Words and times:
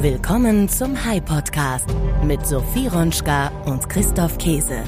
Willkommen 0.00 0.68
zum 0.68 1.04
High 1.04 1.24
Podcast 1.24 1.86
mit 2.22 2.46
Sophie 2.46 2.86
Ronschka 2.86 3.48
und 3.64 3.88
Christoph 3.88 4.38
Käse. 4.38 4.84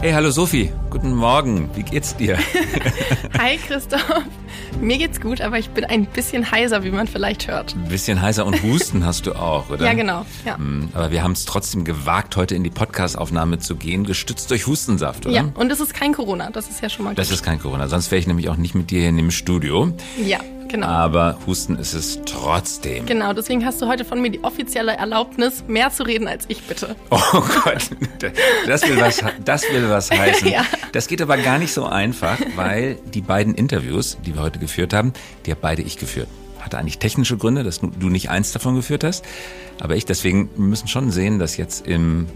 Hey, 0.00 0.12
hallo 0.12 0.30
Sophie, 0.30 0.70
guten 0.90 1.14
Morgen. 1.14 1.70
Wie 1.74 1.82
geht's 1.82 2.14
dir? 2.14 2.36
Hi 3.38 3.56
Christoph. 3.56 4.04
Mir 4.82 4.98
geht's 4.98 5.22
gut, 5.22 5.40
aber 5.40 5.58
ich 5.58 5.70
bin 5.70 5.86
ein 5.86 6.04
bisschen 6.04 6.50
heiser, 6.50 6.84
wie 6.84 6.90
man 6.90 7.06
vielleicht 7.06 7.48
hört. 7.48 7.74
Ein 7.74 7.88
bisschen 7.88 8.20
heiser 8.20 8.44
und 8.44 8.62
Husten 8.62 9.06
hast 9.06 9.24
du 9.24 9.32
auch, 9.32 9.70
oder? 9.70 9.86
Ja, 9.86 9.94
genau. 9.94 10.26
Ja. 10.44 10.58
Hm, 10.58 10.90
aber 10.92 11.10
wir 11.10 11.22
haben 11.22 11.32
es 11.32 11.46
trotzdem 11.46 11.86
gewagt, 11.86 12.36
heute 12.36 12.54
in 12.54 12.64
die 12.64 12.70
Podcast-Aufnahme 12.70 13.60
zu 13.60 13.76
gehen, 13.76 14.04
gestützt 14.04 14.50
durch 14.50 14.66
Hustensaft, 14.66 15.24
oder? 15.24 15.34
Ja, 15.34 15.44
und 15.54 15.72
es 15.72 15.80
ist 15.80 15.94
kein 15.94 16.12
Corona, 16.12 16.50
das 16.50 16.68
ist 16.68 16.82
ja 16.82 16.90
schon 16.90 17.06
mal 17.06 17.12
gut. 17.12 17.18
Das 17.18 17.30
ist 17.30 17.42
kein 17.42 17.58
Corona, 17.58 17.88
sonst 17.88 18.10
wäre 18.10 18.20
ich 18.20 18.26
nämlich 18.26 18.50
auch 18.50 18.58
nicht 18.58 18.74
mit 18.74 18.90
dir 18.90 19.00
hier 19.00 19.08
in 19.08 19.16
dem 19.16 19.30
Studio. 19.30 19.94
Ja, 20.22 20.40
genau. 20.68 20.86
Aber 20.86 21.38
Husten 21.46 21.76
ist 21.76 21.94
es 21.94 22.20
trotzdem. 22.24 23.06
Genau, 23.06 23.32
deswegen 23.32 23.64
hast 23.64 23.80
du 23.80 23.86
heute 23.86 24.04
von 24.04 24.20
mir 24.20 24.30
die 24.30 24.42
offizielle 24.42 24.96
Erlaubnis, 24.96 25.64
mehr 25.66 25.90
zu 25.90 26.02
reden 26.04 26.28
als 26.28 26.44
ich, 26.48 26.62
bitte. 26.64 26.96
Oh 27.10 27.18
Gott, 27.64 27.90
das 28.66 28.88
will 28.88 29.00
was, 29.00 29.22
das 29.44 29.62
will 29.70 29.88
was 29.88 30.10
heißen. 30.10 30.48
Ja. 30.54 30.64
Das 30.92 31.08
geht 31.08 31.20
aber 31.20 31.36
gar 31.38 31.58
nicht 31.58 31.72
so 31.72 31.84
einfach, 31.84 32.38
weil 32.54 32.96
die 33.12 33.22
beiden 33.22 33.54
Interviews, 33.54 34.18
die 34.24 34.34
wir 34.34 34.42
heute 34.42 34.58
geführt 34.58 34.92
haben, 34.92 35.12
die 35.46 35.50
habe 35.50 35.60
beide 35.60 35.82
ich 35.82 35.96
geführt. 35.98 36.28
Hatte 36.60 36.78
eigentlich 36.78 36.98
technische 36.98 37.36
Gründe, 37.36 37.64
dass 37.64 37.80
du 37.80 38.08
nicht 38.08 38.30
eins 38.30 38.52
davon 38.52 38.76
geführt 38.76 39.04
hast, 39.04 39.24
aber 39.80 39.96
ich. 39.96 40.04
Deswegen 40.04 40.48
wir 40.54 40.64
müssen 40.64 40.88
schon 40.88 41.10
sehen, 41.10 41.38
dass 41.38 41.56
jetzt 41.56 41.86
im, 41.86 42.26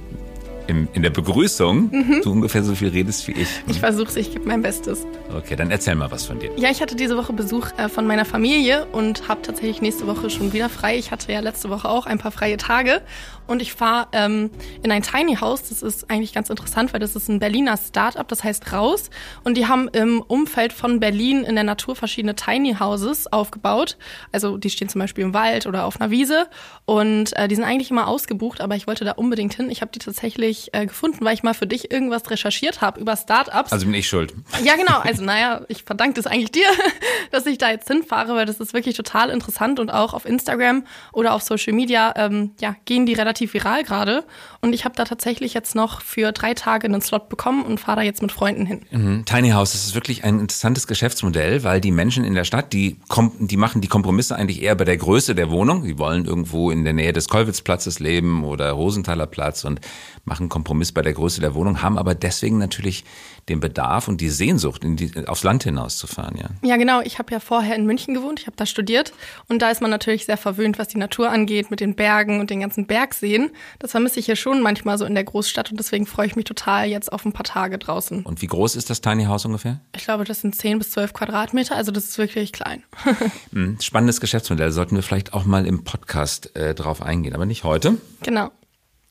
im, 0.68 0.86
in 0.92 1.02
der 1.02 1.10
Begrüßung 1.10 1.90
du 2.22 2.30
ungefähr 2.30 2.62
so 2.62 2.74
viel 2.74 2.88
redest 2.88 3.26
wie 3.26 3.32
ich. 3.32 3.48
Ich 3.66 3.80
versuch's, 3.80 4.16
ich 4.16 4.32
gebe 4.32 4.46
mein 4.46 4.62
Bestes. 4.62 5.06
Okay, 5.34 5.56
dann 5.56 5.70
erzähl 5.70 5.94
mal 5.94 6.10
was 6.10 6.26
von 6.26 6.38
dir. 6.38 6.50
Ja, 6.56 6.70
ich 6.70 6.80
hatte 6.80 6.94
diese 6.94 7.16
Woche 7.16 7.32
Besuch 7.32 7.68
äh, 7.76 7.88
von 7.88 8.06
meiner 8.06 8.24
Familie 8.24 8.86
und 8.92 9.28
habe 9.28 9.42
tatsächlich 9.42 9.80
nächste 9.80 10.06
Woche 10.06 10.30
schon 10.30 10.52
wieder 10.52 10.68
frei. 10.68 10.96
Ich 10.96 11.10
hatte 11.10 11.32
ja 11.32 11.40
letzte 11.40 11.70
Woche 11.70 11.88
auch 11.88 12.06
ein 12.06 12.18
paar 12.18 12.30
freie 12.30 12.56
Tage 12.56 13.00
und 13.48 13.60
ich 13.60 13.72
fahre 13.72 14.08
ähm, 14.12 14.50
in 14.82 14.92
ein 14.92 15.02
Tiny 15.02 15.36
House. 15.36 15.68
Das 15.68 15.82
ist 15.82 16.10
eigentlich 16.10 16.32
ganz 16.32 16.50
interessant, 16.50 16.92
weil 16.92 17.00
das 17.00 17.16
ist 17.16 17.28
ein 17.28 17.40
Berliner 17.40 17.76
Startup, 17.76 18.26
das 18.28 18.44
heißt 18.44 18.72
Raus. 18.72 19.10
Und 19.42 19.56
die 19.56 19.66
haben 19.66 19.88
im 19.88 20.20
Umfeld 20.20 20.72
von 20.72 21.00
Berlin 21.00 21.42
in 21.44 21.54
der 21.54 21.64
Natur 21.64 21.96
verschiedene 21.96 22.36
Tiny 22.36 22.76
Houses 22.78 23.32
aufgebaut. 23.32 23.96
Also 24.32 24.56
die 24.56 24.70
stehen 24.70 24.88
zum 24.88 25.00
Beispiel 25.00 25.24
im 25.24 25.34
Wald 25.34 25.66
oder 25.66 25.84
auf 25.86 26.00
einer 26.00 26.10
Wiese 26.10 26.46
und 26.84 27.36
äh, 27.36 27.48
die 27.48 27.54
sind 27.54 27.64
eigentlich 27.64 27.90
immer 27.90 28.06
ausgebucht, 28.06 28.60
aber 28.60 28.76
ich 28.76 28.86
wollte 28.86 29.04
da 29.04 29.12
unbedingt 29.12 29.54
hin. 29.54 29.70
Ich 29.70 29.80
habe 29.80 29.90
die 29.90 29.98
tatsächlich 29.98 30.72
äh, 30.72 30.86
gefunden, 30.86 31.24
weil 31.24 31.34
ich 31.34 31.42
mal 31.42 31.54
für 31.54 31.66
dich 31.66 31.90
irgendwas 31.90 32.30
recherchiert 32.30 32.80
habe 32.80 33.00
über 33.00 33.16
Startups. 33.16 33.72
Also 33.72 33.86
bin 33.86 33.94
ich 33.94 34.08
schuld. 34.08 34.34
Ja, 34.62 34.76
genau. 34.76 35.02
Also, 35.08 35.24
naja, 35.24 35.62
ich 35.68 35.84
verdanke 35.84 36.14
das 36.14 36.26
eigentlich 36.26 36.50
dir, 36.50 36.66
dass 37.30 37.46
ich 37.46 37.56
da 37.56 37.70
jetzt 37.70 37.88
hinfahre, 37.88 38.34
weil 38.34 38.44
das 38.44 38.60
ist 38.60 38.74
wirklich 38.74 38.94
total 38.94 39.30
interessant 39.30 39.80
und 39.80 39.90
auch 39.90 40.12
auf 40.12 40.26
Instagram 40.26 40.84
oder 41.12 41.32
auf 41.32 41.42
Social 41.42 41.72
Media, 41.72 42.12
ähm, 42.16 42.50
ja, 42.60 42.76
gehen 42.84 43.06
die 43.06 43.14
relativ 43.14 43.37
viral 43.46 43.84
gerade. 43.84 44.24
Und 44.60 44.74
ich 44.74 44.84
habe 44.84 44.94
da 44.96 45.04
tatsächlich 45.04 45.54
jetzt 45.54 45.74
noch 45.74 46.00
für 46.00 46.32
drei 46.32 46.54
Tage 46.54 46.86
einen 46.86 47.00
Slot 47.00 47.28
bekommen 47.28 47.64
und 47.64 47.78
fahre 47.78 47.98
da 47.98 48.02
jetzt 48.02 48.22
mit 48.22 48.32
Freunden 48.32 48.66
hin. 48.66 48.80
Mhm. 48.90 49.24
Tiny 49.24 49.50
House, 49.50 49.72
das 49.72 49.86
ist 49.86 49.94
wirklich 49.94 50.24
ein 50.24 50.40
interessantes 50.40 50.86
Geschäftsmodell, 50.86 51.64
weil 51.64 51.80
die 51.80 51.90
Menschen 51.90 52.24
in 52.24 52.34
der 52.34 52.44
Stadt, 52.44 52.72
die, 52.72 52.98
die 53.38 53.56
machen 53.56 53.80
die 53.80 53.88
Kompromisse 53.88 54.36
eigentlich 54.36 54.62
eher 54.62 54.74
bei 54.74 54.84
der 54.84 54.96
Größe 54.96 55.34
der 55.34 55.50
Wohnung. 55.50 55.84
Die 55.84 55.98
wollen 55.98 56.24
irgendwo 56.24 56.70
in 56.70 56.84
der 56.84 56.92
Nähe 56.92 57.12
des 57.12 57.28
Kollwitzplatzes 57.28 58.00
leben 58.00 58.44
oder 58.44 58.70
Rosenthaler 58.72 59.26
Platz 59.26 59.64
und 59.64 59.80
machen 60.28 60.48
Kompromiss 60.48 60.92
bei 60.92 61.02
der 61.02 61.12
Größe 61.12 61.40
der 61.40 61.54
Wohnung, 61.54 61.82
haben 61.82 61.98
aber 61.98 62.14
deswegen 62.14 62.58
natürlich 62.58 63.04
den 63.48 63.60
Bedarf 63.60 64.08
und 64.08 64.20
die 64.20 64.28
Sehnsucht, 64.28 64.82
die, 64.84 65.26
aufs 65.26 65.42
Land 65.42 65.64
hinauszufahren, 65.64 66.36
ja. 66.36 66.48
Ja, 66.62 66.76
genau. 66.76 67.00
Ich 67.00 67.18
habe 67.18 67.32
ja 67.32 67.40
vorher 67.40 67.74
in 67.76 67.86
München 67.86 68.14
gewohnt, 68.14 68.40
ich 68.40 68.46
habe 68.46 68.56
da 68.56 68.66
studiert 68.66 69.12
und 69.48 69.62
da 69.62 69.70
ist 69.70 69.80
man 69.80 69.90
natürlich 69.90 70.26
sehr 70.26 70.36
verwöhnt, 70.36 70.78
was 70.78 70.88
die 70.88 70.98
Natur 70.98 71.30
angeht, 71.30 71.70
mit 71.70 71.80
den 71.80 71.94
Bergen 71.94 72.40
und 72.40 72.50
den 72.50 72.60
ganzen 72.60 72.86
Bergseen. 72.86 73.50
Das 73.78 73.92
vermisse 73.92 74.20
ich 74.20 74.26
hier 74.26 74.36
schon 74.36 74.60
manchmal 74.62 74.98
so 74.98 75.04
in 75.04 75.14
der 75.14 75.24
Großstadt 75.24 75.70
und 75.70 75.78
deswegen 75.78 76.06
freue 76.06 76.26
ich 76.26 76.36
mich 76.36 76.44
total 76.44 76.86
jetzt 76.88 77.12
auf 77.12 77.24
ein 77.24 77.32
paar 77.32 77.44
Tage 77.44 77.78
draußen. 77.78 78.22
Und 78.24 78.42
wie 78.42 78.46
groß 78.46 78.76
ist 78.76 78.90
das 78.90 79.00
Tiny 79.00 79.24
House 79.24 79.44
ungefähr? 79.46 79.80
Ich 79.96 80.04
glaube, 80.04 80.24
das 80.24 80.42
sind 80.42 80.54
10 80.54 80.78
bis 80.78 80.90
12 80.90 81.12
Quadratmeter, 81.14 81.74
also 81.74 81.90
das 81.90 82.04
ist 82.04 82.18
wirklich 82.18 82.52
klein. 82.52 82.84
Hm, 83.52 83.78
Spannendes 83.80 84.20
Geschäftsmodell, 84.20 84.72
sollten 84.72 84.94
wir 84.94 85.02
vielleicht 85.02 85.32
auch 85.32 85.44
mal 85.44 85.66
im 85.66 85.84
Podcast 85.84 86.54
äh, 86.54 86.74
drauf 86.74 87.00
eingehen, 87.02 87.34
aber 87.34 87.46
nicht 87.46 87.64
heute. 87.64 87.96
genau. 88.22 88.50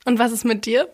Und 0.04 0.18
was 0.18 0.32
ist 0.32 0.44
mit 0.44 0.64
dir? 0.64 0.88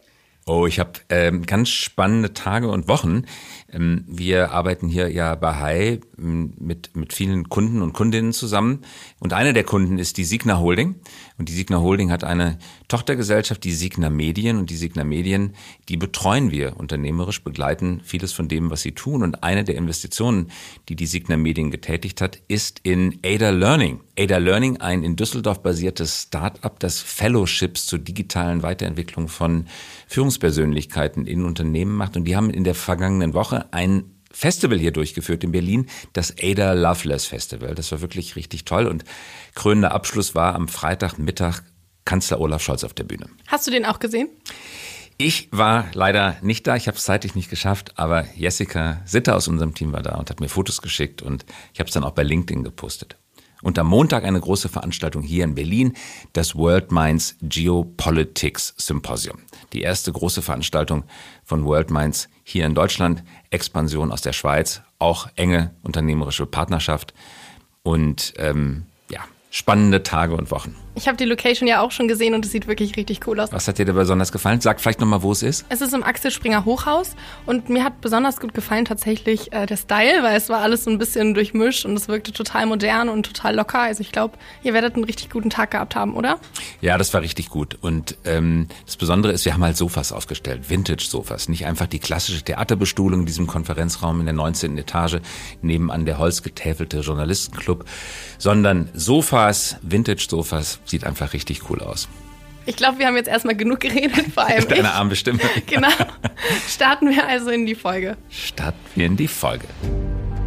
Oh, 0.47 0.67
ich 0.67 0.79
habe 0.79 0.93
ähm, 1.09 1.47
ganz 1.47 1.71
spannende 1.71 2.35
Tage 2.35 2.69
und 2.71 2.87
Wochen. 2.87 3.25
Ähm, 3.75 4.05
wir 4.07 4.53
arbeiten 4.53 4.89
hier 4.89 5.11
ja 5.11 5.35
bei 5.35 5.55
Hai 5.55 6.01
ähm, 6.19 6.55
mit, 6.59 6.97
mit 6.97 7.13
vielen 7.13 7.49
Kunden 7.49 7.83
und 7.83 7.93
Kundinnen 7.93 8.33
zusammen. 8.33 8.83
Und 9.19 9.33
eine 9.33 9.53
der 9.53 9.65
Kunden 9.65 9.99
ist 9.99 10.17
die 10.17 10.25
Signa 10.25 10.59
Holding. 10.59 10.95
Und 11.37 11.49
die 11.49 11.53
Signa 11.53 11.81
Holding 11.81 12.11
hat 12.11 12.25
eine 12.25 12.59
Tochtergesellschaft, 12.89 13.65
die 13.65 13.73
Signa 13.73 14.11
Medien. 14.11 14.59
Und 14.59 14.71
die 14.71 14.77
Signa 14.77 15.05
Medien, 15.05 15.55
die 15.89 15.97
betreuen 15.97 16.51
wir 16.51 16.79
unternehmerisch, 16.79 17.43
begleiten 17.43 18.01
vieles 18.05 18.33
von 18.33 18.49
dem, 18.49 18.71
was 18.71 18.83
sie 18.83 18.93
tun. 18.93 19.23
Und 19.23 19.43
eine 19.43 19.65
der 19.65 19.75
Investitionen, 19.75 20.51
die 20.89 20.97
die 20.97 21.07
Signa 21.07 21.37
Medien 21.37 21.71
getätigt 21.71 22.21
hat, 22.21 22.39
ist 22.49 22.81
in 22.85 23.19
Ada 23.25 23.51
Learning. 23.51 24.01
Ada 24.17 24.39
Learning, 24.39 24.77
ein 24.77 25.03
in 25.03 25.17
Düsseldorf 25.17 25.63
basiertes 25.63 26.23
Start-up, 26.23 26.79
das 26.79 27.01
Fellowships 27.01 27.87
zur 27.87 27.99
digitalen 27.99 28.63
Weiterentwicklung 28.63 29.27
von 29.27 29.67
Führungspersönlichkeiten 30.07 31.27
in 31.27 31.45
Unternehmen 31.45 31.97
macht. 31.97 32.17
Und 32.17 32.25
die 32.25 32.37
haben 32.37 32.51
in 32.51 32.63
der 32.63 32.77
vergangenen 32.77 33.35
Woche 33.35 33.64
ein 33.73 34.11
Festival 34.31 34.79
hier 34.79 34.91
durchgeführt 34.91 35.45
in 35.45 35.53
Berlin, 35.53 35.87
das 36.13 36.35
Ada 36.43 36.73
Loveless 36.73 37.27
Festival. 37.27 37.75
Das 37.75 37.93
war 37.93 38.01
wirklich 38.01 38.37
richtig 38.37 38.65
toll 38.65 38.87
und 38.87 39.05
krönender 39.55 39.93
Abschluss 39.93 40.35
war 40.35 40.55
am 40.55 40.69
Freitagmittag 40.69 41.63
Kanzler 42.05 42.41
Olaf 42.41 42.63
Scholz 42.63 42.85
auf 42.85 42.93
der 42.93 43.05
Bühne. 43.05 43.29
Hast 43.47 43.67
du 43.67 43.71
den 43.71 43.87
auch 43.87 43.99
gesehen? 43.99 44.29
Ich 45.17 45.49
war 45.53 45.87
leider 45.95 46.37
nicht 46.43 46.67
da, 46.67 46.75
ich 46.75 46.89
habe 46.89 46.99
es 46.99 47.05
zeitlich 47.05 47.37
nicht 47.37 47.49
geschafft, 47.49 47.93
aber 47.97 48.27
Jessica 48.35 49.01
Sitter 49.05 49.37
aus 49.37 49.47
unserem 49.47 49.73
Team 49.73 49.93
war 49.93 50.03
da 50.03 50.17
und 50.17 50.29
hat 50.29 50.41
mir 50.41 50.49
Fotos 50.49 50.83
geschickt 50.83 51.23
und 51.23 51.47
ich 51.73 51.79
habe 51.79 51.87
es 51.87 51.95
dann 51.95 52.03
auch 52.03 52.11
bei 52.11 52.25
LinkedIn 52.25 52.65
gepostet. 52.65 53.17
Und 53.63 53.79
am 53.79 53.87
Montag 53.87 54.25
eine 54.25 54.41
große 54.41 54.69
Veranstaltung 54.69 55.23
hier 55.23 55.45
in 55.45 55.55
Berlin, 55.55 55.95
das 56.35 56.55
World 56.55 56.93
Minds 56.93 57.37
Geopolitics 57.41 58.75
Symposium. 58.77 59.39
Die 59.73 59.81
erste 59.81 60.13
große 60.13 60.43
Veranstaltung 60.43 61.05
von 61.45 61.65
World 61.65 61.91
Minds 61.91 62.29
hier 62.45 62.67
in 62.67 62.75
Deutschland, 62.75 63.25
Expansion 63.51 64.13
aus 64.13 64.21
der 64.21 64.33
Schweiz, 64.33 64.83
auch 64.99 65.29
enge 65.37 65.71
unternehmerische 65.83 66.47
Partnerschaft 66.47 67.15
und 67.83 68.35
ähm, 68.37 68.87
ja, 69.11 69.21
spannende 69.51 70.03
Tage 70.03 70.35
und 70.37 70.51
Wochen. 70.51 70.77
Ich 70.97 71.09
habe 71.09 71.17
die 71.17 71.25
Location 71.25 71.69
ja 71.69 71.81
auch 71.81 71.91
schon 71.91 72.07
gesehen 72.07 72.35
und 72.35 72.45
es 72.45 72.53
sieht 72.53 72.69
wirklich 72.69 72.97
richtig 72.97 73.27
cool 73.27 73.41
aus. 73.41 73.51
Was 73.51 73.67
hat 73.67 73.79
dir 73.79 73.85
da 73.85 73.93
besonders 73.93 74.31
gefallen? 74.31 74.61
Sag 74.61 74.81
vielleicht 74.81 75.01
nochmal, 75.01 75.23
wo 75.23 75.33
es 75.33 75.43
ist. 75.43 75.67
Es 75.69 75.81
ist 75.81 75.93
im 75.93 76.05
Axel 76.05 76.31
Springer 76.31 76.65
Hochhaus 76.65 77.17
und 77.47 77.69
mir 77.69 77.83
hat 77.83 78.01
besonders 78.01 78.39
gut 78.39 78.55
gefallen 78.55 78.85
tatsächlich 78.85 79.53
äh, 79.53 79.67
der 79.67 79.77
Style, 79.77 80.23
weil 80.23 80.37
es 80.37 80.49
war 80.49 80.61
alles 80.61 80.85
so 80.85 80.91
ein 80.91 80.99
bisschen 80.99 81.35
durchmischt 81.35 81.85
und 81.85 81.97
es 81.97 82.07
wirkte 82.07 82.31
total 82.31 82.67
modern 82.67 83.09
und 83.09 83.27
total 83.27 83.57
locker. 83.57 83.81
Also 83.81 84.03
ich 84.03 84.13
glaube, 84.13 84.39
ihr 84.63 84.73
werdet 84.73 84.95
einen 84.95 85.03
richtig 85.03 85.31
guten 85.31 85.51
Tag 85.51 85.73
gehabt 85.73 85.97
haben, 85.97 86.15
oder? 86.15 86.39
Ja, 86.81 86.97
das 86.97 87.13
war 87.13 87.23
richtig 87.23 87.49
gut. 87.49 87.77
Und 87.81 88.17
ähm, 88.25 88.69
das 88.87 88.97
Besondere 88.97 89.33
ist, 89.33 89.45
wir 89.45 89.55
haben 89.55 89.65
halt 89.65 89.77
Sofas 89.77 90.13
aufgestellt, 90.13 90.71
Vintage-Sofas. 90.71 91.49
Nicht 91.49 91.67
einfach 91.67 91.89
die 91.89 91.99
klassische 91.99 92.43
Theaterbestuhlung 92.43 93.21
in 93.21 93.27
diesem 93.27 93.49
Konferenzraum 93.49 94.21
in 94.21 94.27
der 94.27 94.35
19. 94.35 94.79
Etage, 94.79 95.17
nebenan 95.61 96.05
der 96.05 96.19
holzgetäfelte 96.19 97.01
Journalistenclub, 97.01 97.85
sondern 98.39 98.91
Sofas, 98.95 99.77
Vintage-Sofas, 99.83 100.79
sieht 100.85 101.05
einfach 101.05 101.33
richtig 101.33 101.71
cool 101.71 101.81
aus. 101.81 102.09
Ich 102.67 102.77
glaube, 102.77 102.99
wir 102.99 103.07
haben 103.07 103.17
jetzt 103.17 103.29
erstmal 103.29 103.55
genug 103.57 103.81
geredet, 103.81 104.27
vor 104.33 104.45
allem 104.47 104.59
ich. 104.61 104.67
Deine 104.67 104.93
arme 104.93 105.17
Stimme. 105.17 105.41
Genau. 105.67 105.89
Starten 106.69 107.11
wir 107.11 107.27
also 107.27 107.51
in 107.51 107.67
die 107.67 107.75
Folge. 107.75 108.17
Starten 108.31 108.79
wir 108.95 109.07
in 109.07 109.17
die 109.17 109.29
Folge. 109.29 109.67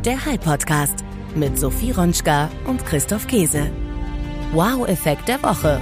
Der 0.04 0.26
High 0.26 0.40
Podcast 0.40 1.04
mit 1.36 1.60
Sophie 1.60 1.92
Ronschka 1.92 2.50
und 2.66 2.84
Christoph 2.86 3.28
Käse. 3.28 3.70
Wow-Effekt 4.54 5.28
der 5.28 5.42
Woche. 5.44 5.80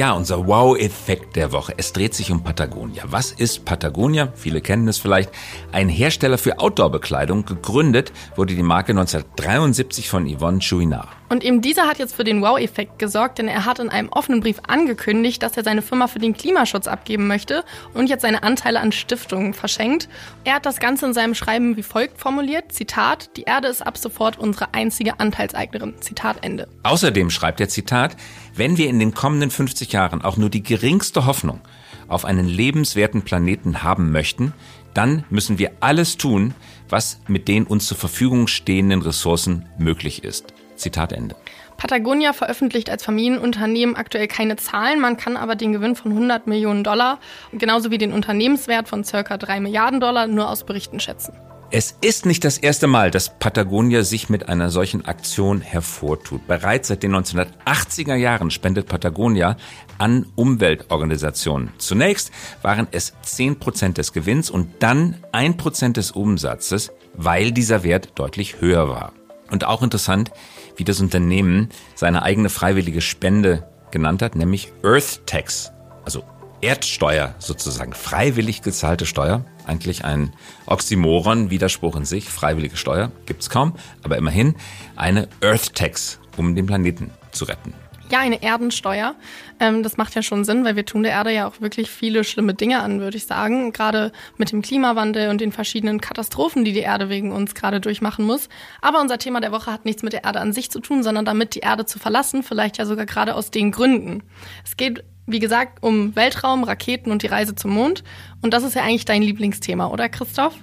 Ja, 0.00 0.12
unser 0.12 0.46
Wow-Effekt 0.46 1.36
der 1.36 1.52
Woche. 1.52 1.74
Es 1.76 1.92
dreht 1.92 2.14
sich 2.14 2.32
um 2.32 2.42
Patagonia. 2.42 3.02
Was 3.08 3.32
ist 3.32 3.66
Patagonia? 3.66 4.32
Viele 4.34 4.62
kennen 4.62 4.88
es 4.88 4.96
vielleicht. 4.96 5.30
Ein 5.72 5.90
Hersteller 5.90 6.38
für 6.38 6.58
Outdoor-Bekleidung. 6.58 7.44
Gegründet 7.44 8.10
wurde 8.34 8.54
die 8.54 8.62
Marke 8.62 8.92
1973 8.92 10.08
von 10.08 10.26
Yvonne 10.26 10.60
Chouinard. 10.60 11.19
Und 11.30 11.44
eben 11.44 11.62
dieser 11.62 11.86
hat 11.86 12.00
jetzt 12.00 12.16
für 12.16 12.24
den 12.24 12.42
Wow-Effekt 12.42 12.98
gesorgt, 12.98 13.38
denn 13.38 13.46
er 13.46 13.64
hat 13.64 13.78
in 13.78 13.88
einem 13.88 14.08
offenen 14.08 14.40
Brief 14.40 14.60
angekündigt, 14.66 15.40
dass 15.44 15.56
er 15.56 15.62
seine 15.62 15.80
Firma 15.80 16.08
für 16.08 16.18
den 16.18 16.36
Klimaschutz 16.36 16.88
abgeben 16.88 17.28
möchte 17.28 17.64
und 17.94 18.10
jetzt 18.10 18.22
seine 18.22 18.42
Anteile 18.42 18.80
an 18.80 18.90
Stiftungen 18.90 19.54
verschenkt. 19.54 20.08
Er 20.42 20.54
hat 20.54 20.66
das 20.66 20.80
Ganze 20.80 21.06
in 21.06 21.14
seinem 21.14 21.36
Schreiben 21.36 21.76
wie 21.76 21.84
folgt 21.84 22.18
formuliert, 22.18 22.72
Zitat, 22.72 23.36
die 23.36 23.42
Erde 23.42 23.68
ist 23.68 23.80
ab 23.80 23.96
sofort 23.96 24.40
unsere 24.40 24.74
einzige 24.74 25.20
Anteilseignerin. 25.20 25.94
Zitat 26.00 26.38
Ende. 26.42 26.66
Außerdem 26.82 27.30
schreibt 27.30 27.60
er 27.60 27.68
Zitat, 27.68 28.16
wenn 28.56 28.76
wir 28.76 28.88
in 28.88 28.98
den 28.98 29.14
kommenden 29.14 29.52
50 29.52 29.92
Jahren 29.92 30.22
auch 30.22 30.36
nur 30.36 30.50
die 30.50 30.64
geringste 30.64 31.26
Hoffnung 31.26 31.60
auf 32.08 32.24
einen 32.24 32.48
lebenswerten 32.48 33.22
Planeten 33.22 33.84
haben 33.84 34.10
möchten, 34.10 34.52
dann 34.94 35.24
müssen 35.30 35.60
wir 35.60 35.70
alles 35.78 36.16
tun, 36.16 36.54
was 36.88 37.20
mit 37.28 37.46
den 37.46 37.66
uns 37.66 37.86
zur 37.86 37.96
Verfügung 37.96 38.48
stehenden 38.48 39.02
Ressourcen 39.02 39.66
möglich 39.78 40.24
ist. 40.24 40.52
Zitat 40.80 41.12
Ende. 41.12 41.36
Patagonia 41.76 42.32
veröffentlicht 42.32 42.90
als 42.90 43.04
Familienunternehmen 43.04 43.96
aktuell 43.96 44.28
keine 44.28 44.56
Zahlen, 44.56 45.00
man 45.00 45.16
kann 45.16 45.36
aber 45.36 45.56
den 45.56 45.72
Gewinn 45.72 45.96
von 45.96 46.12
100 46.12 46.46
Millionen 46.46 46.84
Dollar, 46.84 47.18
genauso 47.52 47.90
wie 47.90 47.98
den 47.98 48.12
Unternehmenswert 48.12 48.88
von 48.88 49.04
circa 49.04 49.38
3 49.38 49.60
Milliarden 49.60 50.00
Dollar, 50.00 50.26
nur 50.26 50.50
aus 50.50 50.64
Berichten 50.64 51.00
schätzen. 51.00 51.32
Es 51.72 51.94
ist 52.00 52.26
nicht 52.26 52.44
das 52.44 52.58
erste 52.58 52.88
Mal, 52.88 53.12
dass 53.12 53.38
Patagonia 53.38 54.02
sich 54.02 54.28
mit 54.28 54.48
einer 54.48 54.70
solchen 54.70 55.04
Aktion 55.04 55.60
hervortut. 55.60 56.44
Bereits 56.48 56.88
seit 56.88 57.04
den 57.04 57.14
1980er 57.14 58.16
Jahren 58.16 58.50
spendet 58.50 58.88
Patagonia 58.88 59.56
an 59.96 60.26
Umweltorganisationen. 60.34 61.70
Zunächst 61.78 62.32
waren 62.62 62.88
es 62.90 63.14
10 63.22 63.60
Prozent 63.60 63.98
des 63.98 64.12
Gewinns 64.12 64.50
und 64.50 64.82
dann 64.82 65.18
1 65.30 65.58
Prozent 65.58 65.96
des 65.96 66.10
Umsatzes, 66.10 66.90
weil 67.14 67.52
dieser 67.52 67.84
Wert 67.84 68.10
deutlich 68.16 68.60
höher 68.60 68.88
war. 68.88 69.12
Und 69.50 69.64
auch 69.64 69.82
interessant, 69.82 70.30
wie 70.76 70.84
das 70.84 71.00
Unternehmen 71.00 71.68
seine 71.94 72.22
eigene 72.22 72.48
freiwillige 72.48 73.00
Spende 73.00 73.68
genannt 73.90 74.22
hat, 74.22 74.36
nämlich 74.36 74.72
Earth 74.82 75.26
Tax, 75.26 75.72
also 76.04 76.22
Erdsteuer 76.60 77.34
sozusagen, 77.38 77.92
freiwillig 77.92 78.62
gezahlte 78.62 79.06
Steuer. 79.06 79.44
Eigentlich 79.66 80.04
ein 80.04 80.32
Oxymoron, 80.66 81.50
Widerspruch 81.50 81.96
in 81.96 82.04
sich, 82.04 82.28
freiwillige 82.28 82.76
Steuer 82.76 83.10
gibt's 83.26 83.50
kaum, 83.50 83.74
aber 84.02 84.16
immerhin 84.16 84.56
eine 84.96 85.28
Earth 85.42 85.74
Tax, 85.74 86.20
um 86.36 86.54
den 86.54 86.66
Planeten 86.66 87.10
zu 87.32 87.44
retten. 87.44 87.72
Ja, 88.10 88.18
eine 88.18 88.42
Erdensteuer. 88.42 89.14
Ähm, 89.60 89.82
das 89.82 89.96
macht 89.96 90.14
ja 90.14 90.22
schon 90.22 90.44
Sinn, 90.44 90.64
weil 90.64 90.76
wir 90.76 90.84
tun 90.84 91.02
der 91.02 91.12
Erde 91.12 91.32
ja 91.32 91.46
auch 91.46 91.60
wirklich 91.60 91.90
viele 91.90 92.24
schlimme 92.24 92.54
Dinge 92.54 92.80
an, 92.80 93.00
würde 93.00 93.16
ich 93.16 93.26
sagen. 93.26 93.72
Gerade 93.72 94.12
mit 94.36 94.50
dem 94.50 94.62
Klimawandel 94.62 95.30
und 95.30 95.40
den 95.40 95.52
verschiedenen 95.52 96.00
Katastrophen, 96.00 96.64
die 96.64 96.72
die 96.72 96.80
Erde 96.80 97.08
wegen 97.08 97.32
uns 97.32 97.54
gerade 97.54 97.80
durchmachen 97.80 98.24
muss. 98.24 98.48
Aber 98.80 99.00
unser 99.00 99.18
Thema 99.18 99.40
der 99.40 99.52
Woche 99.52 99.72
hat 99.72 99.84
nichts 99.84 100.02
mit 100.02 100.12
der 100.12 100.24
Erde 100.24 100.40
an 100.40 100.52
sich 100.52 100.70
zu 100.70 100.80
tun, 100.80 101.02
sondern 101.02 101.24
damit 101.24 101.54
die 101.54 101.60
Erde 101.60 101.86
zu 101.86 101.98
verlassen, 101.98 102.42
vielleicht 102.42 102.78
ja 102.78 102.86
sogar 102.86 103.06
gerade 103.06 103.34
aus 103.34 103.50
den 103.50 103.70
Gründen. 103.70 104.22
Es 104.64 104.76
geht 104.76 105.04
wie 105.26 105.38
gesagt, 105.38 105.78
um 105.82 106.16
Weltraum, 106.16 106.64
Raketen 106.64 107.12
und 107.12 107.22
die 107.22 107.28
Reise 107.28 107.54
zum 107.54 107.70
Mond. 107.70 108.02
Und 108.42 108.52
das 108.52 108.64
ist 108.64 108.74
ja 108.74 108.82
eigentlich 108.82 109.04
dein 109.04 109.22
Lieblingsthema, 109.22 109.86
oder 109.88 110.08
Christoph? 110.08 110.54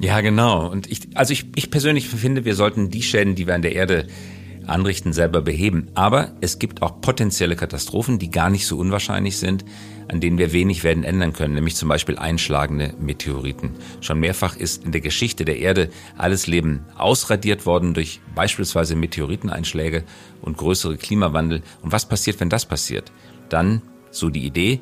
Ja, 0.00 0.20
genau. 0.20 0.70
Und 0.70 0.90
ich, 0.90 1.08
also 1.14 1.32
ich, 1.32 1.46
ich 1.56 1.70
persönlich 1.70 2.08
finde, 2.08 2.44
wir 2.44 2.54
sollten 2.54 2.90
die 2.90 3.02
Schäden, 3.02 3.34
die 3.34 3.46
wir 3.46 3.54
an 3.54 3.62
der 3.62 3.74
Erde 3.74 4.06
anrichten, 4.68 5.12
selber 5.12 5.42
beheben. 5.42 5.88
Aber 5.94 6.32
es 6.40 6.58
gibt 6.58 6.82
auch 6.82 7.00
potenzielle 7.00 7.56
Katastrophen, 7.56 8.18
die 8.18 8.30
gar 8.30 8.50
nicht 8.50 8.66
so 8.66 8.76
unwahrscheinlich 8.76 9.38
sind, 9.38 9.64
an 10.08 10.20
denen 10.20 10.38
wir 10.38 10.52
wenig 10.52 10.84
werden 10.84 11.04
ändern 11.04 11.32
können, 11.32 11.54
nämlich 11.54 11.76
zum 11.76 11.88
Beispiel 11.88 12.18
einschlagende 12.18 12.94
Meteoriten. 12.98 13.72
Schon 14.00 14.20
mehrfach 14.20 14.56
ist 14.56 14.84
in 14.84 14.92
der 14.92 15.00
Geschichte 15.00 15.44
der 15.44 15.58
Erde 15.58 15.90
alles 16.16 16.46
Leben 16.46 16.84
ausradiert 16.96 17.66
worden 17.66 17.94
durch 17.94 18.20
beispielsweise 18.34 18.96
Meteoriteneinschläge 18.96 20.04
und 20.40 20.56
größere 20.56 20.96
Klimawandel. 20.96 21.62
Und 21.82 21.92
was 21.92 22.08
passiert, 22.08 22.40
wenn 22.40 22.48
das 22.50 22.66
passiert? 22.66 23.12
Dann, 23.48 23.82
so 24.10 24.30
die 24.30 24.46
Idee, 24.46 24.80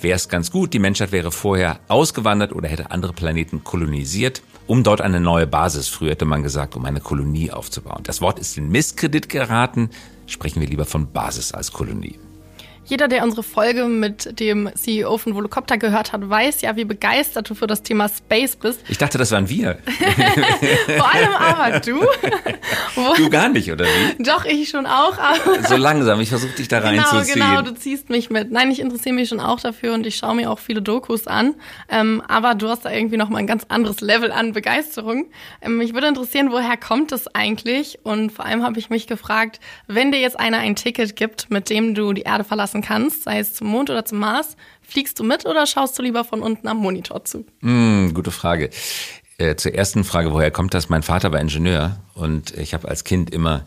wäre 0.00 0.16
es 0.16 0.28
ganz 0.28 0.50
gut, 0.50 0.72
die 0.72 0.78
Menschheit 0.78 1.12
wäre 1.12 1.30
vorher 1.30 1.80
ausgewandert 1.88 2.52
oder 2.52 2.68
hätte 2.68 2.90
andere 2.90 3.12
Planeten 3.12 3.64
kolonisiert 3.64 4.42
um 4.66 4.82
dort 4.82 5.00
eine 5.00 5.20
neue 5.20 5.46
Basis, 5.46 5.88
früher 5.88 6.12
hätte 6.12 6.24
man 6.24 6.42
gesagt, 6.42 6.76
um 6.76 6.84
eine 6.84 7.00
Kolonie 7.00 7.50
aufzubauen. 7.50 8.02
Das 8.04 8.20
Wort 8.20 8.38
ist 8.38 8.56
in 8.56 8.70
Misskredit 8.70 9.28
geraten, 9.28 9.90
sprechen 10.26 10.60
wir 10.60 10.68
lieber 10.68 10.86
von 10.86 11.12
Basis 11.12 11.52
als 11.52 11.72
Kolonie. 11.72 12.18
Jeder, 12.86 13.08
der 13.08 13.22
unsere 13.22 13.42
Folge 13.42 13.86
mit 13.86 14.38
dem 14.38 14.70
CEO 14.74 15.16
von 15.16 15.34
Volocopter 15.34 15.78
gehört 15.78 16.12
hat, 16.12 16.28
weiß 16.28 16.60
ja, 16.60 16.76
wie 16.76 16.84
begeistert 16.84 17.48
du 17.48 17.54
für 17.54 17.66
das 17.66 17.82
Thema 17.82 18.08
Space 18.08 18.56
bist. 18.56 18.80
Ich 18.88 18.98
dachte, 18.98 19.16
das 19.16 19.30
waren 19.30 19.48
wir. 19.48 19.78
Vor 20.96 21.14
allem 21.14 21.32
aber 21.32 21.80
du. 21.80 22.00
du 23.16 23.30
gar 23.30 23.48
nicht, 23.48 23.72
oder 23.72 23.86
wie? 23.86 24.22
Doch, 24.22 24.44
ich 24.44 24.68
schon 24.68 24.86
auch. 24.86 25.16
so 25.68 25.76
langsam, 25.76 26.20
ich 26.20 26.28
versuche 26.28 26.52
dich 26.52 26.68
da 26.68 26.80
genau, 26.80 27.02
reinzuziehen. 27.02 27.40
Genau, 27.40 27.62
du 27.62 27.74
ziehst 27.74 28.10
mich 28.10 28.28
mit. 28.28 28.50
Nein, 28.50 28.70
ich 28.70 28.80
interessiere 28.80 29.14
mich 29.14 29.30
schon 29.30 29.40
auch 29.40 29.60
dafür 29.60 29.94
und 29.94 30.06
ich 30.06 30.16
schaue 30.16 30.34
mir 30.34 30.50
auch 30.50 30.58
viele 30.58 30.82
Dokus 30.82 31.26
an. 31.26 31.54
Ähm, 31.88 32.22
aber 32.28 32.54
du 32.54 32.68
hast 32.68 32.84
da 32.84 32.90
irgendwie 32.90 33.16
noch 33.16 33.30
mal 33.30 33.38
ein 33.38 33.46
ganz 33.46 33.64
anderes 33.68 34.00
Level 34.00 34.30
an 34.30 34.52
Begeisterung. 34.52 35.30
Ähm, 35.62 35.78
mich 35.78 35.94
würde 35.94 36.08
interessieren, 36.08 36.50
woher 36.50 36.76
kommt 36.76 37.12
es 37.12 37.34
eigentlich? 37.34 38.00
Und 38.02 38.30
vor 38.30 38.44
allem 38.44 38.62
habe 38.62 38.78
ich 38.78 38.90
mich 38.90 39.06
gefragt, 39.06 39.60
wenn 39.86 40.12
dir 40.12 40.20
jetzt 40.20 40.38
einer 40.38 40.58
ein 40.58 40.76
Ticket 40.76 41.16
gibt, 41.16 41.50
mit 41.50 41.70
dem 41.70 41.94
du 41.94 42.12
die 42.12 42.22
Erde 42.22 42.44
verlassen 42.44 42.73
lassen 42.74 42.82
kannst, 42.82 43.22
sei 43.24 43.38
es 43.38 43.54
zum 43.54 43.68
Mond 43.68 43.90
oder 43.90 44.04
zum 44.04 44.18
Mars, 44.18 44.56
fliegst 44.82 45.18
du 45.18 45.24
mit 45.24 45.46
oder 45.46 45.66
schaust 45.66 45.98
du 45.98 46.02
lieber 46.02 46.24
von 46.24 46.42
unten 46.42 46.68
am 46.68 46.78
Monitor 46.78 47.24
zu? 47.24 47.46
Mm, 47.60 48.12
gute 48.12 48.30
Frage. 48.30 48.70
Äh, 49.38 49.56
zur 49.56 49.74
ersten 49.74 50.04
Frage, 50.04 50.32
woher 50.32 50.50
kommt 50.50 50.74
das? 50.74 50.88
Mein 50.88 51.02
Vater 51.02 51.32
war 51.32 51.40
Ingenieur 51.40 52.00
und 52.14 52.56
ich 52.56 52.74
habe 52.74 52.88
als 52.88 53.04
Kind 53.04 53.30
immer 53.30 53.64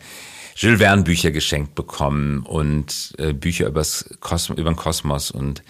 Jules 0.56 0.80
Verne 0.80 1.02
Bücher 1.02 1.30
geschenkt 1.30 1.74
bekommen 1.74 2.42
und 2.42 3.14
äh, 3.18 3.32
Bücher 3.32 3.66
übers 3.66 4.08
Kosmos, 4.20 4.58
über 4.58 4.70
den 4.70 4.76
Kosmos 4.76 5.30
und 5.30 5.62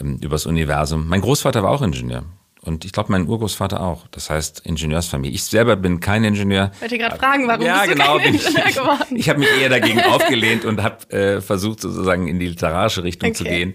ähm, 0.00 0.18
übers 0.22 0.46
Universum. 0.46 1.06
Mein 1.08 1.20
Großvater 1.20 1.62
war 1.62 1.70
auch 1.70 1.82
Ingenieur 1.82 2.24
und 2.68 2.84
ich 2.84 2.92
glaube, 2.92 3.10
mein 3.10 3.26
Urgroßvater 3.26 3.80
auch. 3.80 4.06
Das 4.12 4.30
heißt 4.30 4.60
Ingenieursfamilie. 4.60 5.34
Ich 5.34 5.44
selber 5.44 5.74
bin 5.74 5.98
kein 6.00 6.22
Ingenieur. 6.22 6.70
Ich 6.76 6.82
wollte 6.82 6.98
gerade 6.98 7.16
fragen, 7.16 7.48
warum 7.48 7.64
ja, 7.64 7.78
bist 7.78 7.88
du 7.88 7.92
genau, 7.94 8.18
kein 8.18 8.34
Ingenieur 8.34 8.66
ich, 8.68 8.76
geworden? 8.76 9.16
Ich 9.16 9.28
habe 9.28 9.38
mich 9.40 9.48
eher 9.60 9.68
dagegen 9.70 10.00
aufgelehnt 10.02 10.64
und 10.64 10.82
habe 10.82 11.10
äh, 11.10 11.40
versucht, 11.40 11.80
sozusagen 11.80 12.28
in 12.28 12.38
die 12.38 12.46
literarische 12.46 13.02
Richtung 13.02 13.30
Okay. 13.30 13.36
zu 13.36 13.44
gehen 13.44 13.74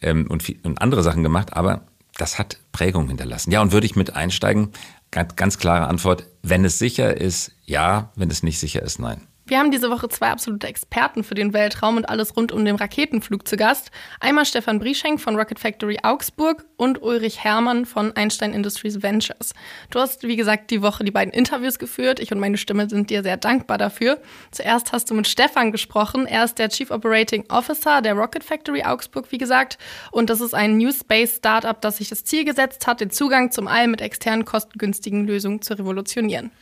ähm, 0.00 0.26
und, 0.30 0.42
viel- 0.42 0.60
und 0.62 0.80
andere 0.80 1.02
Sachen 1.02 1.22
gemacht. 1.22 1.52
Aber 1.54 1.82
das 2.16 2.38
hat 2.38 2.58
Prägung 2.72 3.08
hinterlassen. 3.08 3.50
Ja, 3.50 3.60
und 3.60 3.72
würde 3.72 3.86
ich 3.86 3.96
mit 3.96 4.14
einsteigen? 4.14 4.70
Ganz, 5.10 5.36
ganz 5.36 5.58
klare 5.58 5.88
Antwort. 5.88 6.24
Wenn 6.42 6.64
es 6.64 6.78
sicher 6.78 7.16
ist, 7.16 7.52
ja. 7.66 8.12
Wenn 8.14 8.30
es 8.30 8.42
nicht 8.42 8.60
sicher 8.60 8.82
ist, 8.82 8.98
nein. 9.00 9.22
Wir 9.50 9.58
haben 9.58 9.72
diese 9.72 9.90
Woche 9.90 10.08
zwei 10.08 10.28
absolute 10.28 10.68
Experten 10.68 11.24
für 11.24 11.34
den 11.34 11.52
Weltraum 11.52 11.96
und 11.96 12.08
alles 12.08 12.36
rund 12.36 12.52
um 12.52 12.64
den 12.64 12.76
Raketenflug 12.76 13.48
zu 13.48 13.56
Gast. 13.56 13.90
Einmal 14.20 14.46
Stefan 14.46 14.78
Brieschenk 14.78 15.20
von 15.20 15.34
Rocket 15.34 15.58
Factory 15.58 15.98
Augsburg 16.04 16.64
und 16.76 17.02
Ulrich 17.02 17.42
Herrmann 17.42 17.84
von 17.84 18.14
Einstein 18.14 18.52
Industries 18.52 19.02
Ventures. 19.02 19.52
Du 19.90 19.98
hast, 19.98 20.22
wie 20.22 20.36
gesagt, 20.36 20.70
die 20.70 20.82
Woche 20.82 21.02
die 21.02 21.10
beiden 21.10 21.34
Interviews 21.34 21.80
geführt. 21.80 22.20
Ich 22.20 22.30
und 22.30 22.38
meine 22.38 22.58
Stimme 22.58 22.88
sind 22.88 23.10
dir 23.10 23.24
sehr 23.24 23.38
dankbar 23.38 23.76
dafür. 23.76 24.20
Zuerst 24.52 24.92
hast 24.92 25.10
du 25.10 25.14
mit 25.14 25.26
Stefan 25.26 25.72
gesprochen. 25.72 26.26
Er 26.26 26.44
ist 26.44 26.60
der 26.60 26.68
Chief 26.68 26.92
Operating 26.92 27.44
Officer 27.48 28.02
der 28.02 28.14
Rocket 28.14 28.44
Factory 28.44 28.84
Augsburg, 28.84 29.32
wie 29.32 29.38
gesagt. 29.38 29.78
Und 30.12 30.30
das 30.30 30.40
ist 30.40 30.54
ein 30.54 30.76
New 30.76 30.92
Space 30.92 31.38
Startup, 31.38 31.80
das 31.80 31.96
sich 31.96 32.08
das 32.08 32.22
Ziel 32.22 32.44
gesetzt 32.44 32.86
hat, 32.86 33.00
den 33.00 33.10
Zugang 33.10 33.50
zum 33.50 33.66
All 33.66 33.88
mit 33.88 34.00
externen 34.00 34.44
kostengünstigen 34.44 35.26
Lösungen 35.26 35.60
zu 35.60 35.76
revolutionieren. 35.76 36.52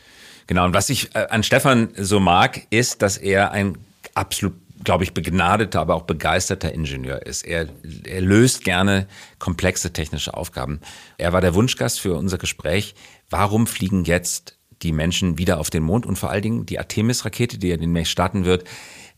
Genau, 0.48 0.64
und 0.64 0.74
was 0.74 0.90
ich 0.90 1.14
äh, 1.14 1.26
an 1.28 1.44
Stefan 1.44 1.90
so 1.94 2.18
mag, 2.18 2.66
ist, 2.70 3.02
dass 3.02 3.18
er 3.18 3.52
ein 3.52 3.76
absolut, 4.14 4.54
glaube 4.82 5.04
ich, 5.04 5.12
begnadeter, 5.12 5.78
aber 5.78 5.94
auch 5.94 6.02
begeisterter 6.02 6.72
Ingenieur 6.72 7.24
ist. 7.24 7.46
Er, 7.46 7.68
er 8.04 8.20
löst 8.22 8.64
gerne 8.64 9.06
komplexe 9.38 9.92
technische 9.92 10.34
Aufgaben. 10.34 10.80
Er 11.18 11.34
war 11.34 11.42
der 11.42 11.54
Wunschgast 11.54 12.00
für 12.00 12.14
unser 12.14 12.38
Gespräch. 12.38 12.94
Warum 13.28 13.66
fliegen 13.66 14.04
jetzt 14.04 14.56
die 14.82 14.92
Menschen 14.92 15.36
wieder 15.36 15.60
auf 15.60 15.68
den 15.68 15.82
Mond 15.82 16.06
und 16.06 16.16
vor 16.16 16.30
allen 16.30 16.42
Dingen 16.42 16.66
die 16.66 16.78
Artemis-Rakete, 16.78 17.58
die 17.58 17.68
ja 17.68 17.76
demnächst 17.76 18.12
starten 18.12 18.46
wird, 18.46 18.64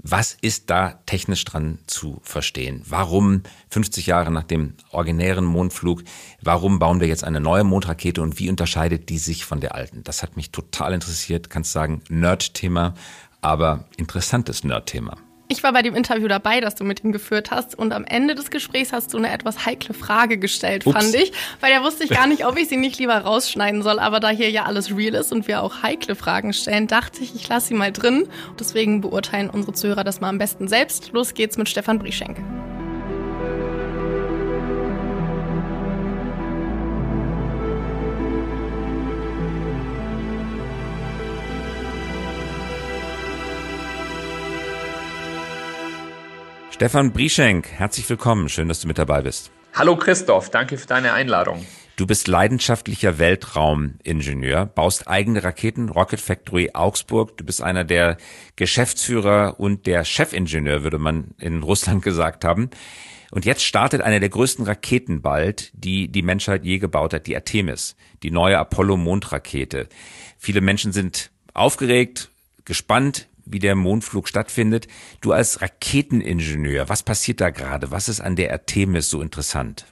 was 0.02 0.36
ist 0.40 0.70
da 0.70 1.00
technisch 1.06 1.44
dran 1.44 1.78
zu 1.86 2.20
verstehen? 2.22 2.82
Warum 2.88 3.42
50 3.70 4.06
Jahre 4.06 4.30
nach 4.30 4.44
dem 4.44 4.74
originären 4.90 5.44
Mondflug, 5.44 6.02
warum 6.42 6.78
bauen 6.78 7.00
wir 7.00 7.08
jetzt 7.08 7.24
eine 7.24 7.40
neue 7.40 7.64
Mondrakete 7.64 8.22
und 8.22 8.38
wie 8.38 8.48
unterscheidet 8.48 9.08
die 9.08 9.18
sich 9.18 9.44
von 9.44 9.60
der 9.60 9.74
alten? 9.74 10.02
Das 10.04 10.22
hat 10.22 10.36
mich 10.36 10.50
total 10.50 10.94
interessiert, 10.94 11.50
kannst 11.50 11.72
sagen, 11.72 12.02
Nerd-Thema, 12.08 12.94
aber 13.40 13.84
interessantes 13.96 14.64
Nerd-Thema. 14.64 15.16
Ich 15.52 15.64
war 15.64 15.72
bei 15.72 15.82
dem 15.82 15.96
Interview 15.96 16.28
dabei, 16.28 16.60
das 16.60 16.76
du 16.76 16.84
mit 16.84 17.02
ihm 17.02 17.10
geführt 17.10 17.50
hast 17.50 17.76
und 17.76 17.92
am 17.92 18.04
Ende 18.04 18.36
des 18.36 18.52
Gesprächs 18.52 18.92
hast 18.92 19.12
du 19.12 19.18
eine 19.18 19.32
etwas 19.32 19.66
heikle 19.66 19.94
Frage 19.94 20.38
gestellt, 20.38 20.86
Ups. 20.86 20.96
fand 20.96 21.12
ich, 21.12 21.32
weil 21.58 21.74
da 21.74 21.82
wusste 21.82 22.04
ich 22.04 22.10
gar 22.10 22.28
nicht, 22.28 22.46
ob 22.46 22.56
ich 22.56 22.68
sie 22.68 22.76
nicht 22.76 23.00
lieber 23.00 23.16
rausschneiden 23.18 23.82
soll, 23.82 23.98
aber 23.98 24.20
da 24.20 24.28
hier 24.28 24.48
ja 24.48 24.66
alles 24.66 24.96
real 24.96 25.14
ist 25.14 25.32
und 25.32 25.48
wir 25.48 25.64
auch 25.64 25.82
heikle 25.82 26.14
Fragen 26.14 26.52
stellen, 26.52 26.86
dachte 26.86 27.24
ich, 27.24 27.34
ich 27.34 27.48
lasse 27.48 27.66
sie 27.66 27.74
mal 27.74 27.90
drin. 27.90 28.28
Deswegen 28.60 29.00
beurteilen 29.00 29.50
unsere 29.50 29.72
Zuhörer 29.72 30.04
das 30.04 30.20
mal 30.20 30.28
am 30.28 30.38
besten 30.38 30.68
selbst. 30.68 31.10
Los 31.12 31.34
geht's 31.34 31.58
mit 31.58 31.68
Stefan 31.68 31.98
Brieschenk. 31.98 32.38
Stefan 46.80 47.12
Brieschenk, 47.12 47.70
herzlich 47.72 48.08
willkommen, 48.08 48.48
schön, 48.48 48.66
dass 48.68 48.80
du 48.80 48.88
mit 48.88 48.96
dabei 48.96 49.20
bist. 49.20 49.50
Hallo 49.74 49.96
Christoph, 49.96 50.48
danke 50.48 50.78
für 50.78 50.86
deine 50.86 51.12
Einladung. 51.12 51.66
Du 51.96 52.06
bist 52.06 52.26
leidenschaftlicher 52.26 53.18
Weltraumingenieur, 53.18 54.64
baust 54.64 55.06
eigene 55.06 55.44
Raketen, 55.44 55.90
Rocket 55.90 56.22
Factory 56.22 56.70
Augsburg. 56.72 57.36
Du 57.36 57.44
bist 57.44 57.62
einer 57.62 57.84
der 57.84 58.16
Geschäftsführer 58.56 59.60
und 59.60 59.84
der 59.84 60.06
Chefingenieur, 60.06 60.82
würde 60.82 60.96
man 60.96 61.34
in 61.36 61.62
Russland 61.62 62.00
gesagt 62.02 62.46
haben. 62.46 62.70
Und 63.30 63.44
jetzt 63.44 63.62
startet 63.62 64.00
eine 64.00 64.18
der 64.18 64.30
größten 64.30 64.64
Raketen 64.64 65.20
bald, 65.20 65.72
die 65.74 66.08
die 66.08 66.22
Menschheit 66.22 66.64
je 66.64 66.78
gebaut 66.78 67.12
hat, 67.12 67.26
die 67.26 67.36
Artemis, 67.36 67.94
die 68.22 68.30
neue 68.30 68.58
Apollo-Mondrakete. 68.58 69.86
Viele 70.38 70.62
Menschen 70.62 70.92
sind 70.92 71.30
aufgeregt, 71.52 72.30
gespannt. 72.64 73.28
Wie 73.52 73.58
der 73.58 73.74
Mondflug 73.74 74.28
stattfindet. 74.28 74.86
Du 75.20 75.32
als 75.32 75.60
Raketeningenieur, 75.60 76.88
was 76.88 77.02
passiert 77.02 77.40
da 77.40 77.50
gerade? 77.50 77.90
Was 77.90 78.08
ist 78.08 78.20
an 78.20 78.36
der 78.36 78.52
Artemis 78.52 79.10
so 79.10 79.20
interessant? 79.20 79.86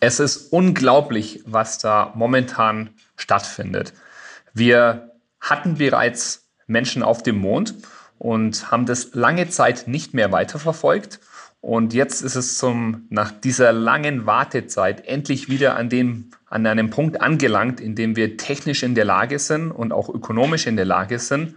Es 0.00 0.18
ist 0.18 0.52
unglaublich, 0.52 1.42
was 1.44 1.78
da 1.78 2.12
momentan 2.14 2.90
stattfindet. 3.16 3.92
Wir 4.54 5.12
hatten 5.40 5.76
bereits 5.76 6.48
Menschen 6.66 7.02
auf 7.02 7.22
dem 7.22 7.38
Mond 7.38 7.74
und 8.18 8.70
haben 8.70 8.86
das 8.86 9.14
lange 9.14 9.48
Zeit 9.48 9.88
nicht 9.88 10.14
mehr 10.14 10.32
weiterverfolgt. 10.32 11.20
Und 11.60 11.92
jetzt 11.92 12.22
ist 12.22 12.36
es 12.36 12.56
zum, 12.56 13.06
nach 13.10 13.30
dieser 13.30 13.72
langen 13.72 14.24
Wartezeit 14.24 15.06
endlich 15.06 15.50
wieder 15.50 15.76
an, 15.76 15.90
dem, 15.90 16.30
an 16.50 16.66
einem 16.66 16.90
Punkt 16.90 17.20
angelangt, 17.20 17.80
in 17.80 17.94
dem 17.94 18.16
wir 18.16 18.36
technisch 18.36 18.82
in 18.82 18.94
der 18.94 19.04
Lage 19.04 19.38
sind 19.38 19.70
und 19.70 19.92
auch 19.92 20.08
ökonomisch 20.08 20.66
in 20.66 20.76
der 20.76 20.84
Lage 20.84 21.18
sind, 21.18 21.54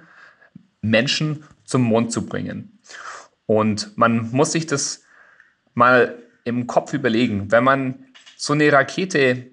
Menschen 0.82 1.44
zum 1.66 1.82
Mond 1.82 2.12
zu 2.12 2.26
bringen. 2.26 2.80
Und 3.48 3.98
man 3.98 4.32
muss 4.32 4.52
sich 4.52 4.68
das 4.68 5.04
mal 5.74 6.18
im 6.44 6.68
Kopf 6.68 6.94
überlegen. 6.94 7.52
Wenn 7.52 7.64
man 7.64 8.06
so 8.38 8.54
eine 8.54 8.72
Rakete 8.72 9.48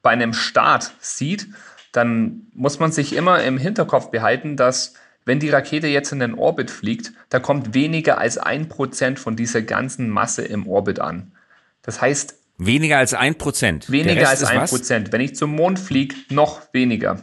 bei 0.00 0.10
einem 0.10 0.32
Start 0.32 0.92
sieht, 1.00 1.48
dann 1.92 2.46
muss 2.54 2.78
man 2.78 2.92
sich 2.92 3.14
immer 3.14 3.42
im 3.44 3.58
Hinterkopf 3.58 4.10
behalten, 4.10 4.56
dass 4.56 4.94
wenn 5.26 5.38
die 5.38 5.50
Rakete 5.50 5.86
jetzt 5.86 6.12
in 6.12 6.18
den 6.18 6.34
Orbit 6.34 6.70
fliegt, 6.70 7.12
da 7.28 7.38
kommt 7.38 7.74
weniger 7.74 8.18
als 8.18 8.38
ein 8.38 8.68
Prozent 8.68 9.18
von 9.18 9.36
dieser 9.36 9.62
ganzen 9.62 10.08
Masse 10.08 10.42
im 10.42 10.66
Orbit 10.66 10.98
an. 10.98 11.32
Das 11.82 12.00
heißt, 12.00 12.41
Weniger 12.66 12.98
als 12.98 13.14
ein 13.14 13.36
Prozent. 13.36 13.90
Weniger 13.90 14.28
als 14.28 14.44
ein 14.44 14.64
Prozent. 14.66 15.12
Wenn 15.12 15.20
ich 15.20 15.34
zum 15.34 15.50
Mond 15.50 15.78
fliege, 15.78 16.14
noch 16.30 16.62
weniger 16.72 17.22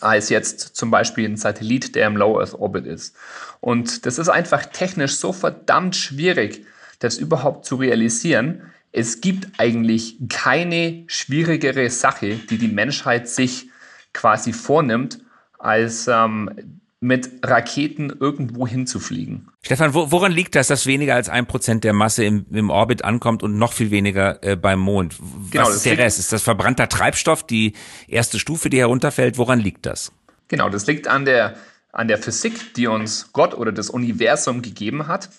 als 0.00 0.28
jetzt 0.30 0.76
zum 0.76 0.90
Beispiel 0.90 1.28
ein 1.28 1.36
Satellit, 1.36 1.94
der 1.94 2.06
im 2.06 2.16
Low 2.16 2.38
Earth 2.38 2.54
Orbit 2.54 2.86
ist. 2.86 3.14
Und 3.60 4.06
das 4.06 4.18
ist 4.18 4.28
einfach 4.28 4.66
technisch 4.66 5.16
so 5.16 5.32
verdammt 5.32 5.96
schwierig, 5.96 6.64
das 6.98 7.18
überhaupt 7.18 7.64
zu 7.64 7.76
realisieren. 7.76 8.62
Es 8.92 9.20
gibt 9.20 9.48
eigentlich 9.58 10.16
keine 10.28 11.04
schwierigere 11.06 11.90
Sache, 11.90 12.36
die 12.36 12.58
die 12.58 12.68
Menschheit 12.68 13.28
sich 13.28 13.68
quasi 14.12 14.52
vornimmt, 14.52 15.20
als 15.58 16.08
ähm, 16.08 16.79
mit 17.00 17.30
Raketen 17.42 18.12
irgendwo 18.20 18.66
hinzufliegen. 18.66 19.48
Stefan, 19.62 19.94
wo, 19.94 20.12
woran 20.12 20.32
liegt 20.32 20.54
das, 20.54 20.68
dass 20.68 20.84
weniger 20.84 21.14
als 21.14 21.30
ein 21.30 21.46
Prozent 21.46 21.82
der 21.82 21.94
Masse 21.94 22.24
im, 22.24 22.44
im 22.52 22.68
Orbit 22.68 23.04
ankommt 23.04 23.42
und 23.42 23.56
noch 23.56 23.72
viel 23.72 23.90
weniger 23.90 24.42
äh, 24.44 24.54
beim 24.54 24.80
Mond? 24.80 25.16
Was 25.18 25.50
genau, 25.50 25.70
ist 25.70 25.86
der 25.86 25.96
Rest? 25.96 26.18
Ist 26.18 26.32
das 26.32 26.42
verbrannter 26.42 26.90
Treibstoff, 26.90 27.42
die 27.42 27.72
erste 28.06 28.38
Stufe, 28.38 28.68
die 28.68 28.78
herunterfällt? 28.78 29.38
Woran 29.38 29.60
liegt 29.60 29.86
das? 29.86 30.12
Genau, 30.48 30.68
das 30.68 30.86
liegt 30.86 31.08
an 31.08 31.24
der, 31.24 31.54
an 31.90 32.06
der 32.06 32.18
Physik, 32.18 32.74
die 32.74 32.86
uns 32.86 33.32
Gott 33.32 33.54
oder 33.54 33.72
das 33.72 33.88
Universum 33.88 34.60
gegeben 34.60 35.08
hat. 35.08 35.30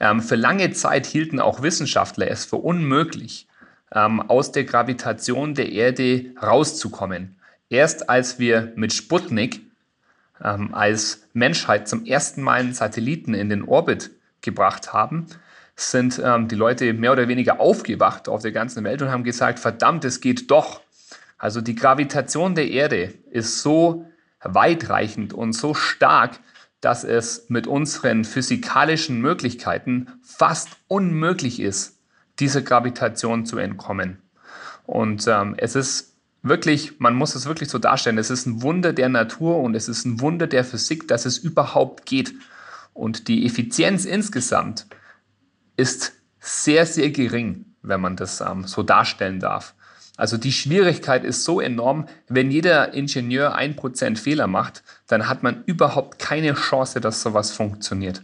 Ähm, 0.00 0.20
für 0.20 0.36
lange 0.36 0.72
Zeit 0.72 1.06
hielten 1.06 1.38
auch 1.38 1.62
Wissenschaftler 1.62 2.28
es 2.28 2.44
für 2.44 2.56
unmöglich, 2.56 3.46
ähm, 3.94 4.20
aus 4.20 4.50
der 4.50 4.64
Gravitation 4.64 5.54
der 5.54 5.70
Erde 5.70 6.32
rauszukommen. 6.42 7.36
Erst 7.70 8.08
als 8.10 8.40
wir 8.40 8.72
mit 8.74 8.92
Sputnik 8.92 9.60
ähm, 10.42 10.74
als 10.74 11.28
Menschheit 11.32 11.88
zum 11.88 12.04
ersten 12.04 12.42
Mal 12.42 12.60
einen 12.60 12.74
Satelliten 12.74 13.34
in 13.34 13.48
den 13.48 13.64
Orbit 13.64 14.10
gebracht 14.40 14.92
haben, 14.92 15.26
sind 15.76 16.20
ähm, 16.24 16.48
die 16.48 16.54
Leute 16.54 16.92
mehr 16.92 17.12
oder 17.12 17.28
weniger 17.28 17.60
aufgewacht 17.60 18.28
auf 18.28 18.42
der 18.42 18.52
ganzen 18.52 18.84
Welt 18.84 19.02
und 19.02 19.10
haben 19.10 19.24
gesagt, 19.24 19.58
verdammt, 19.58 20.04
es 20.04 20.20
geht 20.20 20.50
doch. 20.50 20.80
Also 21.38 21.60
die 21.60 21.74
Gravitation 21.74 22.54
der 22.54 22.70
Erde 22.70 23.14
ist 23.30 23.62
so 23.62 24.06
weitreichend 24.42 25.32
und 25.32 25.52
so 25.52 25.74
stark, 25.74 26.38
dass 26.80 27.02
es 27.02 27.46
mit 27.48 27.66
unseren 27.66 28.24
physikalischen 28.24 29.20
Möglichkeiten 29.20 30.08
fast 30.22 30.68
unmöglich 30.86 31.60
ist, 31.60 31.98
dieser 32.38 32.62
Gravitation 32.62 33.46
zu 33.46 33.58
entkommen. 33.58 34.22
Und 34.84 35.26
ähm, 35.26 35.54
es 35.56 35.76
ist 35.76 36.13
wirklich, 36.44 37.00
man 37.00 37.14
muss 37.14 37.34
es 37.34 37.46
wirklich 37.46 37.68
so 37.68 37.78
darstellen, 37.78 38.18
es 38.18 38.30
ist 38.30 38.46
ein 38.46 38.62
Wunder 38.62 38.92
der 38.92 39.08
Natur 39.08 39.58
und 39.58 39.74
es 39.74 39.88
ist 39.88 40.04
ein 40.04 40.20
Wunder 40.20 40.46
der 40.46 40.64
Physik, 40.64 41.08
dass 41.08 41.26
es 41.26 41.38
überhaupt 41.38 42.06
geht. 42.06 42.34
Und 42.92 43.26
die 43.26 43.44
Effizienz 43.44 44.04
insgesamt 44.04 44.86
ist 45.76 46.12
sehr, 46.38 46.86
sehr 46.86 47.10
gering, 47.10 47.64
wenn 47.82 48.00
man 48.00 48.14
das 48.14 48.40
ähm, 48.40 48.64
so 48.64 48.82
darstellen 48.82 49.40
darf. 49.40 49.74
Also 50.16 50.36
die 50.36 50.52
Schwierigkeit 50.52 51.24
ist 51.24 51.42
so 51.42 51.60
enorm, 51.60 52.06
wenn 52.28 52.50
jeder 52.50 52.94
Ingenieur 52.94 53.56
ein 53.56 53.74
Prozent 53.74 54.18
Fehler 54.18 54.46
macht, 54.46 54.84
dann 55.08 55.28
hat 55.28 55.42
man 55.42 55.64
überhaupt 55.64 56.20
keine 56.20 56.54
Chance, 56.54 57.00
dass 57.00 57.22
sowas 57.22 57.50
funktioniert. 57.50 58.22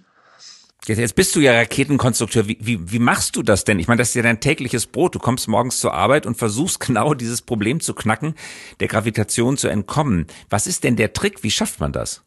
Jetzt 0.87 1.15
bist 1.15 1.37
du 1.37 1.41
ja 1.41 1.53
Raketenkonstrukteur. 1.53 2.49
Wie, 2.49 2.57
wie, 2.61 2.91
wie 2.91 2.99
machst 2.99 3.37
du 3.37 3.43
das 3.43 3.65
denn? 3.65 3.79
Ich 3.79 3.87
meine, 3.87 3.99
das 3.99 4.09
ist 4.09 4.15
ja 4.15 4.23
dein 4.23 4.41
tägliches 4.41 4.87
Brot. 4.87 5.15
Du 5.15 5.19
kommst 5.19 5.47
morgens 5.47 5.79
zur 5.79 5.93
Arbeit 5.93 6.27
und 6.27 6.37
versuchst 6.37 6.81
genau 6.87 7.15
dieses 7.15 7.43
Problem 7.43 7.81
zu 7.81 7.95
knacken, 7.95 8.35
der 8.81 8.89
Gravitation 8.89 9.57
zu 9.57 9.69
entkommen. 9.69 10.27
Was 10.49 10.67
ist 10.67 10.85
denn 10.85 10.97
der 10.97 11.13
Trick? 11.13 11.43
Wie 11.43 11.51
schafft 11.51 11.81
man 11.81 11.93
das? 11.93 12.23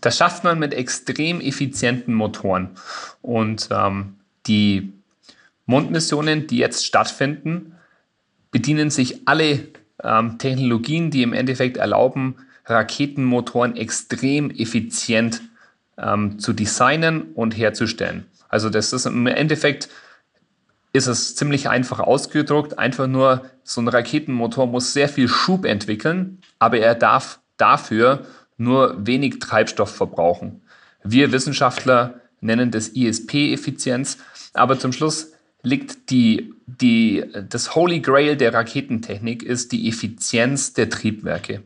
Das 0.00 0.18
schafft 0.18 0.44
man 0.44 0.58
mit 0.58 0.72
extrem 0.72 1.40
effizienten 1.40 2.14
Motoren. 2.14 2.70
Und 3.22 3.68
ähm, 3.72 4.16
die 4.46 4.92
Mondmissionen, 5.66 6.46
die 6.46 6.58
jetzt 6.58 6.84
stattfinden, 6.84 7.74
bedienen 8.50 8.90
sich 8.90 9.26
alle 9.26 9.68
ähm, 10.02 10.38
Technologien, 10.38 11.10
die 11.10 11.22
im 11.22 11.32
Endeffekt 11.32 11.78
erlauben, 11.78 12.36
Raketenmotoren 12.66 13.76
extrem 13.76 14.50
effizient 14.50 15.36
zu 15.36 15.53
ähm, 15.98 16.38
zu 16.38 16.52
designen 16.52 17.32
und 17.34 17.56
herzustellen. 17.56 18.26
Also 18.48 18.70
das 18.70 18.92
ist 18.92 19.06
im 19.06 19.26
Endeffekt 19.26 19.88
ist 20.92 21.08
es 21.08 21.34
ziemlich 21.34 21.68
einfach 21.68 21.98
ausgedruckt. 21.98 22.78
Einfach 22.78 23.08
nur 23.08 23.50
so 23.64 23.80
ein 23.80 23.88
Raketenmotor 23.88 24.68
muss 24.68 24.92
sehr 24.92 25.08
viel 25.08 25.28
Schub 25.28 25.64
entwickeln, 25.64 26.38
aber 26.60 26.78
er 26.78 26.94
darf 26.94 27.40
dafür 27.56 28.26
nur 28.56 29.04
wenig 29.04 29.40
Treibstoff 29.40 29.94
verbrauchen. 29.94 30.62
Wir 31.02 31.32
Wissenschaftler 31.32 32.20
nennen 32.40 32.70
das 32.70 32.88
ISP-Effizienz, 32.88 34.18
aber 34.52 34.78
zum 34.78 34.92
Schluss 34.92 35.32
liegt 35.62 36.10
die, 36.10 36.54
die, 36.66 37.24
das 37.48 37.74
Holy 37.74 38.00
Grail 38.00 38.36
der 38.36 38.54
Raketentechnik 38.54 39.42
ist 39.42 39.72
die 39.72 39.88
Effizienz 39.88 40.74
der 40.74 40.90
Triebwerke. 40.90 41.64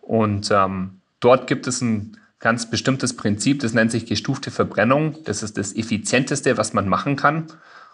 Und 0.00 0.50
ähm, 0.50 1.00
dort 1.20 1.46
gibt 1.46 1.66
es 1.66 1.82
ein 1.82 2.16
ganz 2.40 2.68
bestimmtes 2.68 3.16
Prinzip, 3.16 3.60
das 3.60 3.72
nennt 3.72 3.90
sich 3.90 4.06
gestufte 4.06 4.50
Verbrennung. 4.50 5.16
Das 5.24 5.42
ist 5.42 5.56
das 5.56 5.74
effizienteste, 5.74 6.56
was 6.56 6.72
man 6.72 6.88
machen 6.88 7.16
kann. 7.16 7.46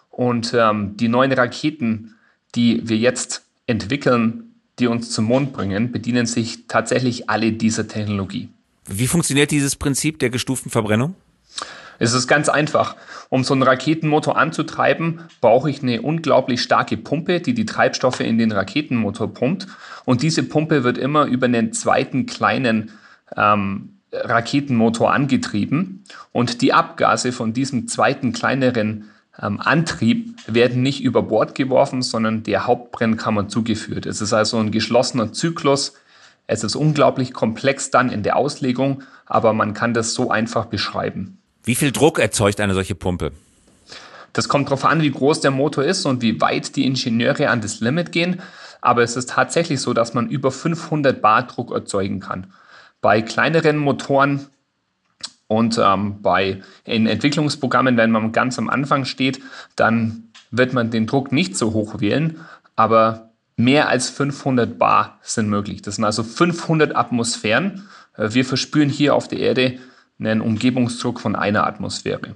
Und 0.09 0.53
ähm, 0.53 0.97
die 0.97 1.07
neuen 1.07 1.31
Raketen, 1.31 2.15
die 2.55 2.87
wir 2.87 2.97
jetzt 2.97 3.45
entwickeln, 3.65 4.55
die 4.79 4.87
uns 4.87 5.11
zum 5.11 5.25
Mond 5.25 5.53
bringen, 5.53 5.91
bedienen 5.91 6.25
sich 6.25 6.67
tatsächlich 6.67 7.29
alle 7.29 7.53
dieser 7.53 7.87
Technologie. 7.87 8.49
Wie 8.87 9.07
funktioniert 9.07 9.51
dieses 9.51 9.75
Prinzip 9.75 10.19
der 10.19 10.29
gestuften 10.29 10.71
Verbrennung? 10.71 11.15
Es 11.99 12.13
ist 12.13 12.27
ganz 12.27 12.49
einfach. 12.49 12.95
Um 13.29 13.43
so 13.43 13.53
einen 13.53 13.61
Raketenmotor 13.61 14.35
anzutreiben, 14.35 15.21
brauche 15.39 15.69
ich 15.69 15.83
eine 15.83 16.01
unglaublich 16.01 16.61
starke 16.61 16.97
Pumpe, 16.97 17.39
die 17.41 17.53
die 17.53 17.65
Treibstoffe 17.65 18.21
in 18.21 18.39
den 18.39 18.51
Raketenmotor 18.51 19.31
pumpt. 19.33 19.67
Und 20.03 20.23
diese 20.23 20.41
Pumpe 20.41 20.83
wird 20.83 20.97
immer 20.97 21.25
über 21.25 21.45
einen 21.45 21.73
zweiten 21.73 22.25
kleinen 22.25 22.91
ähm, 23.37 23.99
Raketenmotor 24.11 25.13
angetrieben 25.13 26.03
und 26.31 26.61
die 26.61 26.73
Abgase 26.73 27.31
von 27.31 27.53
diesem 27.53 27.87
zweiten 27.87 28.33
kleineren 28.33 29.09
ähm, 29.41 29.59
Antrieb 29.59 30.35
werden 30.47 30.81
nicht 30.81 31.01
über 31.01 31.23
Bord 31.23 31.55
geworfen, 31.55 32.01
sondern 32.01 32.43
der 32.43 32.67
Hauptbrennkammer 32.67 33.47
zugeführt. 33.47 34.05
Es 34.05 34.21
ist 34.21 34.33
also 34.33 34.57
ein 34.57 34.71
geschlossener 34.71 35.31
Zyklus. 35.31 35.93
Es 36.47 36.63
ist 36.63 36.75
unglaublich 36.75 37.33
komplex 37.33 37.91
dann 37.91 38.11
in 38.11 38.23
der 38.23 38.35
Auslegung, 38.35 39.03
aber 39.25 39.53
man 39.53 39.73
kann 39.73 39.93
das 39.93 40.13
so 40.13 40.31
einfach 40.31 40.65
beschreiben. 40.65 41.37
Wie 41.63 41.75
viel 41.75 41.91
Druck 41.91 42.19
erzeugt 42.19 42.59
eine 42.59 42.73
solche 42.73 42.95
Pumpe? 42.95 43.31
Das 44.33 44.49
kommt 44.49 44.67
darauf 44.67 44.85
an, 44.85 45.01
wie 45.01 45.11
groß 45.11 45.41
der 45.41 45.51
Motor 45.51 45.83
ist 45.83 46.05
und 46.05 46.21
wie 46.21 46.39
weit 46.41 46.75
die 46.75 46.85
Ingenieure 46.85 47.49
an 47.49 47.61
das 47.61 47.79
Limit 47.79 48.11
gehen. 48.11 48.41
Aber 48.81 49.03
es 49.03 49.15
ist 49.15 49.29
tatsächlich 49.29 49.79
so, 49.79 49.93
dass 49.93 50.13
man 50.13 50.29
über 50.29 50.51
500 50.51 51.21
Bar 51.21 51.43
Druck 51.47 51.71
erzeugen 51.71 52.19
kann. 52.19 52.47
Bei 53.01 53.21
kleineren 53.21 53.77
Motoren 53.77 54.47
und 55.47 55.79
ähm, 55.83 56.21
bei 56.21 56.61
in 56.85 57.07
Entwicklungsprogrammen, 57.07 57.97
wenn 57.97 58.11
man 58.11 58.31
ganz 58.31 58.57
am 58.57 58.69
Anfang 58.69 59.05
steht, 59.05 59.41
dann 59.75 60.29
wird 60.51 60.73
man 60.73 60.91
den 60.91 61.07
Druck 61.07 61.31
nicht 61.31 61.57
so 61.57 61.73
hoch 61.73 61.99
wählen, 61.99 62.39
aber 62.75 63.31
mehr 63.57 63.89
als 63.89 64.09
500 64.09 64.77
Bar 64.77 65.19
sind 65.21 65.49
möglich. 65.49 65.81
Das 65.81 65.95
sind 65.95 66.05
also 66.05 66.23
500 66.23 66.95
Atmosphären. 66.95 67.87
Äh, 68.15 68.33
wir 68.33 68.45
verspüren 68.45 68.89
hier 68.89 69.15
auf 69.15 69.27
der 69.27 69.39
Erde 69.39 69.79
einen 70.19 70.41
Umgebungsdruck 70.41 71.19
von 71.19 71.35
einer 71.35 71.65
Atmosphäre. 71.65 72.35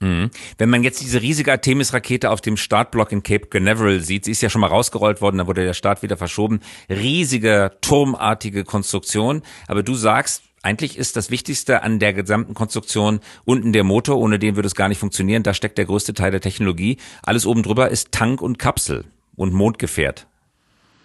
Mhm. 0.00 0.30
Wenn 0.58 0.70
man 0.70 0.84
jetzt 0.84 1.00
diese 1.00 1.20
riesige 1.22 1.50
Artemis-Rakete 1.50 2.30
auf 2.30 2.40
dem 2.40 2.56
Startblock 2.56 3.10
in 3.10 3.22
Cape 3.22 3.46
Canaveral 3.46 4.00
sieht, 4.00 4.24
sie 4.24 4.30
ist 4.30 4.42
ja 4.42 4.50
schon 4.50 4.60
mal 4.60 4.68
rausgerollt 4.68 5.20
worden, 5.20 5.38
da 5.38 5.46
wurde 5.46 5.64
der 5.64 5.74
Start 5.74 6.02
wieder 6.02 6.16
verschoben. 6.16 6.60
Riesige, 6.88 7.72
turmartige 7.80 8.64
Konstruktion. 8.64 9.42
Aber 9.66 9.82
du 9.82 9.94
sagst, 9.94 10.42
eigentlich 10.62 10.98
ist 10.98 11.16
das 11.16 11.30
Wichtigste 11.30 11.82
an 11.82 11.98
der 11.98 12.12
gesamten 12.12 12.54
Konstruktion 12.54 13.20
unten 13.44 13.72
der 13.72 13.84
Motor, 13.84 14.18
ohne 14.18 14.38
den 14.38 14.56
würde 14.56 14.66
es 14.66 14.74
gar 14.74 14.88
nicht 14.88 14.98
funktionieren. 14.98 15.42
Da 15.42 15.54
steckt 15.54 15.78
der 15.78 15.86
größte 15.86 16.14
Teil 16.14 16.30
der 16.30 16.40
Technologie. 16.40 16.98
Alles 17.22 17.46
oben 17.46 17.62
drüber 17.62 17.90
ist 17.90 18.12
Tank 18.12 18.40
und 18.40 18.58
Kapsel 18.58 19.04
und 19.34 19.52
Mondgefährt. 19.52 20.26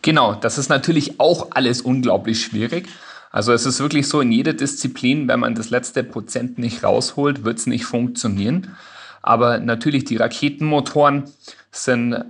Genau, 0.02 0.36
das 0.36 0.58
ist 0.58 0.70
natürlich 0.70 1.20
auch 1.20 1.48
alles 1.52 1.82
unglaublich 1.82 2.44
schwierig. 2.44 2.90
Also 3.34 3.52
es 3.52 3.66
ist 3.66 3.80
wirklich 3.80 4.08
so, 4.08 4.22
in 4.22 4.32
jeder 4.32 4.54
Disziplin, 4.54 5.28
wenn 5.28 5.40
man 5.40 5.56
das 5.56 5.72
letzte 5.72 6.04
Prozent 6.04 6.60
nicht 6.60 6.84
rausholt, 6.84 7.44
wird 7.44 7.58
es 7.58 7.66
nicht 7.66 7.84
funktionieren. 7.84 8.76
Aber 9.24 9.58
natürlich 9.58 10.06
die 10.06 10.18
Raketenmotoren 10.18 11.24
sind 11.72 12.26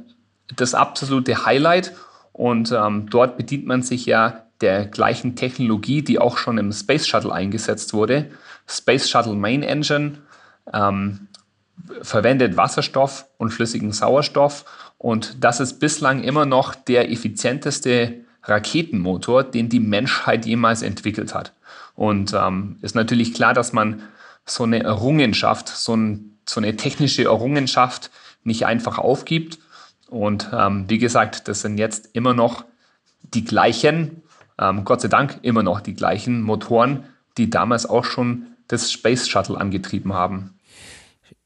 das 0.56 0.74
absolute 0.74 1.46
Highlight 1.46 1.92
und 2.32 2.72
ähm, 2.72 3.10
dort 3.10 3.36
bedient 3.36 3.66
man 3.66 3.84
sich 3.84 4.06
ja 4.06 4.46
der 4.62 4.86
gleichen 4.86 5.36
Technologie, 5.36 6.04
die 6.04 6.20
auch 6.20 6.38
schon 6.38 6.58
im 6.58 6.72
Space 6.72 7.06
Shuttle 7.06 7.34
eingesetzt 7.34 7.94
wurde. 7.94 8.32
Space 8.66 9.10
Shuttle 9.10 9.34
Main 9.34 9.62
Engine 9.62 10.20
ähm, 10.72 11.28
verwendet 12.02 12.56
Wasserstoff 12.56 13.26
und 13.38 13.50
flüssigen 13.50 13.92
Sauerstoff 13.92 14.64
und 14.98 15.44
das 15.44 15.60
ist 15.60 15.82
bislang 15.82 16.24
immer 16.24 16.46
noch 16.46 16.76
der 16.76 17.12
effizienteste 17.12 18.23
Raketenmotor, 18.44 19.44
den 19.44 19.70
die 19.70 19.80
Menschheit 19.80 20.46
jemals 20.46 20.82
entwickelt 20.82 21.34
hat. 21.34 21.54
Und 21.96 22.34
ähm, 22.34 22.78
ist 22.82 22.96
natürlich 22.96 23.34
klar, 23.34 23.54
dass 23.54 23.74
man 23.74 24.04
so 24.46 24.64
eine 24.64 24.84
Errungenschaft, 24.84 25.68
so, 25.68 25.96
ein, 25.96 26.38
so 26.46 26.60
eine 26.60 26.76
technische 26.76 27.24
Errungenschaft 27.24 28.12
nicht 28.44 28.66
einfach 28.66 28.98
aufgibt. 28.98 29.60
Und 30.10 30.50
ähm, 30.54 30.86
wie 30.90 30.98
gesagt, 30.98 31.48
das 31.48 31.62
sind 31.62 31.78
jetzt 31.78 32.10
immer 32.14 32.34
noch 32.34 32.66
die 33.22 33.46
gleichen, 33.46 34.24
ähm, 34.60 34.84
Gott 34.86 35.02
sei 35.02 35.08
Dank 35.08 35.40
immer 35.42 35.64
noch 35.64 35.80
die 35.82 35.94
gleichen 35.94 36.42
Motoren, 36.42 37.06
die 37.38 37.50
damals 37.50 37.86
auch 37.86 38.06
schon 38.06 38.48
das 38.68 38.92
Space 38.92 39.28
Shuttle 39.28 39.60
angetrieben 39.60 40.14
haben. 40.14 40.56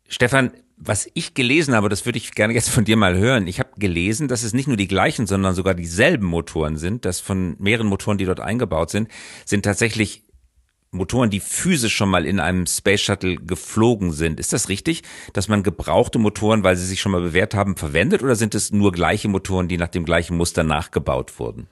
Stefan, 0.08 0.52
was 0.78 1.10
ich 1.16 1.34
gelesen 1.34 1.74
habe, 1.74 1.90
das 1.90 2.06
würde 2.06 2.18
ich 2.18 2.34
gerne 2.34 2.54
jetzt 2.54 2.70
von 2.70 2.86
dir 2.86 2.98
mal 2.98 3.18
hören. 3.18 3.48
Ich 3.48 3.60
habe 3.60 3.70
gelesen, 3.78 4.28
dass 4.28 4.44
es 4.44 4.54
nicht 4.54 4.68
nur 4.68 4.78
die 4.78 4.88
gleichen, 4.88 5.26
sondern 5.26 5.56
sogar 5.56 5.74
dieselben 5.74 6.28
Motoren 6.28 6.78
sind. 6.78 7.04
Dass 7.04 7.20
von 7.20 7.56
mehreren 7.60 7.88
Motoren, 7.88 8.20
die 8.20 8.26
dort 8.26 8.40
eingebaut 8.40 8.92
sind, 8.92 9.10
sind 9.44 9.66
tatsächlich 9.66 10.24
Motoren, 10.92 11.30
die 11.30 11.40
physisch 11.40 11.96
schon 11.96 12.10
mal 12.10 12.26
in 12.26 12.40
einem 12.40 12.66
Space 12.68 13.02
Shuttle 13.02 13.36
geflogen 13.38 14.12
sind. 14.14 14.40
Ist 14.40 14.54
das 14.54 14.70
richtig, 14.70 15.02
dass 15.34 15.48
man 15.48 15.64
gebrauchte 15.64 16.20
Motoren, 16.20 16.64
weil 16.64 16.76
sie 16.76 16.86
sich 16.86 17.02
schon 17.02 17.12
mal 17.12 17.22
bewährt 17.22 17.56
haben, 17.56 17.76
verwendet? 17.76 18.22
Oder 18.22 18.36
sind 18.36 18.56
es 18.56 18.72
nur 18.72 18.92
gleiche 18.92 19.28
Motoren, 19.28 19.68
die 19.68 19.78
nach 19.78 19.90
dem 19.90 20.06
gleichen 20.06 20.38
Muster 20.38 20.64
nachgebaut 20.64 21.40
wurden? 21.40 21.68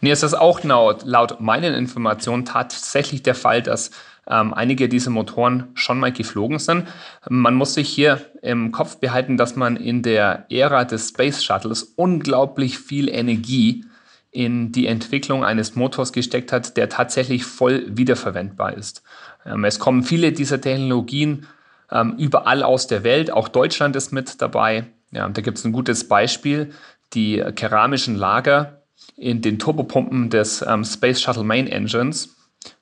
Nee, 0.00 0.12
ist 0.12 0.34
auch 0.34 0.62
laut, 0.64 1.02
laut 1.04 1.40
meinen 1.40 1.74
Informationen 1.74 2.44
tatsächlich 2.44 3.22
der 3.22 3.34
Fall, 3.34 3.62
dass 3.62 3.90
ähm, 4.28 4.54
einige 4.54 4.88
dieser 4.88 5.10
Motoren 5.10 5.68
schon 5.74 6.00
mal 6.00 6.12
geflogen 6.12 6.58
sind. 6.58 6.86
Man 7.28 7.54
muss 7.54 7.74
sich 7.74 7.88
hier 7.88 8.20
im 8.42 8.72
Kopf 8.72 8.96
behalten, 8.96 9.36
dass 9.36 9.56
man 9.56 9.76
in 9.76 10.02
der 10.02 10.46
Ära 10.50 10.84
des 10.84 11.10
Space 11.10 11.42
Shuttles 11.42 11.82
unglaublich 11.96 12.78
viel 12.78 13.08
Energie 13.08 13.84
in 14.30 14.72
die 14.72 14.86
Entwicklung 14.86 15.44
eines 15.44 15.76
Motors 15.76 16.12
gesteckt 16.12 16.50
hat, 16.52 16.76
der 16.76 16.88
tatsächlich 16.88 17.44
voll 17.44 17.84
wiederverwendbar 17.88 18.74
ist. 18.74 19.02
Ähm, 19.46 19.64
es 19.64 19.78
kommen 19.78 20.02
viele 20.02 20.32
dieser 20.32 20.60
Technologien 20.60 21.46
ähm, 21.90 22.14
überall 22.18 22.62
aus 22.62 22.86
der 22.86 23.04
Welt, 23.04 23.30
auch 23.30 23.48
Deutschland 23.48 23.94
ist 23.94 24.12
mit 24.12 24.40
dabei. 24.42 24.86
Ja, 25.12 25.28
da 25.28 25.40
gibt 25.42 25.58
es 25.58 25.64
ein 25.64 25.72
gutes 25.72 26.08
Beispiel, 26.08 26.72
die 27.12 27.42
keramischen 27.54 28.16
Lager 28.16 28.82
in 29.16 29.42
den 29.42 29.58
Turbopumpen 29.60 30.30
des 30.30 30.62
ähm, 30.66 30.84
Space 30.84 31.20
Shuttle 31.20 31.44
Main 31.44 31.68
Engines 31.68 32.34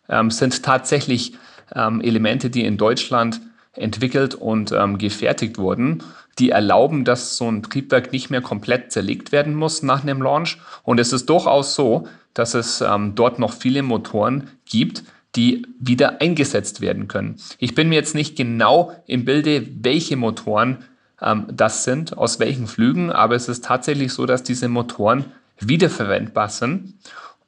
ähm, 0.09 0.30
sind 0.30 0.62
tatsächlich 0.62 1.35
ähm, 1.75 2.00
Elemente, 2.00 2.50
die 2.50 2.64
in 2.64 2.76
Deutschland 2.76 3.40
entwickelt 3.75 4.35
und 4.35 4.73
ähm, 4.73 4.99
gefertigt 4.99 5.58
wurden, 5.58 6.02
die 6.38 6.50
erlauben, 6.50 7.04
dass 7.04 7.36
so 7.36 7.50
ein 7.50 7.62
Triebwerk 7.62 8.12
nicht 8.12 8.30
mehr 8.30 8.43
komplett 8.43 8.93
zerlegt 8.93 9.32
werden 9.32 9.54
muss 9.54 9.82
nach 9.82 10.02
einem 10.02 10.23
Launch. 10.23 10.58
Und 10.82 11.00
es 11.00 11.12
ist 11.12 11.28
durchaus 11.28 11.75
so, 11.75 12.06
dass 12.34 12.54
es 12.54 12.80
ähm, 12.80 13.15
dort 13.15 13.38
noch 13.38 13.52
viele 13.52 13.82
Motoren 13.82 14.49
gibt, 14.67 15.04
die 15.36 15.67
wieder 15.78 16.21
eingesetzt 16.21 16.80
werden 16.80 17.08
können. 17.08 17.36
Ich 17.58 17.75
bin 17.75 17.88
mir 17.88 17.95
jetzt 17.95 18.15
nicht 18.15 18.36
genau 18.36 18.93
im 19.06 19.25
Bilde, 19.25 19.67
welche 19.80 20.17
Motoren 20.17 20.84
ähm, 21.21 21.47
das 21.50 21.84
sind, 21.84 22.17
aus 22.19 22.38
welchen 22.38 22.67
Flügen, 22.67 23.10
aber 23.10 23.34
es 23.34 23.49
ist 23.49 23.65
tatsächlich 23.65 24.12
so, 24.12 24.26
dass 24.26 24.43
diese 24.43 24.69
Motoren 24.69 25.26
wiederverwendbar 25.58 26.49
sind 26.49 26.95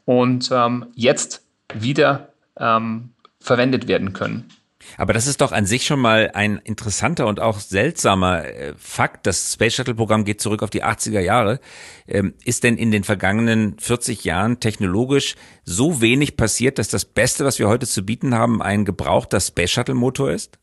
und 0.04 0.50
ähm, 0.52 0.86
jetzt 0.94 1.42
wieder 1.74 2.28
ähm, 2.58 3.14
verwendet 3.40 3.88
werden 3.88 4.12
können. 4.12 4.48
Aber 4.96 5.12
das 5.12 5.26
ist 5.26 5.40
doch 5.40 5.52
an 5.52 5.66
sich 5.66 5.86
schon 5.86 6.00
mal 6.00 6.30
ein 6.34 6.58
interessanter 6.58 7.26
und 7.26 7.40
auch 7.40 7.58
seltsamer 7.58 8.44
äh, 8.44 8.74
Fakt. 8.76 9.26
Das 9.26 9.52
Space 9.52 9.74
Shuttle 9.74 9.94
Programm 9.94 10.24
geht 10.24 10.40
zurück 10.40 10.62
auf 10.62 10.70
die 10.70 10.84
80er 10.84 11.20
Jahre. 11.20 11.60
Ähm, 12.06 12.34
ist 12.44 12.64
denn 12.64 12.76
in 12.76 12.90
den 12.90 13.04
vergangenen 13.04 13.78
40 13.78 14.24
Jahren 14.24 14.60
technologisch 14.60 15.36
so 15.64 16.00
wenig 16.00 16.36
passiert, 16.36 16.78
dass 16.78 16.88
das 16.88 17.04
Beste, 17.04 17.44
was 17.44 17.58
wir 17.58 17.68
heute 17.68 17.86
zu 17.86 18.04
bieten 18.04 18.34
haben, 18.34 18.62
ein 18.62 18.84
gebrauchter 18.84 19.40
Space 19.40 19.70
Shuttle 19.70 19.94
Motor 19.94 20.30
ist? 20.30 20.58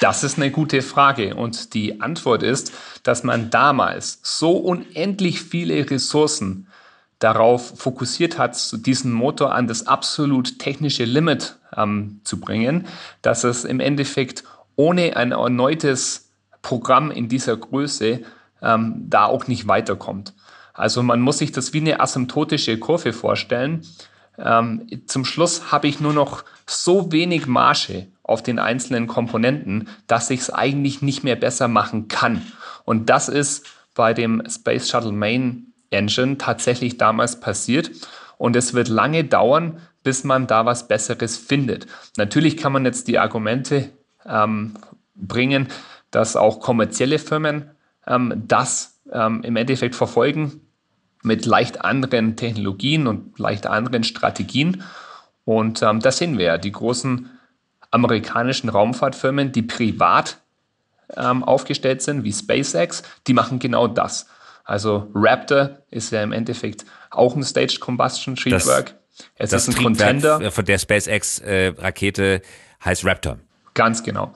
Das 0.00 0.24
ist 0.24 0.38
eine 0.38 0.50
gute 0.50 0.82
Frage 0.82 1.36
und 1.36 1.74
die 1.74 2.00
Antwort 2.00 2.42
ist, 2.42 2.72
dass 3.04 3.22
man 3.22 3.50
damals 3.50 4.18
so 4.22 4.56
unendlich 4.56 5.40
viele 5.40 5.88
Ressourcen 5.88 6.66
darauf 7.18 7.78
fokussiert 7.78 8.38
hat, 8.38 8.86
diesen 8.86 9.12
Motor 9.12 9.54
an 9.54 9.66
das 9.66 9.86
absolut 9.86 10.58
technische 10.58 11.04
Limit 11.04 11.56
ähm, 11.76 12.20
zu 12.24 12.40
bringen, 12.40 12.86
dass 13.22 13.44
es 13.44 13.64
im 13.64 13.80
Endeffekt 13.80 14.44
ohne 14.76 15.16
ein 15.16 15.32
erneutes 15.32 16.32
Programm 16.62 17.10
in 17.10 17.28
dieser 17.28 17.56
Größe 17.56 18.22
ähm, 18.62 19.04
da 19.08 19.26
auch 19.26 19.46
nicht 19.46 19.68
weiterkommt. 19.68 20.34
Also 20.72 21.02
man 21.02 21.20
muss 21.20 21.38
sich 21.38 21.52
das 21.52 21.72
wie 21.72 21.80
eine 21.80 22.00
asymptotische 22.00 22.78
Kurve 22.78 23.12
vorstellen. 23.12 23.86
Ähm, 24.36 24.88
zum 25.06 25.24
Schluss 25.24 25.70
habe 25.70 25.86
ich 25.86 26.00
nur 26.00 26.12
noch 26.12 26.44
so 26.66 27.12
wenig 27.12 27.46
Marge 27.46 28.08
auf 28.24 28.42
den 28.42 28.58
einzelnen 28.58 29.06
Komponenten, 29.06 29.88
dass 30.06 30.30
ich 30.30 30.40
es 30.40 30.50
eigentlich 30.50 31.02
nicht 31.02 31.22
mehr 31.22 31.36
besser 31.36 31.68
machen 31.68 32.08
kann. 32.08 32.42
Und 32.84 33.08
das 33.10 33.28
ist 33.28 33.66
bei 33.94 34.12
dem 34.12 34.42
Space 34.48 34.88
Shuttle 34.88 35.12
Main 35.12 35.73
Engine 35.94 36.38
tatsächlich 36.38 36.98
damals 36.98 37.40
passiert. 37.40 37.90
Und 38.36 38.56
es 38.56 38.74
wird 38.74 38.88
lange 38.88 39.24
dauern, 39.24 39.80
bis 40.02 40.24
man 40.24 40.46
da 40.46 40.66
was 40.66 40.86
Besseres 40.86 41.36
findet. 41.36 41.86
Natürlich 42.16 42.56
kann 42.56 42.72
man 42.72 42.84
jetzt 42.84 43.08
die 43.08 43.18
Argumente 43.18 43.90
ähm, 44.26 44.74
bringen, 45.14 45.68
dass 46.10 46.36
auch 46.36 46.60
kommerzielle 46.60 47.18
Firmen 47.18 47.70
ähm, 48.06 48.44
das 48.46 49.00
ähm, 49.10 49.42
im 49.42 49.56
Endeffekt 49.56 49.94
verfolgen 49.94 50.60
mit 51.22 51.46
leicht 51.46 51.80
anderen 51.84 52.36
Technologien 52.36 53.06
und 53.06 53.38
leicht 53.38 53.66
anderen 53.66 54.04
Strategien. 54.04 54.82
Und 55.44 55.82
ähm, 55.82 56.00
das 56.00 56.18
sehen 56.18 56.38
wir 56.38 56.44
ja. 56.44 56.58
Die 56.58 56.72
großen 56.72 57.30
amerikanischen 57.90 58.68
Raumfahrtfirmen, 58.68 59.52
die 59.52 59.62
privat 59.62 60.38
ähm, 61.16 61.42
aufgestellt 61.44 62.02
sind, 62.02 62.24
wie 62.24 62.32
SpaceX, 62.32 63.02
die 63.26 63.34
machen 63.34 63.58
genau 63.58 63.88
das. 63.88 64.26
Also 64.64 65.10
Raptor 65.14 65.78
ist 65.90 66.10
ja 66.10 66.22
im 66.22 66.32
Endeffekt 66.32 66.84
auch 67.10 67.36
ein 67.36 67.44
Staged 67.44 67.80
Combustion 67.80 68.34
Triebwerk. 68.34 68.94
Es 69.36 69.50
das 69.50 69.68
ist 69.68 69.78
ein 69.78 69.84
Contender. 69.84 70.50
Von 70.50 70.64
der 70.64 70.78
SpaceX-Rakete 70.78 72.24
äh, 72.24 72.40
heißt 72.84 73.04
Raptor. 73.04 73.38
Ganz 73.74 74.02
genau. 74.02 74.34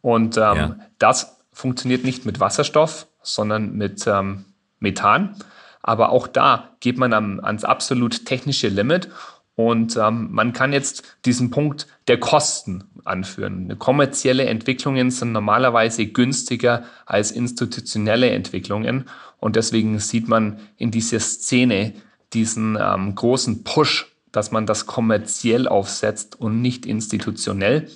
Und 0.00 0.36
ähm, 0.36 0.42
ja. 0.42 0.76
das 0.98 1.38
funktioniert 1.52 2.04
nicht 2.04 2.26
mit 2.26 2.40
Wasserstoff, 2.40 3.06
sondern 3.22 3.72
mit 3.74 4.06
ähm, 4.06 4.44
Methan. 4.80 5.36
Aber 5.80 6.10
auch 6.10 6.26
da 6.26 6.70
geht 6.80 6.98
man 6.98 7.12
am, 7.12 7.40
ans 7.40 7.64
absolut 7.64 8.26
technische 8.26 8.68
Limit 8.68 9.08
und 9.54 9.96
ähm, 9.96 10.28
man 10.30 10.52
kann 10.52 10.72
jetzt 10.72 11.18
diesen 11.24 11.50
Punkt 11.50 11.86
der 12.08 12.18
Kosten 12.18 12.84
anführen. 13.04 13.78
Kommerzielle 13.78 14.46
Entwicklungen 14.46 15.10
sind 15.10 15.32
normalerweise 15.32 16.06
günstiger 16.06 16.84
als 17.04 17.30
institutionelle 17.30 18.30
Entwicklungen. 18.30 19.08
Und 19.42 19.56
deswegen 19.56 19.98
sieht 19.98 20.28
man 20.28 20.60
in 20.76 20.92
dieser 20.92 21.18
Szene 21.18 21.94
diesen 22.32 22.78
ähm, 22.80 23.16
großen 23.16 23.64
Push, 23.64 24.14
dass 24.30 24.52
man 24.52 24.66
das 24.66 24.86
kommerziell 24.86 25.66
aufsetzt 25.66 26.40
und 26.40 26.62
nicht 26.62 26.86
institutionell, 26.86 27.90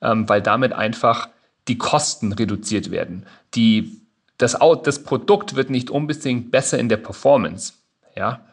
ähm, 0.00 0.28
weil 0.28 0.40
damit 0.40 0.72
einfach 0.72 1.30
die 1.66 1.78
Kosten 1.78 2.32
reduziert 2.32 2.92
werden. 2.92 3.26
Die, 3.56 4.02
das, 4.38 4.56
das 4.84 5.02
Produkt 5.02 5.56
wird 5.56 5.68
nicht 5.68 5.90
unbedingt 5.90 6.52
besser 6.52 6.78
in 6.78 6.88
der 6.88 6.98
Performance. 6.98 7.72
Ja? 8.14 8.44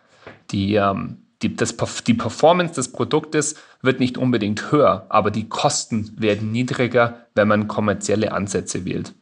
Die, 0.50 0.74
ähm, 0.74 1.18
die, 1.44 1.56
das, 1.56 1.76
die 2.08 2.16
Performance 2.16 2.74
des 2.74 2.92
Produktes 2.92 3.54
wird 3.84 4.00
nicht 4.00 4.18
unbedingt 4.18 4.72
höher, 4.72 5.06
aber 5.10 5.30
die 5.30 5.48
Kosten 5.48 6.12
werden 6.18 6.52
niedriger, 6.52 7.28
wenn 7.36 7.48
man 7.48 7.68
kommerzielle 7.68 8.32
Ansätze 8.32 8.84
wählt. 8.84 9.14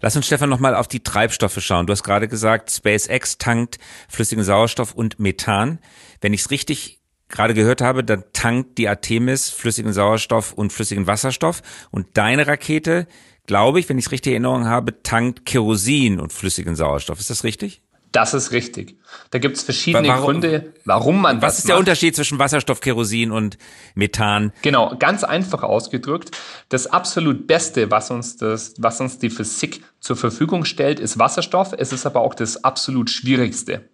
Lass 0.00 0.16
uns, 0.16 0.26
Stefan, 0.26 0.50
nochmal 0.50 0.74
auf 0.74 0.88
die 0.88 1.02
Treibstoffe 1.02 1.60
schauen. 1.60 1.86
Du 1.86 1.92
hast 1.92 2.02
gerade 2.02 2.28
gesagt, 2.28 2.70
SpaceX 2.70 3.38
tankt 3.38 3.78
flüssigen 4.08 4.44
Sauerstoff 4.44 4.94
und 4.94 5.20
Methan. 5.20 5.78
Wenn 6.20 6.32
ich 6.32 6.42
es 6.42 6.50
richtig 6.50 7.00
gerade 7.28 7.54
gehört 7.54 7.80
habe, 7.80 8.04
dann 8.04 8.24
tankt 8.32 8.78
die 8.78 8.88
Artemis 8.88 9.50
flüssigen 9.50 9.92
Sauerstoff 9.92 10.52
und 10.52 10.72
flüssigen 10.72 11.06
Wasserstoff 11.06 11.62
und 11.90 12.06
deine 12.16 12.46
Rakete, 12.46 13.06
glaube 13.46 13.80
ich, 13.80 13.88
wenn 13.88 13.98
ich 13.98 14.06
es 14.06 14.12
richtig 14.12 14.32
in 14.32 14.44
Erinnerung 14.44 14.66
habe, 14.66 15.02
tankt 15.02 15.44
Kerosin 15.44 16.20
und 16.20 16.32
flüssigen 16.32 16.76
Sauerstoff. 16.76 17.20
Ist 17.20 17.30
das 17.30 17.44
richtig? 17.44 17.82
Das 18.14 18.32
ist 18.32 18.52
richtig. 18.52 18.96
Da 19.30 19.40
gibt 19.40 19.56
es 19.56 19.64
verschiedene 19.64 20.06
warum, 20.06 20.40
Gründe, 20.40 20.72
warum 20.84 21.20
man 21.22 21.42
Was 21.42 21.58
ist 21.58 21.66
der 21.66 21.74
macht. 21.74 21.80
Unterschied 21.80 22.14
zwischen 22.14 22.38
Wasserstoff, 22.38 22.80
Kerosin 22.80 23.32
und 23.32 23.58
Methan? 23.96 24.52
Genau, 24.62 24.94
ganz 24.96 25.24
einfach 25.24 25.64
ausgedrückt. 25.64 26.30
Das 26.68 26.86
absolut 26.86 27.48
Beste, 27.48 27.90
was 27.90 28.12
uns, 28.12 28.36
das, 28.36 28.74
was 28.78 29.00
uns 29.00 29.18
die 29.18 29.30
Physik 29.30 29.82
zur 29.98 30.14
Verfügung 30.14 30.64
stellt, 30.64 31.00
ist 31.00 31.18
Wasserstoff. 31.18 31.74
Es 31.76 31.92
ist 31.92 32.06
aber 32.06 32.20
auch 32.20 32.34
das 32.34 32.62
absolut 32.62 33.10
Schwierigste. 33.10 33.88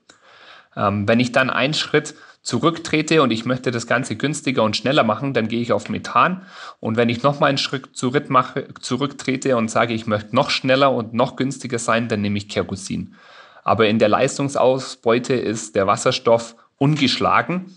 Ähm, 0.77 1.09
wenn 1.09 1.19
ich 1.19 1.33
dann 1.33 1.49
einen 1.49 1.73
Schritt 1.73 2.15
zurücktrete 2.43 3.23
und 3.23 3.31
ich 3.31 3.47
möchte 3.47 3.71
das 3.71 3.87
Ganze 3.87 4.17
günstiger 4.17 4.65
und 4.65 4.77
schneller 4.77 5.03
machen, 5.03 5.33
dann 5.33 5.49
gehe 5.49 5.63
ich 5.63 5.73
auf 5.73 5.89
Methan. 5.89 6.43
Und 6.79 6.99
wenn 6.99 7.09
ich 7.09 7.23
nochmal 7.23 7.49
einen 7.49 7.59
Schritt 7.59 7.97
zurück 7.97 8.29
mache, 8.29 8.69
zurücktrete 8.81 9.57
und 9.57 9.71
sage, 9.71 9.95
ich 9.95 10.07
möchte 10.07 10.37
noch 10.37 10.51
schneller 10.51 10.93
und 10.93 11.15
noch 11.15 11.37
günstiger 11.37 11.79
sein, 11.79 12.09
dann 12.09 12.21
nehme 12.21 12.37
ich 12.37 12.51
Kerosin. 12.51 13.15
Aber 13.63 13.89
in 13.89 13.99
der 13.99 14.09
Leistungsausbeute 14.09 15.35
ist 15.35 15.77
der 15.77 15.87
Wasserstoff 15.87 16.57
ungeschlagen. 16.79 17.77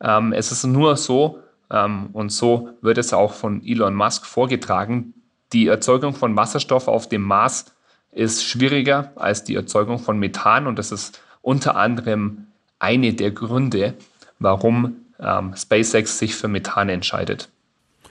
Ähm, 0.00 0.32
es 0.32 0.50
ist 0.52 0.64
nur 0.64 0.96
so, 0.96 1.38
ähm, 1.70 2.08
und 2.12 2.30
so 2.30 2.70
wird 2.80 2.98
es 2.98 3.12
auch 3.12 3.34
von 3.34 3.62
Elon 3.64 3.94
Musk 3.94 4.26
vorgetragen, 4.26 5.14
die 5.52 5.66
Erzeugung 5.66 6.14
von 6.14 6.36
Wasserstoff 6.36 6.88
auf 6.88 7.08
dem 7.08 7.22
Mars 7.22 7.66
ist 8.12 8.44
schwieriger 8.44 9.12
als 9.16 9.44
die 9.44 9.54
Erzeugung 9.54 9.98
von 9.98 10.18
Methan 10.18 10.66
und 10.66 10.78
das 10.78 10.92
ist 10.92 11.20
unter 11.42 11.76
anderem 11.76 12.46
eine 12.78 13.14
der 13.14 13.30
Gründe, 13.30 13.94
warum 14.38 14.96
ähm, 15.20 15.54
SpaceX 15.56 16.18
sich 16.18 16.34
für 16.34 16.48
Methan 16.48 16.88
entscheidet. 16.88 17.48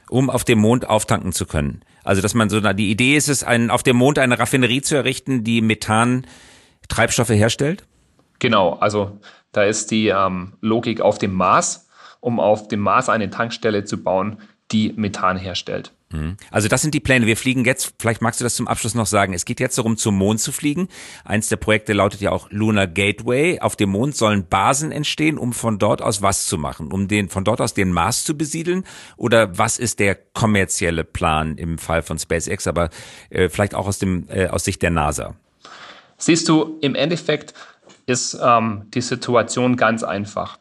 Um 0.10 0.30
auf 0.30 0.44
dem 0.44 0.60
Mond 0.60 0.90
auftanken 0.90 1.34
zu 1.34 1.46
können. 1.46 1.82
Also, 2.04 2.22
dass 2.22 2.34
man 2.34 2.50
so, 2.50 2.60
die 2.60 2.90
Idee 2.90 3.16
ist 3.16 3.30
es, 3.30 3.44
einen, 3.44 3.70
auf 3.70 3.84
dem 3.84 3.98
Mond 3.98 4.20
eine 4.20 4.40
Raffinerie 4.40 4.82
zu 4.82 4.96
errichten, 4.96 5.44
die 5.44 5.62
Methan 5.62 6.26
Treibstoffe 6.90 7.30
herstellt? 7.30 7.84
Genau, 8.40 8.74
also 8.74 9.20
da 9.52 9.64
ist 9.64 9.92
die 9.92 10.08
ähm, 10.08 10.54
Logik 10.62 11.02
auf 11.02 11.18
dem 11.18 11.34
Mars, 11.34 11.88
um 12.20 12.40
auf 12.40 12.68
dem 12.68 12.82
Mars 12.82 13.10
eine 13.10 13.30
Tankstelle 13.30 13.86
zu 13.86 14.04
bauen, 14.04 14.38
die 14.72 14.94
Methan 14.96 15.38
herstellt. 15.38 15.92
Mhm. 16.12 16.38
Also 16.52 16.68
das 16.68 16.82
sind 16.82 16.94
die 16.94 17.00
Pläne. 17.00 17.26
Wir 17.26 17.38
fliegen 17.38 17.66
jetzt, 17.66 17.94
vielleicht 18.00 18.22
magst 18.22 18.40
du 18.40 18.44
das 18.44 18.56
zum 18.56 18.68
Abschluss 18.68 18.96
noch 18.96 19.06
sagen. 19.06 19.34
Es 19.34 19.46
geht 19.46 19.60
jetzt 19.60 19.78
darum, 19.78 19.98
zum 19.98 20.16
Mond 20.16 20.40
zu 20.40 20.52
fliegen. 20.52 20.88
Eins 21.24 21.50
der 21.50 21.58
Projekte 21.58 21.94
lautet 21.94 22.22
ja 22.22 22.32
auch 22.32 22.50
Lunar 22.50 22.88
Gateway. 22.88 23.60
Auf 23.60 23.76
dem 23.76 23.90
Mond 23.90 24.16
sollen 24.16 24.48
Basen 24.48 24.92
entstehen, 24.92 25.38
um 25.38 25.54
von 25.54 25.78
dort 25.78 26.02
aus 26.02 26.22
was 26.22 26.46
zu 26.46 26.58
machen? 26.58 26.92
Um 26.92 27.08
den, 27.08 27.30
von 27.30 27.44
dort 27.44 27.62
aus 27.62 27.74
den 27.74 27.92
Mars 27.92 28.24
zu 28.24 28.38
besiedeln? 28.38 28.86
Oder 29.18 29.58
was 29.58 29.78
ist 29.78 30.00
der 30.00 30.16
kommerzielle 30.16 31.04
Plan 31.04 31.58
im 31.58 31.78
Fall 31.78 32.02
von 32.02 32.18
SpaceX, 32.18 32.68
aber 32.68 32.90
äh, 33.30 33.50
vielleicht 33.50 33.76
auch 33.76 33.88
aus 33.88 34.00
dem, 34.00 34.26
äh, 34.30 34.48
aus 34.48 34.64
Sicht 34.64 34.82
der 34.82 34.92
NASA? 34.92 35.36
Siehst 36.20 36.48
du, 36.50 36.78
im 36.82 36.94
Endeffekt 36.94 37.54
ist 38.06 38.38
ähm, 38.42 38.84
die 38.94 39.02
Situation 39.02 39.78
ganz 39.78 40.04
einfach. 40.04 40.60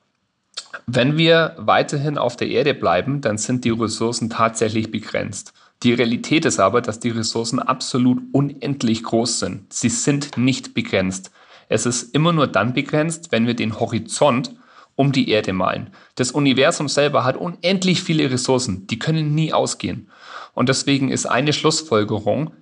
Wenn 0.86 1.18
wir 1.18 1.54
weiterhin 1.58 2.16
auf 2.16 2.36
der 2.36 2.48
Erde 2.48 2.74
bleiben, 2.74 3.20
dann 3.20 3.38
sind 3.38 3.64
die 3.64 3.70
Ressourcen 3.70 4.30
tatsächlich 4.30 4.90
begrenzt. 4.90 5.52
Die 5.82 5.92
Realität 5.92 6.44
ist 6.44 6.60
aber, 6.60 6.80
dass 6.80 7.00
die 7.00 7.10
Ressourcen 7.10 7.58
absolut 7.58 8.22
unendlich 8.32 9.02
groß 9.02 9.40
sind. 9.40 9.72
Sie 9.72 9.88
sind 9.88 10.36
nicht 10.36 10.74
begrenzt. 10.74 11.30
Es 11.68 11.86
ist 11.86 12.14
immer 12.14 12.32
nur 12.32 12.46
dann 12.46 12.72
begrenzt, 12.72 13.32
wenn 13.32 13.46
wir 13.46 13.54
den 13.54 13.78
Horizont 13.78 14.54
um 14.96 15.12
die 15.12 15.28
Erde 15.28 15.52
malen. 15.52 15.90
Das 16.16 16.32
Universum 16.32 16.88
selber 16.88 17.24
hat 17.24 17.36
unendlich 17.36 18.02
viele 18.02 18.30
Ressourcen, 18.30 18.86
die 18.86 18.98
können 18.98 19.34
nie 19.34 19.52
ausgehen. 19.52 20.10
Und 20.54 20.68
deswegen 20.68 21.10
ist 21.10 21.26
eine 21.26 21.52
Schlussfolgerung, 21.52 22.52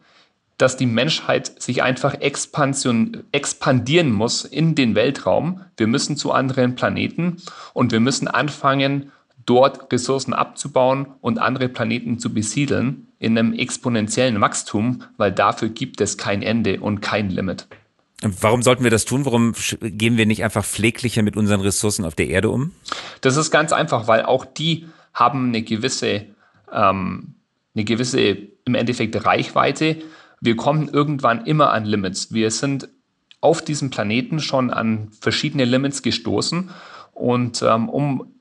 dass 0.58 0.76
die 0.76 0.86
Menschheit 0.86 1.60
sich 1.60 1.82
einfach 1.82 2.14
expansion, 2.14 3.24
expandieren 3.32 4.10
muss 4.10 4.44
in 4.44 4.74
den 4.74 4.94
Weltraum. 4.94 5.60
Wir 5.76 5.86
müssen 5.86 6.16
zu 6.16 6.32
anderen 6.32 6.74
Planeten 6.74 7.42
und 7.74 7.92
wir 7.92 8.00
müssen 8.00 8.28
anfangen, 8.28 9.12
dort 9.44 9.92
Ressourcen 9.92 10.32
abzubauen 10.32 11.06
und 11.20 11.38
andere 11.38 11.68
Planeten 11.68 12.18
zu 12.18 12.32
besiedeln 12.32 13.06
in 13.18 13.38
einem 13.38 13.52
exponentiellen 13.52 14.40
Wachstum, 14.40 15.02
weil 15.16 15.32
dafür 15.32 15.68
gibt 15.68 16.00
es 16.00 16.18
kein 16.18 16.42
Ende 16.42 16.80
und 16.80 17.00
kein 17.00 17.30
Limit. 17.30 17.66
Warum 18.22 18.62
sollten 18.62 18.82
wir 18.82 18.90
das 18.90 19.04
tun? 19.04 19.24
Warum 19.24 19.52
gehen 19.80 20.16
wir 20.16 20.26
nicht 20.26 20.42
einfach 20.42 20.64
pfleglicher 20.64 21.22
mit 21.22 21.36
unseren 21.36 21.60
Ressourcen 21.60 22.04
auf 22.04 22.14
der 22.14 22.28
Erde 22.28 22.48
um? 22.48 22.72
Das 23.20 23.36
ist 23.36 23.50
ganz 23.50 23.72
einfach, 23.72 24.08
weil 24.08 24.22
auch 24.22 24.44
die 24.44 24.86
haben 25.12 25.48
eine 25.48 25.62
gewisse, 25.62 26.26
ähm, 26.72 27.34
eine 27.74 27.84
gewisse 27.84 28.20
im 28.64 28.74
Endeffekt 28.74 29.24
Reichweite 29.24 29.98
wir 30.40 30.56
kommen 30.56 30.88
irgendwann 30.88 31.44
immer 31.46 31.72
an 31.72 31.84
Limits. 31.84 32.32
Wir 32.32 32.50
sind 32.50 32.88
auf 33.40 33.62
diesem 33.62 33.90
Planeten 33.90 34.40
schon 34.40 34.70
an 34.70 35.08
verschiedene 35.20 35.64
Limits 35.64 36.02
gestoßen 36.02 36.70
und 37.12 37.62
ähm, 37.62 37.88
um 37.88 38.32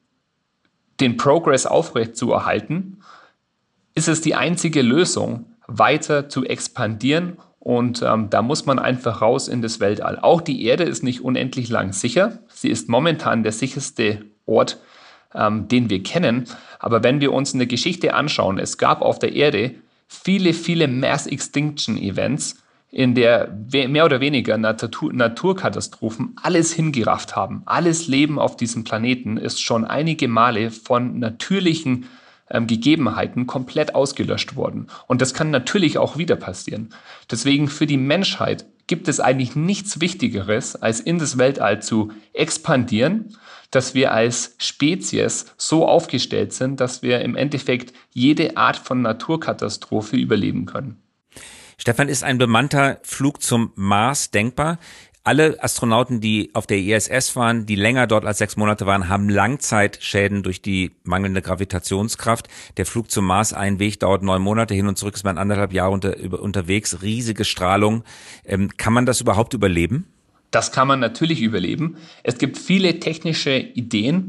den 1.00 1.18
Progress 1.18 1.66
aufrechtzuerhalten, 1.66 3.02
ist 3.94 4.08
es 4.08 4.22
die 4.22 4.36
einzige 4.36 4.82
Lösung, 4.82 5.46
weiter 5.68 6.30
zu 6.30 6.46
expandieren 6.46 7.38
und 7.60 8.04
ähm, 8.04 8.30
da 8.30 8.42
muss 8.42 8.66
man 8.66 8.78
einfach 8.78 9.22
raus 9.22 9.48
in 9.48 9.62
das 9.62 9.80
Weltall. 9.80 10.20
Auch 10.22 10.42
die 10.42 10.64
Erde 10.66 10.84
ist 10.84 11.04
nicht 11.04 11.22
unendlich 11.22 11.70
lang 11.70 11.94
sicher. 11.94 12.40
Sie 12.48 12.70
ist 12.70 12.90
momentan 12.90 13.42
der 13.42 13.52
sicherste 13.52 14.24
Ort, 14.46 14.80
ähm, 15.34 15.68
den 15.68 15.90
wir 15.90 16.04
kennen. 16.04 16.46
Aber 16.78 17.04
wenn 17.04 17.22
wir 17.22 17.34
uns 17.34 17.56
eine 17.56 17.66
Geschichte 17.66 18.14
anschauen, 18.14 18.60
es 18.60 18.78
gab 18.78 19.02
auf 19.02 19.18
der 19.18 19.34
Erde 19.34 19.74
viele, 20.08 20.54
viele 20.54 20.88
Mass 20.88 21.28
Extinction 21.28 21.98
Events, 21.98 22.62
in 22.92 23.14
der 23.14 23.54
mehr 23.70 24.06
oder 24.06 24.22
weniger 24.22 24.58
Natur 24.58 25.12
Naturkatastrophen 25.12 26.38
alles 26.42 26.72
hingerafft 26.72 27.36
haben. 27.36 27.64
Alles 27.66 28.08
Leben 28.08 28.40
auf 28.40 28.56
diesem 28.56 28.86
Planeten 28.86 29.36
ist 29.36 29.62
schon 29.62 29.84
einige 29.84 30.30
Male 30.30 30.72
von 30.72 31.20
natürlichen 31.20 32.06
ähm, 32.50 32.68
Gegebenheiten 32.68 33.48
komplett 33.48 33.96
ausgelöscht 33.96 34.56
worden. 34.56 34.88
Und 35.08 35.22
das 35.22 35.34
kann 35.34 35.52
natürlich 35.52 35.98
auch 35.98 36.18
wieder 36.18 36.38
passieren. 36.38 36.90
Deswegen 37.30 37.68
für 37.68 37.86
die 37.86 37.98
Menschheit 37.98 38.66
gibt 38.88 39.08
es 39.08 39.20
eigentlich 39.20 39.56
nichts 39.56 40.00
Wichtigeres, 40.02 40.76
als 40.76 41.00
in 41.00 41.20
das 41.20 41.38
Weltall 41.38 41.82
zu 41.82 42.12
expandieren 42.34 43.36
dass 43.76 43.94
wir 43.94 44.14
als 44.14 44.56
Spezies 44.58 45.54
so 45.58 45.86
aufgestellt 45.88 46.54
sind, 46.54 46.80
dass 46.80 47.02
wir 47.02 47.22
im 47.22 47.36
Endeffekt 47.36 47.94
jede 48.12 48.58
Art 48.58 48.78
von 48.78 49.02
Naturkatastrophe 49.02 50.16
überleben 50.16 50.66
können. 50.66 51.02
Stefan, 51.78 52.08
ist 52.08 52.24
ein 52.24 52.38
bemannter 52.38 53.00
Flug 53.04 53.42
zum 53.42 53.74
Mars 53.76 54.32
denkbar? 54.32 54.80
Alle 55.28 55.58
Astronauten, 55.64 56.22
die 56.22 56.52
auf 56.54 56.68
der 56.68 56.78
ISS 56.78 57.36
waren, 57.36 57.66
die 57.66 57.74
länger 57.74 58.06
dort 58.06 58.26
als 58.26 58.38
sechs 58.38 58.58
Monate 58.58 58.86
waren, 58.86 59.10
haben 59.10 59.28
Langzeitschäden 59.28 60.44
durch 60.44 60.62
die 60.62 60.92
mangelnde 61.04 61.42
Gravitationskraft. 61.42 62.48
Der 62.78 62.86
Flug 62.86 63.10
zum 63.10 63.26
Mars, 63.26 63.52
ein 63.52 63.80
Weg, 63.80 64.00
dauert 64.00 64.22
neun 64.22 64.44
Monate, 64.44 64.76
hin 64.76 64.88
und 64.88 65.00
zurück 65.00 65.16
ist 65.16 65.24
man 65.24 65.40
anderthalb 65.40 65.74
Jahre 65.74 65.90
unter, 65.90 66.16
über, 66.16 66.44
unterwegs, 66.44 67.02
riesige 67.02 67.44
Strahlung. 67.44 68.04
Ähm, 68.46 68.70
kann 68.78 68.94
man 68.94 69.08
das 69.08 69.20
überhaupt 69.20 69.56
überleben? 69.56 70.06
Das 70.52 70.72
kann 70.72 70.88
man 70.88 71.00
natürlich 71.00 71.42
überleben. 71.42 71.98
Es 72.22 72.38
gibt 72.38 72.60
viele 72.60 73.00
technische 73.00 73.58
Ideen, 73.58 74.28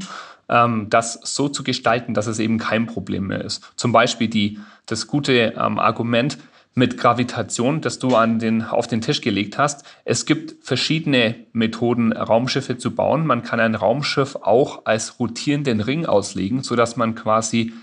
ähm, 0.49 0.87
das 0.89 1.19
so 1.21 1.47
zu 1.47 1.63
gestalten, 1.63 2.15
dass 2.15 2.25
es 2.25 2.39
eben 2.39 2.57
kein 2.57 2.87
Problem 2.87 3.27
mehr 3.27 3.45
ist. 3.45 3.71
Zum 3.75 3.91
Beispiel 3.91 4.29
die, 4.29 4.57
das 4.87 5.05
gute 5.05 5.53
ähm, 5.55 5.77
Argument 5.77 6.39
mit 6.77 6.97
Gravitation, 6.97 7.81
das 7.81 7.97
du 7.97 8.15
an 8.15 8.37
den, 8.37 8.61
auf 8.61 8.85
den 8.85 9.01
Tisch 9.01 9.21
gelegt 9.21 9.57
hast. 9.57 9.83
Es 10.05 10.27
gibt 10.27 10.63
verschiedene 10.63 11.35
Methoden, 11.51 12.13
Raumschiffe 12.13 12.77
zu 12.77 12.93
bauen. 12.93 13.25
Man 13.25 13.41
kann 13.41 13.59
ein 13.59 13.73
Raumschiff 13.73 14.35
auch 14.35 14.85
als 14.85 15.19
rotierenden 15.19 15.81
Ring 15.81 16.05
auslegen, 16.05 16.61
sodass 16.61 16.95
man 16.95 17.15
quasi 17.15 17.73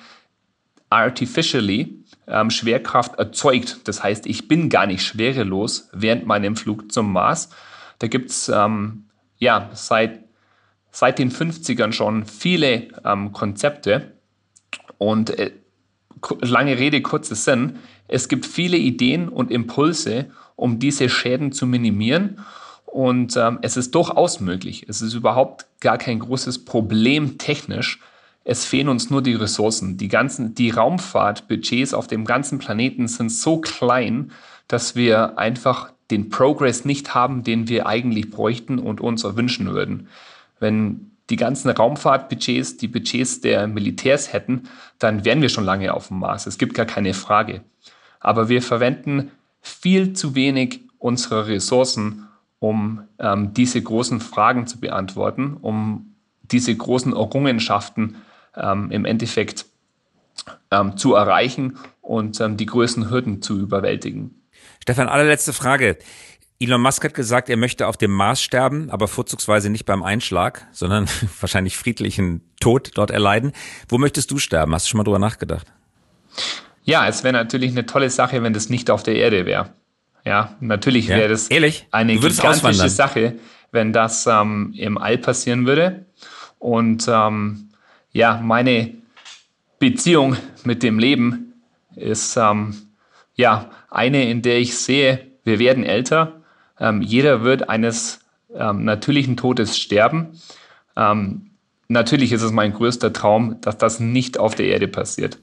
artificially 0.90 2.04
ähm, 2.28 2.50
Schwerkraft 2.50 3.18
erzeugt. 3.18 3.80
Das 3.88 4.04
heißt, 4.04 4.26
ich 4.26 4.46
bin 4.46 4.68
gar 4.68 4.86
nicht 4.86 5.04
schwerelos 5.04 5.88
während 5.92 6.24
meinem 6.24 6.54
Flug 6.54 6.92
zum 6.92 7.12
Mars. 7.12 7.50
Da 7.98 8.06
gibt 8.06 8.30
es 8.30 8.48
ähm, 8.48 9.06
ja, 9.38 9.70
seit, 9.72 10.20
seit 10.92 11.18
den 11.18 11.32
50ern 11.32 11.90
schon 11.90 12.26
viele 12.26 12.88
ähm, 13.04 13.32
Konzepte. 13.32 14.12
Und 14.98 15.36
äh, 15.36 15.50
lange 16.40 16.78
Rede, 16.78 17.02
kurzer 17.02 17.34
Sinn, 17.34 17.80
es 18.08 18.28
gibt 18.28 18.46
viele 18.46 18.76
Ideen 18.76 19.28
und 19.28 19.50
Impulse, 19.50 20.26
um 20.56 20.78
diese 20.78 21.08
Schäden 21.08 21.52
zu 21.52 21.66
minimieren. 21.66 22.40
Und 22.86 23.36
ähm, 23.36 23.58
es 23.62 23.76
ist 23.76 23.94
durchaus 23.94 24.40
möglich. 24.40 24.86
Es 24.88 25.02
ist 25.02 25.14
überhaupt 25.14 25.66
gar 25.80 25.98
kein 25.98 26.20
großes 26.20 26.64
Problem 26.64 27.38
technisch. 27.38 28.00
Es 28.44 28.64
fehlen 28.64 28.88
uns 28.88 29.10
nur 29.10 29.22
die 29.22 29.34
Ressourcen. 29.34 29.96
Die 29.96 30.08
ganzen, 30.08 30.54
die 30.54 30.70
Raumfahrtbudgets 30.70 31.94
auf 31.94 32.06
dem 32.06 32.24
ganzen 32.24 32.58
Planeten 32.58 33.08
sind 33.08 33.32
so 33.32 33.58
klein, 33.58 34.32
dass 34.68 34.94
wir 34.94 35.38
einfach 35.38 35.92
den 36.10 36.28
Progress 36.28 36.84
nicht 36.84 37.14
haben, 37.14 37.42
den 37.42 37.68
wir 37.68 37.86
eigentlich 37.86 38.30
bräuchten 38.30 38.78
und 38.78 39.00
uns 39.00 39.24
erwünschen 39.24 39.72
würden. 39.72 40.08
Wenn 40.60 41.10
die 41.30 41.36
ganzen 41.36 41.70
Raumfahrtbudgets, 41.70 42.76
die 42.76 42.88
Budgets 42.88 43.40
der 43.40 43.66
Militärs 43.66 44.32
hätten, 44.32 44.64
dann 44.98 45.24
wären 45.24 45.40
wir 45.40 45.48
schon 45.48 45.64
lange 45.64 45.94
auf 45.94 46.08
dem 46.08 46.18
Mars. 46.18 46.46
Es 46.46 46.58
gibt 46.58 46.74
gar 46.74 46.86
keine 46.86 47.14
Frage. 47.14 47.62
Aber 48.24 48.48
wir 48.48 48.62
verwenden 48.62 49.30
viel 49.60 50.14
zu 50.14 50.34
wenig 50.34 50.80
unserer 50.98 51.46
Ressourcen, 51.46 52.26
um 52.58 53.02
ähm, 53.18 53.52
diese 53.52 53.80
großen 53.80 54.20
Fragen 54.20 54.66
zu 54.66 54.80
beantworten, 54.80 55.58
um 55.60 56.14
diese 56.42 56.74
großen 56.74 57.12
Errungenschaften 57.12 58.16
ähm, 58.56 58.90
im 58.90 59.04
Endeffekt 59.04 59.66
ähm, 60.70 60.96
zu 60.96 61.14
erreichen 61.14 61.76
und 62.00 62.40
ähm, 62.40 62.56
die 62.56 62.66
größten 62.66 63.10
Hürden 63.10 63.42
zu 63.42 63.58
überwältigen. 63.58 64.42
Stefan, 64.82 65.08
allerletzte 65.08 65.52
Frage. 65.52 65.98
Elon 66.58 66.80
Musk 66.80 67.04
hat 67.04 67.14
gesagt, 67.14 67.50
er 67.50 67.58
möchte 67.58 67.86
auf 67.86 67.98
dem 67.98 68.12
Mars 68.12 68.40
sterben, 68.40 68.88
aber 68.88 69.08
vorzugsweise 69.08 69.68
nicht 69.68 69.84
beim 69.84 70.02
Einschlag, 70.02 70.66
sondern 70.72 71.06
wahrscheinlich 71.40 71.76
friedlichen 71.76 72.40
Tod 72.60 72.92
dort 72.94 73.10
erleiden. 73.10 73.52
Wo 73.88 73.98
möchtest 73.98 74.30
du 74.30 74.38
sterben? 74.38 74.72
Hast 74.72 74.86
du 74.86 74.90
schon 74.90 74.98
mal 74.98 75.04
drüber 75.04 75.18
nachgedacht? 75.18 75.66
Ja, 76.84 77.08
es 77.08 77.24
wäre 77.24 77.32
natürlich 77.32 77.72
eine 77.72 77.86
tolle 77.86 78.10
Sache, 78.10 78.42
wenn 78.42 78.52
das 78.52 78.68
nicht 78.68 78.90
auf 78.90 79.02
der 79.02 79.16
Erde 79.16 79.46
wäre. 79.46 79.70
Ja, 80.24 80.54
natürlich 80.60 81.08
ja? 81.08 81.16
wäre 81.16 81.30
das 81.30 81.48
Ehrlich? 81.48 81.86
eine 81.90 82.16
gigantische 82.16 82.88
Sache, 82.88 83.34
wenn 83.72 83.92
das 83.92 84.26
ähm, 84.26 84.72
im 84.76 84.98
All 84.98 85.18
passieren 85.18 85.66
würde. 85.66 86.06
Und 86.58 87.08
ähm, 87.08 87.70
ja, 88.12 88.40
meine 88.42 88.92
Beziehung 89.78 90.36
mit 90.64 90.82
dem 90.82 90.98
Leben 90.98 91.54
ist 91.96 92.36
ähm, 92.36 92.74
ja 93.34 93.70
eine, 93.90 94.28
in 94.30 94.42
der 94.42 94.58
ich 94.58 94.76
sehe, 94.78 95.26
wir 95.44 95.58
werden 95.58 95.84
älter. 95.84 96.40
Ähm, 96.78 97.02
jeder 97.02 97.42
wird 97.42 97.68
eines 97.68 98.20
ähm, 98.54 98.84
natürlichen 98.84 99.36
Todes 99.36 99.78
sterben. 99.78 100.40
Ähm, 100.96 101.50
natürlich 101.88 102.32
ist 102.32 102.42
es 102.42 102.52
mein 102.52 102.72
größter 102.72 103.12
Traum, 103.12 103.60
dass 103.60 103.78
das 103.78 104.00
nicht 104.00 104.38
auf 104.38 104.54
der 104.54 104.66
Erde 104.66 104.88
passiert. 104.88 105.38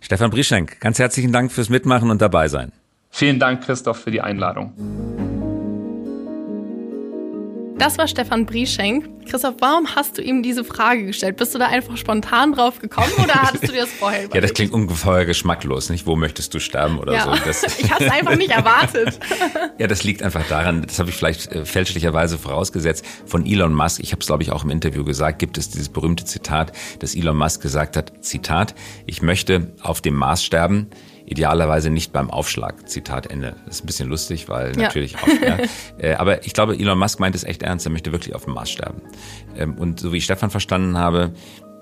Stefan 0.00 0.30
Brieschenk, 0.30 0.80
ganz 0.80 0.98
herzlichen 0.98 1.32
Dank 1.32 1.52
fürs 1.52 1.68
Mitmachen 1.68 2.10
und 2.10 2.20
dabei 2.20 2.48
sein. 2.48 2.72
Vielen 3.10 3.38
Dank, 3.38 3.62
Christoph, 3.64 3.98
für 3.98 4.10
die 4.10 4.20
Einladung. 4.20 5.29
Das 7.80 7.96
war 7.96 8.06
Stefan 8.06 8.44
Brieschenk. 8.44 9.08
Christoph, 9.26 9.54
warum 9.60 9.96
hast 9.96 10.18
du 10.18 10.22
ihm 10.22 10.42
diese 10.42 10.64
Frage 10.64 11.06
gestellt? 11.06 11.38
Bist 11.38 11.54
du 11.54 11.58
da 11.58 11.68
einfach 11.68 11.96
spontan 11.96 12.52
drauf 12.52 12.78
gekommen 12.78 13.10
oder 13.24 13.32
hattest 13.42 13.62
du 13.68 13.72
dir 13.72 13.80
das 13.80 13.90
vorher 13.90 14.24
überlegt? 14.24 14.34
Ja, 14.34 14.40
das 14.42 14.52
klingt 14.52 14.74
ungefähr 14.74 15.24
geschmacklos, 15.24 15.88
nicht? 15.88 16.06
Wo 16.06 16.14
möchtest 16.14 16.52
du 16.52 16.58
sterben 16.58 16.98
oder 16.98 17.14
ja. 17.14 17.24
so? 17.24 17.30
Das 17.42 17.62
ich 17.78 17.90
habe 17.90 18.04
es 18.04 18.12
einfach 18.12 18.36
nicht 18.36 18.50
erwartet. 18.50 19.18
ja, 19.78 19.86
das 19.86 20.04
liegt 20.04 20.22
einfach 20.22 20.46
daran, 20.46 20.82
das 20.82 20.98
habe 20.98 21.08
ich 21.08 21.16
vielleicht 21.16 21.52
äh, 21.52 21.64
fälschlicherweise 21.64 22.36
vorausgesetzt, 22.36 23.02
von 23.24 23.46
Elon 23.46 23.72
Musk, 23.72 24.02
ich 24.02 24.12
habe 24.12 24.20
es 24.20 24.26
glaube 24.26 24.42
ich 24.42 24.52
auch 24.52 24.62
im 24.62 24.70
Interview 24.70 25.02
gesagt, 25.02 25.38
gibt 25.38 25.56
es 25.56 25.70
dieses 25.70 25.88
berühmte 25.88 26.26
Zitat, 26.26 26.72
dass 26.98 27.14
Elon 27.14 27.38
Musk 27.38 27.62
gesagt 27.62 27.96
hat, 27.96 28.12
Zitat, 28.22 28.74
ich 29.06 29.22
möchte 29.22 29.72
auf 29.80 30.02
dem 30.02 30.16
Mars 30.16 30.44
sterben, 30.44 30.90
Idealerweise 31.30 31.90
nicht 31.90 32.12
beim 32.12 32.28
Aufschlag. 32.28 32.88
Zitat 32.88 33.28
Ende. 33.28 33.54
Das 33.64 33.76
ist 33.76 33.84
ein 33.84 33.86
bisschen 33.86 34.08
lustig, 34.08 34.48
weil 34.48 34.74
ja. 34.76 34.82
natürlich 34.82 35.16
auch. 35.16 35.28
Ja. 35.28 35.58
Äh, 35.98 36.14
aber 36.14 36.46
ich 36.46 36.54
glaube, 36.54 36.78
Elon 36.78 36.98
Musk 36.98 37.20
meint 37.20 37.34
es 37.34 37.44
echt 37.44 37.62
ernst. 37.62 37.86
Er 37.86 37.92
möchte 37.92 38.10
wirklich 38.10 38.34
auf 38.34 38.44
dem 38.44 38.54
Mars 38.54 38.70
sterben. 38.70 39.02
Ähm, 39.54 39.74
und 39.74 40.00
so 40.00 40.12
wie 40.12 40.16
ich 40.16 40.24
Stefan 40.24 40.48
verstanden 40.48 40.96
habe, 40.96 41.32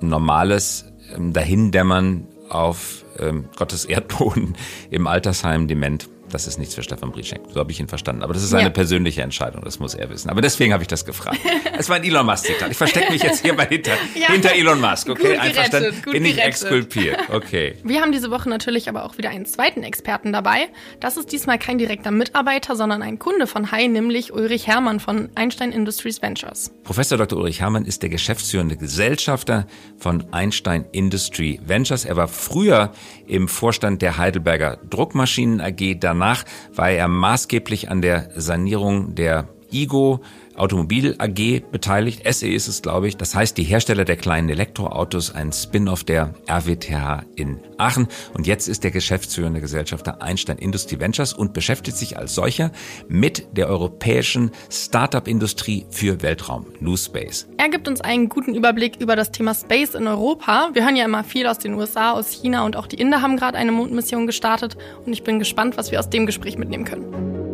normales 0.00 0.86
ähm, 1.14 1.32
Dahindämmern 1.32 2.26
auf 2.48 3.04
ähm, 3.18 3.48
Gottes 3.56 3.84
Erdboden 3.84 4.56
im 4.90 5.06
Altersheim 5.06 5.68
dement 5.68 6.08
das 6.30 6.46
ist 6.46 6.58
nichts 6.58 6.74
für 6.74 6.82
Stefan 6.82 7.10
Brieschek. 7.10 7.40
So 7.52 7.60
habe 7.60 7.70
ich 7.70 7.80
ihn 7.80 7.88
verstanden. 7.88 8.22
Aber 8.22 8.34
das 8.34 8.42
ist 8.42 8.50
seine 8.50 8.64
ja. 8.64 8.70
persönliche 8.70 9.22
Entscheidung, 9.22 9.62
das 9.64 9.78
muss 9.78 9.94
er 9.94 10.10
wissen. 10.10 10.30
Aber 10.30 10.40
deswegen 10.40 10.72
habe 10.72 10.82
ich 10.82 10.88
das 10.88 11.04
gefragt. 11.04 11.38
Es 11.76 11.88
war 11.88 11.96
ein 11.96 12.04
Elon 12.04 12.26
Musk-Zitat. 12.26 12.70
Ich 12.70 12.76
verstecke 12.76 13.12
mich 13.12 13.22
jetzt 13.22 13.42
hier 13.42 13.54
mal 13.54 13.66
hinter, 13.66 13.92
ja. 14.14 14.28
hinter 14.28 14.52
Elon 14.52 14.80
Musk, 14.80 15.08
okay? 15.08 15.34
Gut 15.34 15.38
Einverstanden? 15.38 16.02
Gut 16.02 16.12
Bin 16.12 16.24
ich 16.24 16.42
exkulpiert, 16.42 17.18
okay. 17.30 17.76
Wir 17.84 18.00
haben 18.00 18.12
diese 18.12 18.30
Woche 18.30 18.48
natürlich 18.48 18.88
aber 18.88 19.04
auch 19.04 19.18
wieder 19.18 19.30
einen 19.30 19.46
zweiten 19.46 19.82
Experten 19.82 20.32
dabei. 20.32 20.68
Das 21.00 21.16
ist 21.16 21.32
diesmal 21.32 21.58
kein 21.58 21.78
direkter 21.78 22.10
Mitarbeiter, 22.10 22.76
sondern 22.76 23.02
ein 23.02 23.18
Kunde 23.18 23.46
von 23.46 23.70
Hai, 23.70 23.86
nämlich 23.86 24.32
Ulrich 24.32 24.66
Hermann 24.66 25.00
von 25.00 25.30
Einstein 25.34 25.72
Industries 25.72 26.20
Ventures. 26.20 26.72
Professor 26.84 27.18
Dr. 27.18 27.38
Ulrich 27.38 27.60
Hermann 27.60 27.84
ist 27.84 28.02
der 28.02 28.10
geschäftsführende 28.10 28.76
Gesellschafter 28.76 29.66
von 29.96 30.32
Einstein 30.32 30.84
Industry 30.92 31.60
Ventures. 31.64 32.04
Er 32.04 32.16
war 32.16 32.28
früher 32.28 32.92
im 33.26 33.48
Vorstand 33.48 34.02
der 34.02 34.18
Heidelberger 34.18 34.78
Druckmaschinen 34.88 35.60
AG, 35.60 36.00
dann 36.00 36.17
Danach 36.18 36.42
war 36.74 36.90
er 36.90 37.06
maßgeblich 37.06 37.92
an 37.92 38.02
der 38.02 38.30
Sanierung 38.34 39.14
der 39.14 39.46
IGO 39.70 40.20
Automobil 40.58 41.14
AG 41.18 41.62
beteiligt. 41.70 42.22
SE 42.32 42.48
ist 42.48 42.68
es, 42.68 42.82
glaube 42.82 43.08
ich. 43.08 43.16
Das 43.16 43.34
heißt, 43.34 43.56
die 43.56 43.62
Hersteller 43.62 44.04
der 44.04 44.16
kleinen 44.16 44.48
Elektroautos, 44.48 45.34
ein 45.34 45.52
Spin-off 45.52 46.04
der 46.04 46.34
RWTH 46.48 47.24
in 47.36 47.60
Aachen. 47.78 48.08
Und 48.34 48.46
jetzt 48.46 48.68
ist 48.68 48.84
der 48.84 48.90
geschäftsführende 48.90 49.60
Gesellschafter 49.60 50.22
Einstein 50.22 50.58
Industry 50.58 51.00
Ventures 51.00 51.32
und 51.32 51.52
beschäftigt 51.52 51.96
sich 51.96 52.18
als 52.18 52.34
solcher 52.34 52.72
mit 53.08 53.56
der 53.56 53.68
europäischen 53.68 54.50
Startup-Industrie 54.70 55.86
für 55.90 56.22
Weltraum, 56.22 56.66
New 56.80 56.96
Space. 56.96 57.48
Er 57.56 57.68
gibt 57.68 57.88
uns 57.88 58.00
einen 58.00 58.28
guten 58.28 58.54
Überblick 58.54 58.96
über 59.00 59.16
das 59.16 59.30
Thema 59.30 59.54
Space 59.54 59.94
in 59.94 60.06
Europa. 60.06 60.70
Wir 60.72 60.84
hören 60.84 60.96
ja 60.96 61.04
immer 61.04 61.24
viel 61.24 61.46
aus 61.46 61.58
den 61.58 61.74
USA, 61.74 62.12
aus 62.12 62.30
China 62.30 62.64
und 62.64 62.76
auch 62.76 62.86
die 62.86 63.00
Inder 63.00 63.22
haben 63.22 63.36
gerade 63.36 63.56
eine 63.58 63.72
Mondmission 63.72 64.26
gestartet. 64.26 64.76
Und 65.04 65.12
ich 65.12 65.22
bin 65.22 65.38
gespannt, 65.38 65.76
was 65.76 65.90
wir 65.90 65.98
aus 65.98 66.10
dem 66.10 66.26
Gespräch 66.26 66.58
mitnehmen 66.58 66.84
können. 66.84 67.47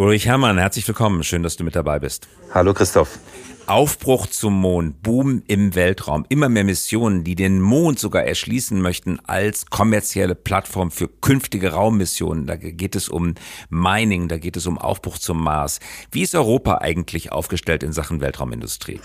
Ulrich 0.00 0.24
Herrmann, 0.24 0.56
herzlich 0.56 0.88
willkommen. 0.88 1.22
Schön, 1.24 1.42
dass 1.42 1.56
du 1.56 1.64
mit 1.64 1.76
dabei 1.76 1.98
bist. 1.98 2.26
Hallo 2.54 2.72
Christoph. 2.72 3.18
Aufbruch 3.66 4.28
zum 4.28 4.58
Mond, 4.58 5.02
Boom 5.02 5.42
im 5.46 5.74
Weltraum, 5.74 6.24
immer 6.30 6.48
mehr 6.48 6.64
Missionen, 6.64 7.22
die 7.22 7.34
den 7.34 7.60
Mond 7.60 7.98
sogar 7.98 8.24
erschließen 8.24 8.80
möchten 8.80 9.20
als 9.26 9.66
kommerzielle 9.66 10.34
Plattform 10.34 10.90
für 10.90 11.06
künftige 11.06 11.72
Raummissionen. 11.72 12.46
Da 12.46 12.56
geht 12.56 12.96
es 12.96 13.10
um 13.10 13.34
Mining, 13.68 14.28
da 14.28 14.38
geht 14.38 14.56
es 14.56 14.66
um 14.66 14.78
Aufbruch 14.78 15.18
zum 15.18 15.44
Mars. 15.44 15.80
Wie 16.10 16.22
ist 16.22 16.34
Europa 16.34 16.78
eigentlich 16.78 17.30
aufgestellt 17.30 17.82
in 17.82 17.92
Sachen 17.92 18.22
Weltraumindustrie? 18.22 19.00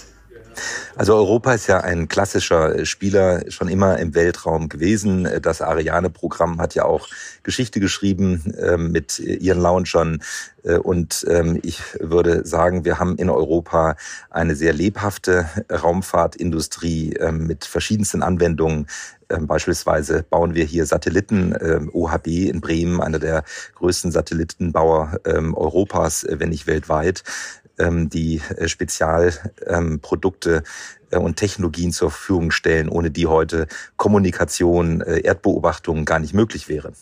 Also 0.96 1.16
Europa 1.16 1.54
ist 1.54 1.68
ja 1.68 1.82
ein 1.82 2.08
klassischer 2.08 2.86
Spieler 2.86 3.50
schon 3.50 3.68
immer 3.68 3.98
im 4.00 4.16
Weltraum 4.16 4.70
gewesen. 4.70 5.28
Das 5.42 5.62
Ariane-Programm 5.62 6.62
hat 6.62 6.76
ja 6.76 6.86
auch 6.86 7.08
Geschichte 7.44 7.80
geschrieben 7.80 8.54
äh, 8.58 8.78
mit 8.78 9.20
ihren 9.20 9.62
Launchern. 9.62 10.22
Äh, 10.64 10.78
und 10.78 11.26
ähm, 11.30 11.60
ich 11.64 11.82
würde 12.00 12.46
sagen, 12.46 12.86
wir 12.86 13.00
haben 13.00 13.18
in 13.18 13.30
Europa 13.30 13.96
eine 14.30 14.56
sehr 14.56 14.74
lebhafte 14.74 15.50
Raumfahrtindustrie 15.70 17.14
äh, 17.14 17.32
mit 17.32 17.66
verschiedensten 17.66 18.24
Anwendungen. 18.24 18.88
Ähm, 19.30 19.48
beispielsweise 19.48 20.24
bauen 20.24 20.54
wir 20.54 20.66
hier 20.66 20.86
Satelliten, 20.86 21.56
ähm, 21.60 21.90
OHB 21.94 22.28
in 22.28 22.62
Bremen, 22.62 23.02
einer 23.02 23.20
der 23.20 23.44
größten 23.76 24.12
Satellitenbauer 24.12 25.20
ähm, 25.26 25.56
Europas, 25.56 26.24
äh, 26.24 26.40
wenn 26.40 26.50
nicht 26.50 26.68
weltweit 26.68 27.24
ähm, 27.24 27.65
die 27.78 28.42
äh, 28.58 28.68
Spezialprodukte 28.68 30.64
ähm, 31.12 31.22
und 31.22 31.36
Technologien 31.36 31.92
zur 31.92 32.12
Verfügung 32.12 32.52
stellen, 32.52 32.90
ohne 32.90 33.12
die 33.12 33.28
heute 33.28 33.68
Kommunikation, 33.98 35.02
äh, 35.02 35.20
Erdbeobachtung 35.20 36.06
gar 36.06 36.20
nicht 36.20 36.34
möglich 36.34 36.70
wäre. 36.70 36.94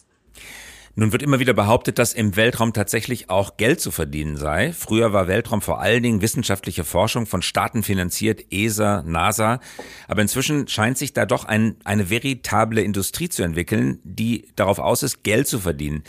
Nun 0.95 1.11
wird 1.11 1.23
immer 1.23 1.39
wieder 1.39 1.55
behauptet, 1.55 1.97
dass 1.97 2.13
im 2.13 2.35
Weltraum 2.35 2.71
tatsächlich 2.71 3.31
auch 3.31 3.57
Geld 3.57 3.81
zu 3.81 3.89
verdienen 3.89 4.37
sei. 4.37 4.73
Früher 4.73 5.11
war 5.11 5.27
Weltraum 5.27 5.63
vor 5.63 5.81
allen 5.81 6.03
Dingen 6.03 6.21
wissenschaftliche 6.21 6.83
Forschung 6.83 7.25
von 7.25 7.41
Staaten 7.41 7.81
finanziert, 7.81 8.45
ESA, 8.51 9.01
NASA. 9.03 9.59
Aber 10.07 10.21
inzwischen 10.21 10.67
scheint 10.67 10.99
sich 10.99 11.11
da 11.13 11.25
doch 11.25 11.45
ein, 11.45 11.77
eine 11.83 12.11
veritable 12.11 12.83
Industrie 12.83 13.27
zu 13.27 13.41
entwickeln, 13.41 14.01
die 14.03 14.49
darauf 14.55 14.77
aus 14.77 15.01
ist, 15.01 15.23
Geld 15.23 15.47
zu 15.47 15.57
verdienen. 15.57 16.03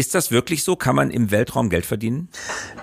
Ist 0.00 0.14
das 0.14 0.30
wirklich 0.30 0.64
so? 0.64 0.76
Kann 0.76 0.96
man 0.96 1.10
im 1.10 1.30
Weltraum 1.30 1.68
Geld 1.68 1.84
verdienen? 1.84 2.30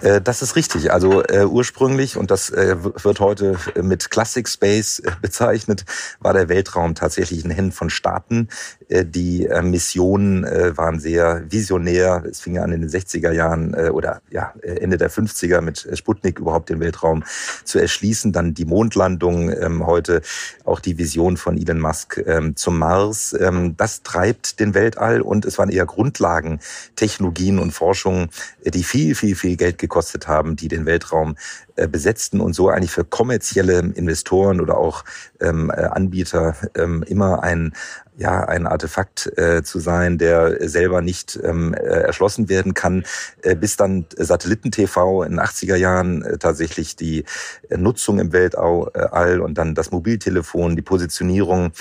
Äh, 0.02 0.22
das 0.22 0.44
ist 0.44 0.56
richtig. 0.56 0.92
Also 0.92 1.24
äh, 1.24 1.46
ursprünglich, 1.46 2.16
und 2.16 2.30
das 2.30 2.52
äh, 2.52 2.76
wird 2.80 3.20
heute 3.20 3.58
mit 3.82 4.12
Classic 4.12 4.48
Space 4.48 5.00
äh, 5.00 5.10
bezeichnet, 5.20 5.84
war 6.20 6.34
der 6.34 6.48
Weltraum 6.48 6.94
tatsächlich 6.94 7.44
in 7.44 7.50
Händen 7.50 7.72
von 7.72 7.90
Staaten. 7.90 8.50
Äh, 8.88 9.04
die 9.04 9.48
äh, 9.48 9.64
Missionen 9.64 10.44
waren 10.44 11.00
sehr 11.00 11.44
visionär. 11.50 12.24
Es 12.30 12.40
fing 12.40 12.60
an 12.60 12.72
in 12.72 12.82
den 12.82 12.90
60er 12.92 13.32
Jahren 13.32 13.74
oder 13.90 14.22
ja, 14.30 14.54
Ende 14.62 14.98
der 14.98 15.10
50er 15.10 15.62
mit 15.62 15.88
Sputnik 15.94 16.38
überhaupt 16.38 16.70
den 16.70 16.80
Weltraum 16.80 17.24
zu 17.64 17.80
erschließen. 17.80 18.32
Dann 18.32 18.54
die 18.54 18.66
Mondlandung, 18.66 19.50
ähm, 19.50 19.88
heute 19.88 20.22
auch 20.66 20.80
die 20.80 21.00
Vision 21.00 21.38
von 21.38 21.58
Elon 21.58 21.80
Musk 21.80 22.22
ähm, 22.28 22.56
zum 22.56 22.78
Mars. 22.78 23.36
Ähm, 23.40 23.76
das 23.76 24.04
treibt 24.04 24.60
den 24.60 24.76
Weltall 24.76 25.22
und 25.22 25.46
es 25.46 25.58
waren 25.58 25.70
eher 25.70 25.86
Grundlagen 25.86 26.60
Technologien 27.08 27.60
und 27.60 27.72
Forschungen, 27.72 28.30
die 28.66 28.84
viel, 28.84 29.16
viel, 29.16 29.36
viel 29.36 29.56
Geld 29.56 29.78
gekostet 29.78 30.28
haben, 30.28 30.56
die 30.56 30.68
den 30.68 30.86
Weltraum 30.86 31.36
äh, 31.78 31.88
besetzten 31.88 32.42
und 32.42 32.54
so 32.54 32.70
eigentlich 32.70 32.92
für 32.92 33.06
kommerzielle 33.06 33.80
Investoren 33.80 34.62
oder 34.62 34.78
auch 34.78 35.04
ähm, 35.40 35.70
äh, 35.70 35.84
Anbieter 35.84 36.56
ähm, 36.76 37.04
immer 37.04 37.44
ein, 37.44 37.74
ja, 38.18 38.46
ein 38.46 38.66
Artefakt 38.66 39.32
äh, 39.38 39.62
zu 39.62 39.78
sein, 39.80 40.18
der 40.18 40.68
selber 40.68 41.02
nicht 41.02 41.40
ähm, 41.44 41.76
äh, 41.76 41.78
erschlossen 41.78 42.50
werden 42.50 42.74
kann, 42.74 43.06
äh, 43.44 43.56
bis 43.56 43.78
dann 43.78 44.08
Satelliten-TV 44.18 45.22
in 45.22 45.34
den 45.34 45.40
80er 45.40 45.76
Jahren 45.76 46.24
äh, 46.24 46.40
tatsächlich 46.40 46.96
die 46.96 47.26
Nutzung 47.70 48.20
im 48.20 48.34
Weltall 48.34 49.42
und 49.42 49.58
dann 49.58 49.76
das 49.76 49.92
Mobiltelefon, 49.92 50.76
die 50.76 50.82
Positionierung 50.82 51.72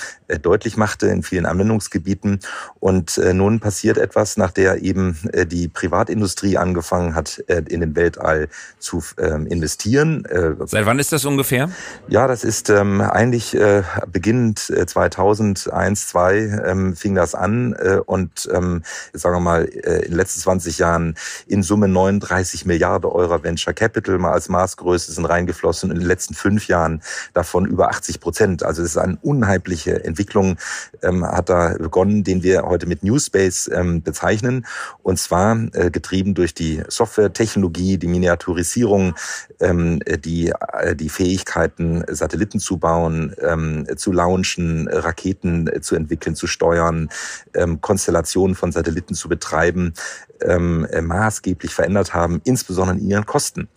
deutlich 0.41 0.75
machte 0.77 1.07
in 1.07 1.23
vielen 1.23 1.45
Anwendungsgebieten. 1.45 2.39
Und 2.79 3.17
nun 3.17 3.59
passiert 3.59 3.97
etwas, 3.97 4.35
nach 4.35 4.51
der 4.51 4.81
eben 4.81 5.17
die 5.45 5.69
Privatindustrie 5.69 6.57
angefangen 6.57 7.15
hat, 7.15 7.37
in 7.37 7.79
den 7.79 7.95
Weltall 7.95 8.49
zu 8.79 9.01
äh, 9.17 9.41
investieren. 9.45 9.86
Äh, 9.95 10.55
Seit 10.65 10.85
wann 10.85 10.99
ist 10.99 11.11
das 11.11 11.25
ungefähr? 11.25 11.69
Ja, 12.07 12.27
das 12.27 12.43
ist 12.43 12.69
ähm, 12.69 13.01
eigentlich 13.01 13.55
äh, 13.55 13.83
beginnend 14.11 14.69
äh, 14.69 14.85
2001, 14.85 16.07
2002 16.07 16.61
ähm, 16.65 16.95
fing 16.95 17.15
das 17.15 17.35
an 17.35 17.73
äh, 17.73 17.99
und 18.05 18.49
ähm, 18.53 18.83
sagen 19.13 19.35
wir 19.35 19.39
mal 19.39 19.65
äh, 19.65 20.03
in 20.03 20.11
den 20.11 20.17
letzten 20.17 20.41
20 20.41 20.79
Jahren 20.79 21.15
in 21.47 21.63
Summe 21.63 21.87
39 21.87 22.65
Milliarden 22.65 23.09
Euro 23.09 23.43
Venture 23.43 23.73
Capital 23.73 24.17
mal 24.17 24.31
als 24.31 24.49
Maßgröße 24.49 25.11
sind 25.11 25.25
reingeflossen. 25.25 25.91
In 25.91 25.99
den 25.99 26.07
letzten 26.07 26.33
fünf 26.33 26.67
Jahren 26.67 27.01
davon 27.33 27.65
über 27.65 27.89
80 27.89 28.19
Prozent. 28.19 28.63
Also 28.63 28.81
es 28.81 28.91
ist 28.91 28.97
eine 28.97 29.17
unheimliche 29.21 30.03
Entwicklung, 30.03 30.57
ähm, 31.01 31.25
hat 31.25 31.49
da 31.49 31.75
begonnen, 31.77 32.23
den 32.23 32.43
wir 32.43 32.63
heute 32.63 32.87
mit 32.87 33.03
Newspace 33.03 33.69
ähm, 33.73 34.01
bezeichnen. 34.01 34.65
Und 35.03 35.19
zwar 35.19 35.57
äh, 35.73 35.91
getrieben 35.91 36.33
durch 36.33 36.53
die 36.53 36.83
Softwaretechnologie, 36.87 37.97
die 37.97 38.07
Miniaturisierung, 38.07 39.15
ähm, 39.59 39.76
die, 40.23 40.53
äh, 40.73 40.95
die 40.95 41.09
Fähigkeiten, 41.09 42.03
Satelliten 42.09 42.59
zu 42.59 42.77
bauen, 42.77 43.33
ähm, 43.41 43.85
zu 43.95 44.11
launchen, 44.11 44.87
Raketen 44.87 45.67
äh, 45.67 45.81
zu 45.81 45.95
entwickeln 45.95 46.07
entwickeln, 46.07 46.35
zu 46.35 46.47
steuern, 46.47 47.09
ähm, 47.53 47.81
Konstellationen 47.81 48.55
von 48.55 48.71
Satelliten 48.71 49.13
zu 49.13 49.29
betreiben, 49.29 49.93
ähm, 50.41 50.87
äh, 50.91 51.01
maßgeblich 51.01 51.73
verändert 51.73 52.13
haben, 52.13 52.41
insbesondere 52.43 52.97
in 52.97 53.09
ihren 53.09 53.25
Kosten. 53.25 53.67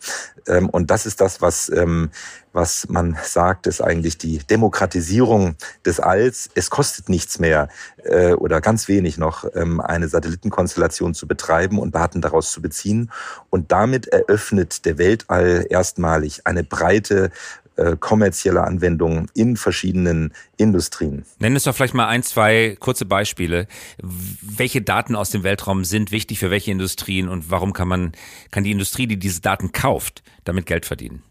Ähm, 0.47 0.69
und 0.69 0.89
das 0.89 1.05
ist 1.05 1.21
das, 1.21 1.41
was, 1.41 1.69
ähm, 1.69 2.09
was 2.53 2.87
man 2.89 3.17
sagt, 3.23 3.67
ist 3.67 3.81
eigentlich 3.81 4.17
die 4.17 4.39
Demokratisierung 4.39 5.55
des 5.85 5.99
Alls. 5.99 6.49
Es 6.55 6.69
kostet 6.69 7.09
nichts 7.09 7.39
mehr 7.39 7.69
äh, 8.03 8.33
oder 8.33 8.61
ganz 8.61 8.87
wenig 8.87 9.17
noch, 9.17 9.45
ähm, 9.55 9.79
eine 9.79 10.07
Satellitenkonstellation 10.07 11.13
zu 11.13 11.27
betreiben 11.27 11.79
und 11.79 11.95
Daten 11.95 12.21
daraus 12.21 12.51
zu 12.51 12.61
beziehen. 12.61 13.11
Und 13.49 13.71
damit 13.71 14.07
eröffnet 14.07 14.85
der 14.85 14.97
Weltall 14.97 15.65
erstmalig 15.69 16.45
eine 16.45 16.63
breite 16.63 17.31
äh, 17.77 17.95
kommerzielle 17.97 18.63
Anwendungen 18.63 19.27
in 19.33 19.55
verschiedenen 19.55 20.33
Industrien. 20.57 21.23
Nenn 21.39 21.55
es 21.55 21.63
doch 21.63 21.73
vielleicht 21.73 21.93
mal 21.93 22.07
ein, 22.07 22.21
zwei 22.21 22.75
kurze 22.79 23.05
Beispiele. 23.05 23.65
Welche 24.01 24.81
Daten 24.81 25.15
aus 25.15 25.29
dem 25.29 25.43
Weltraum 25.43 25.85
sind 25.85 26.11
wichtig 26.11 26.39
für 26.39 26.51
welche 26.51 26.71
Industrien 26.71 27.29
und 27.29 27.49
warum 27.49 27.71
kann 27.71 27.87
man, 27.87 28.11
kann 28.51 28.65
die 28.65 28.71
Industrie, 28.71 29.07
die 29.07 29.17
diese 29.17 29.39
Daten 29.39 29.71
kauft, 29.71 30.21
damit 30.43 30.65
Geld 30.65 30.85
verdienen? 30.85 31.23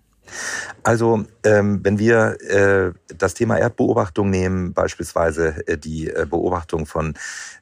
Also 0.82 1.24
ähm, 1.44 1.80
wenn 1.82 1.98
wir 1.98 2.36
äh, 2.48 2.92
das 3.16 3.34
Thema 3.34 3.58
Erdbeobachtung 3.58 4.30
nehmen, 4.30 4.72
beispielsweise 4.72 5.66
äh, 5.66 5.76
die 5.76 6.08
äh, 6.08 6.26
Beobachtung 6.28 6.86
von 6.86 7.14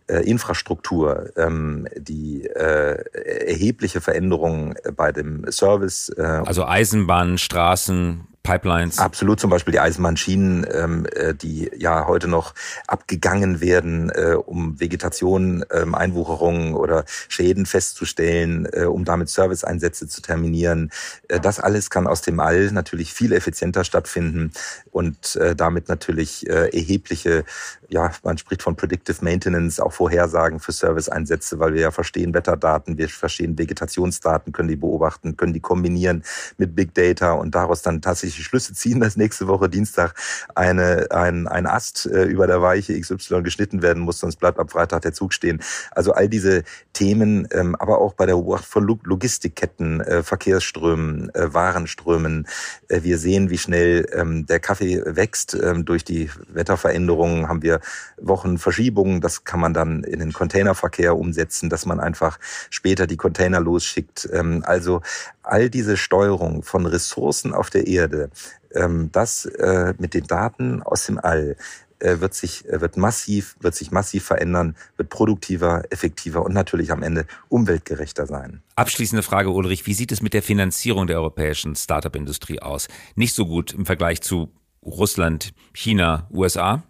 äh, 0.06 0.18
Infrastruktur, 0.28 1.30
ähm, 1.36 1.86
die 1.96 2.46
äh, 2.46 3.02
erhebliche 3.46 4.00
Veränderungen 4.00 4.74
bei 4.96 5.12
dem 5.12 5.50
Service. 5.50 6.10
Äh, 6.16 6.22
also 6.22 6.64
Eisenbahnen, 6.64 7.38
Straßen, 7.38 8.26
Pipelines. 8.48 8.98
Absolut, 8.98 9.38
zum 9.40 9.50
Beispiel 9.50 9.72
die 9.72 9.80
Eisenbahnschienen, 9.80 10.66
ähm, 10.72 11.06
äh, 11.14 11.34
die 11.34 11.70
ja 11.76 12.06
heute 12.06 12.28
noch 12.28 12.54
abgegangen 12.86 13.60
werden, 13.60 14.08
äh, 14.08 14.36
um 14.36 14.80
Vegetation, 14.80 15.66
ähm, 15.70 15.94
Einwucherungen 15.94 16.74
oder 16.74 17.04
Schäden 17.28 17.66
festzustellen, 17.66 18.66
äh, 18.72 18.84
um 18.84 19.04
damit 19.04 19.28
Serviceeinsätze 19.28 20.08
zu 20.08 20.22
terminieren. 20.22 20.90
Äh, 21.28 21.40
das 21.40 21.60
alles 21.60 21.90
kann 21.90 22.06
aus 22.06 22.22
dem 22.22 22.40
All 22.40 22.72
natürlich 22.72 23.12
viel 23.12 23.34
effizienter 23.34 23.84
stattfinden 23.84 24.52
und 24.92 25.36
äh, 25.36 25.54
damit 25.54 25.90
natürlich 25.90 26.48
äh, 26.48 26.74
erhebliche, 26.74 27.44
ja, 27.88 28.10
man 28.22 28.36
spricht 28.36 28.62
von 28.62 28.76
Predictive 28.76 29.24
Maintenance, 29.24 29.80
auch 29.80 29.92
Vorhersagen 29.92 30.60
für 30.60 30.72
Serviceeinsätze, 30.72 31.58
weil 31.58 31.72
wir 31.72 31.80
ja 31.80 31.90
verstehen 31.90 32.34
Wetterdaten, 32.34 32.98
wir 32.98 33.08
verstehen 33.08 33.58
Vegetationsdaten, 33.58 34.52
können 34.52 34.68
die 34.68 34.76
beobachten, 34.76 35.36
können 35.36 35.54
die 35.54 35.60
kombinieren 35.60 36.22
mit 36.58 36.74
Big 36.74 36.94
Data 36.94 37.32
und 37.32 37.54
daraus 37.54 37.80
dann 37.80 38.02
tatsächlich 38.02 38.44
Schlüsse 38.44 38.74
ziehen, 38.74 39.00
dass 39.00 39.16
nächste 39.16 39.48
Woche 39.48 39.70
Dienstag 39.70 40.14
eine, 40.54 41.06
ein, 41.10 41.48
ein 41.48 41.66
Ast 41.66 42.06
äh, 42.06 42.24
über 42.24 42.46
der 42.46 42.60
Weiche 42.60 42.98
XY 43.00 43.42
geschnitten 43.42 43.80
werden 43.80 44.02
muss, 44.02 44.18
sonst 44.18 44.36
bleibt 44.36 44.58
am 44.58 44.68
Freitag 44.68 45.02
der 45.02 45.14
Zug 45.14 45.32
stehen. 45.32 45.62
Also 45.92 46.12
all 46.12 46.28
diese 46.28 46.64
Themen, 46.92 47.48
ähm, 47.52 47.74
aber 47.76 48.00
auch 48.00 48.12
bei 48.12 48.26
der 48.26 48.34
Beobachtung 48.34 48.68
von 48.68 48.98
Logistikketten, 49.04 50.00
äh, 50.02 50.22
Verkehrsströmen, 50.22 51.34
äh, 51.34 51.54
Warenströmen. 51.54 52.46
Wir 52.88 53.18
sehen, 53.18 53.50
wie 53.50 53.58
schnell 53.58 54.06
ähm, 54.12 54.46
der 54.46 54.60
Kaffee 54.60 55.02
wächst. 55.04 55.54
Ähm, 55.54 55.84
durch 55.84 56.04
die 56.04 56.30
Wetterveränderungen 56.48 57.48
haben 57.48 57.62
wir 57.62 57.77
Wochenverschiebungen. 58.20 59.20
Das 59.20 59.44
kann 59.44 59.60
man 59.60 59.74
dann 59.74 60.04
in 60.04 60.20
den 60.20 60.32
Containerverkehr 60.32 61.16
umsetzen, 61.16 61.70
dass 61.70 61.86
man 61.86 62.00
einfach 62.00 62.38
später 62.70 63.06
die 63.06 63.16
Container 63.16 63.60
losschickt. 63.60 64.28
Ähm, 64.32 64.62
also 64.66 65.02
all 65.42 65.70
diese 65.70 65.96
Steuerung 65.96 66.62
von 66.62 66.86
Ressourcen 66.86 67.54
auf 67.54 67.70
der 67.70 67.86
Erde, 67.86 68.30
ähm, 68.74 69.10
das 69.12 69.46
äh, 69.46 69.94
mit 69.98 70.14
den 70.14 70.26
Daten 70.26 70.82
aus 70.82 71.06
dem 71.06 71.18
All, 71.18 71.56
äh, 72.00 72.20
wird 72.20 72.34
sich 72.34 72.64
äh, 72.68 72.80
wird 72.80 72.96
massiv 72.96 73.56
wird 73.60 73.74
sich 73.74 73.90
massiv 73.90 74.24
verändern, 74.24 74.76
wird 74.96 75.08
produktiver, 75.08 75.82
effektiver 75.90 76.44
und 76.44 76.54
natürlich 76.54 76.92
am 76.92 77.02
Ende 77.02 77.26
umweltgerechter 77.48 78.26
sein. 78.26 78.62
Abschließende 78.76 79.24
Frage 79.24 79.50
Ulrich, 79.50 79.86
wie 79.86 79.94
sieht 79.94 80.12
es 80.12 80.22
mit 80.22 80.32
der 80.32 80.42
Finanzierung 80.42 81.08
der 81.08 81.16
europäischen 81.16 81.74
Startup 81.74 82.14
Industrie 82.14 82.60
aus? 82.60 82.86
Nicht 83.16 83.34
so 83.34 83.46
gut 83.46 83.72
im 83.72 83.84
Vergleich 83.84 84.20
zu 84.20 84.52
Russland, 84.84 85.52
China, 85.74 86.28
USA? 86.30 86.84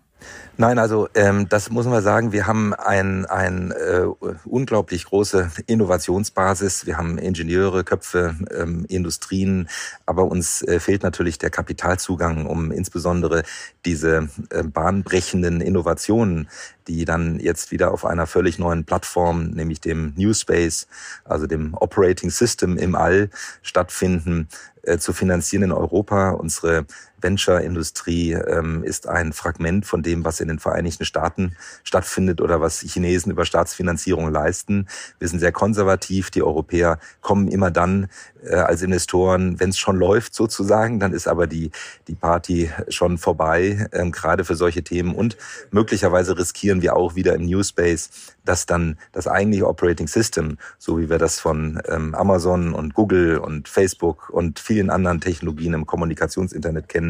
Nein, 0.60 0.80
also 0.80 1.08
ähm, 1.14 1.48
das 1.48 1.70
muss 1.70 1.86
man 1.86 2.02
sagen. 2.02 2.32
Wir 2.32 2.48
haben 2.48 2.74
ein, 2.74 3.26
ein 3.26 3.70
äh, 3.70 4.06
unglaublich 4.44 5.04
große 5.04 5.52
Innovationsbasis. 5.66 6.84
Wir 6.84 6.96
haben 6.96 7.16
Ingenieure, 7.16 7.84
Köpfe, 7.84 8.34
ähm, 8.52 8.84
Industrien, 8.88 9.68
aber 10.04 10.24
uns 10.24 10.62
äh, 10.62 10.80
fehlt 10.80 11.04
natürlich 11.04 11.38
der 11.38 11.50
Kapitalzugang, 11.50 12.46
um 12.46 12.72
insbesondere 12.72 13.44
diese 13.84 14.30
äh, 14.50 14.64
bahnbrechenden 14.64 15.60
Innovationen, 15.60 16.48
die 16.88 17.04
dann 17.04 17.38
jetzt 17.38 17.70
wieder 17.70 17.92
auf 17.92 18.04
einer 18.04 18.26
völlig 18.26 18.58
neuen 18.58 18.84
Plattform, 18.84 19.50
nämlich 19.50 19.80
dem 19.80 20.12
New 20.16 20.34
Space, 20.34 20.88
also 21.24 21.46
dem 21.46 21.74
Operating 21.74 22.30
System 22.30 22.76
im 22.76 22.96
All 22.96 23.30
stattfinden, 23.62 24.48
äh, 24.82 24.98
zu 24.98 25.12
finanzieren 25.12 25.64
in 25.64 25.72
Europa. 25.72 26.30
Unsere 26.30 26.86
Venture-Industrie 27.20 28.32
ähm, 28.32 28.84
ist 28.84 29.08
ein 29.08 29.32
Fragment 29.32 29.86
von 29.86 30.02
dem, 30.02 30.24
was 30.24 30.40
in 30.40 30.48
den 30.48 30.58
Vereinigten 30.58 31.04
Staaten 31.04 31.56
stattfindet 31.84 32.40
oder 32.40 32.60
was 32.60 32.80
Chinesen 32.80 33.32
über 33.32 33.44
Staatsfinanzierung 33.44 34.30
leisten. 34.30 34.86
Wir 35.18 35.28
sind 35.28 35.40
sehr 35.40 35.52
konservativ. 35.52 36.30
Die 36.30 36.42
Europäer 36.42 36.98
kommen 37.20 37.48
immer 37.48 37.70
dann 37.70 38.08
äh, 38.44 38.54
als 38.54 38.82
Investoren, 38.82 39.58
wenn 39.60 39.70
es 39.70 39.78
schon 39.78 39.96
läuft 39.96 40.34
sozusagen, 40.34 41.00
dann 41.00 41.12
ist 41.12 41.26
aber 41.28 41.46
die, 41.46 41.70
die 42.06 42.14
Party 42.14 42.70
schon 42.88 43.18
vorbei, 43.18 43.88
ähm, 43.92 44.12
gerade 44.12 44.44
für 44.44 44.54
solche 44.54 44.82
Themen. 44.82 45.14
Und 45.14 45.36
möglicherweise 45.70 46.38
riskieren 46.38 46.82
wir 46.82 46.96
auch 46.96 47.14
wieder 47.14 47.34
im 47.34 47.46
New 47.46 47.62
Space, 47.62 48.10
dass 48.44 48.66
dann 48.66 48.98
das 49.12 49.26
eigentliche 49.26 49.66
Operating 49.66 50.08
System, 50.08 50.58
so 50.78 50.98
wie 50.98 51.10
wir 51.10 51.18
das 51.18 51.40
von 51.40 51.82
ähm, 51.88 52.14
Amazon 52.14 52.74
und 52.74 52.94
Google 52.94 53.38
und 53.38 53.68
Facebook 53.68 54.30
und 54.30 54.58
vielen 54.58 54.90
anderen 54.90 55.20
Technologien 55.20 55.74
im 55.74 55.86
Kommunikationsinternet 55.86 56.88
kennen, 56.88 57.07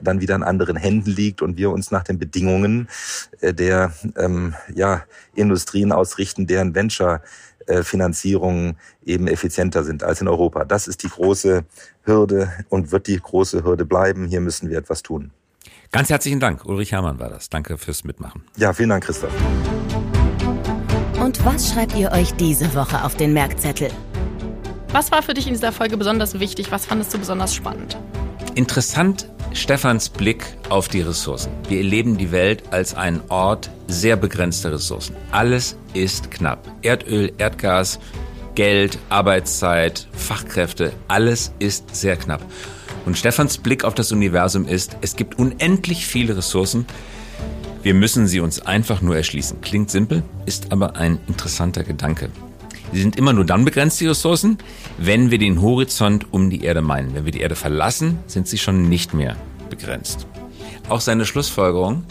dann 0.00 0.20
wieder 0.20 0.34
in 0.34 0.42
anderen 0.42 0.76
Händen 0.76 1.10
liegt 1.10 1.42
und 1.42 1.56
wir 1.56 1.70
uns 1.70 1.90
nach 1.90 2.02
den 2.02 2.18
Bedingungen 2.18 2.88
äh, 3.40 3.54
der 3.54 3.92
ähm, 4.16 4.54
ja, 4.74 5.04
Industrien 5.34 5.92
ausrichten, 5.92 6.46
deren 6.46 6.74
Venture 6.74 7.22
Finanzierungen 7.82 8.76
eben 9.04 9.26
effizienter 9.26 9.82
sind 9.82 10.04
als 10.04 10.20
in 10.20 10.28
Europa. 10.28 10.64
Das 10.64 10.86
ist 10.86 11.02
die 11.02 11.08
große 11.08 11.64
Hürde 12.04 12.52
und 12.68 12.92
wird 12.92 13.08
die 13.08 13.18
große 13.18 13.64
Hürde 13.64 13.84
bleiben. 13.84 14.28
Hier 14.28 14.40
müssen 14.40 14.70
wir 14.70 14.78
etwas 14.78 15.02
tun. 15.02 15.32
Ganz 15.92 16.10
herzlichen 16.10 16.40
Dank. 16.40 16.64
Ulrich 16.64 16.92
Herrmann 16.92 17.18
war 17.18 17.28
das. 17.28 17.48
Danke 17.48 17.78
fürs 17.78 18.04
Mitmachen. 18.04 18.42
Ja, 18.56 18.72
vielen 18.72 18.90
Dank, 18.90 19.04
Christoph. 19.04 19.32
Und 21.20 21.44
was 21.44 21.70
schreibt 21.70 21.96
ihr 21.96 22.12
euch 22.12 22.34
diese 22.34 22.74
Woche 22.74 23.02
auf 23.02 23.16
den 23.16 23.32
Merkzettel? 23.32 23.90
Was 24.96 25.12
war 25.12 25.22
für 25.22 25.34
dich 25.34 25.46
in 25.46 25.52
dieser 25.52 25.72
Folge 25.72 25.98
besonders 25.98 26.40
wichtig? 26.40 26.72
Was 26.72 26.86
fandest 26.86 27.12
du 27.12 27.18
besonders 27.18 27.54
spannend? 27.54 27.98
Interessant 28.54 29.28
Stefans 29.52 30.08
Blick 30.08 30.46
auf 30.70 30.88
die 30.88 31.02
Ressourcen. 31.02 31.52
Wir 31.68 31.80
erleben 31.80 32.16
die 32.16 32.32
Welt 32.32 32.62
als 32.70 32.94
einen 32.94 33.20
Ort 33.28 33.68
sehr 33.88 34.16
begrenzter 34.16 34.72
Ressourcen. 34.72 35.14
Alles 35.32 35.76
ist 35.92 36.30
knapp. 36.30 36.66
Erdöl, 36.80 37.30
Erdgas, 37.36 37.98
Geld, 38.54 38.98
Arbeitszeit, 39.10 40.08
Fachkräfte, 40.12 40.94
alles 41.08 41.52
ist 41.58 41.94
sehr 41.94 42.16
knapp. 42.16 42.40
Und 43.04 43.18
Stefans 43.18 43.58
Blick 43.58 43.84
auf 43.84 43.92
das 43.92 44.12
Universum 44.12 44.66
ist, 44.66 44.96
es 45.02 45.14
gibt 45.14 45.38
unendlich 45.38 46.06
viele 46.06 46.38
Ressourcen. 46.38 46.86
Wir 47.82 47.92
müssen 47.92 48.26
sie 48.26 48.40
uns 48.40 48.64
einfach 48.64 49.02
nur 49.02 49.14
erschließen. 49.14 49.60
Klingt 49.60 49.90
simpel, 49.90 50.22
ist 50.46 50.72
aber 50.72 50.96
ein 50.96 51.18
interessanter 51.28 51.84
Gedanke. 51.84 52.30
Sie 52.92 53.00
sind 53.00 53.16
immer 53.16 53.32
nur 53.32 53.44
dann 53.44 53.64
begrenzt, 53.64 54.00
die 54.00 54.06
Ressourcen, 54.06 54.58
wenn 54.98 55.30
wir 55.30 55.38
den 55.38 55.60
Horizont 55.60 56.32
um 56.32 56.50
die 56.50 56.62
Erde 56.62 56.82
meinen. 56.82 57.14
Wenn 57.14 57.24
wir 57.24 57.32
die 57.32 57.40
Erde 57.40 57.56
verlassen, 57.56 58.18
sind 58.26 58.48
sie 58.48 58.58
schon 58.58 58.88
nicht 58.88 59.12
mehr 59.12 59.36
begrenzt. 59.70 60.26
Auch 60.88 61.00
seine 61.00 61.26
Schlussfolgerung, 61.26 62.04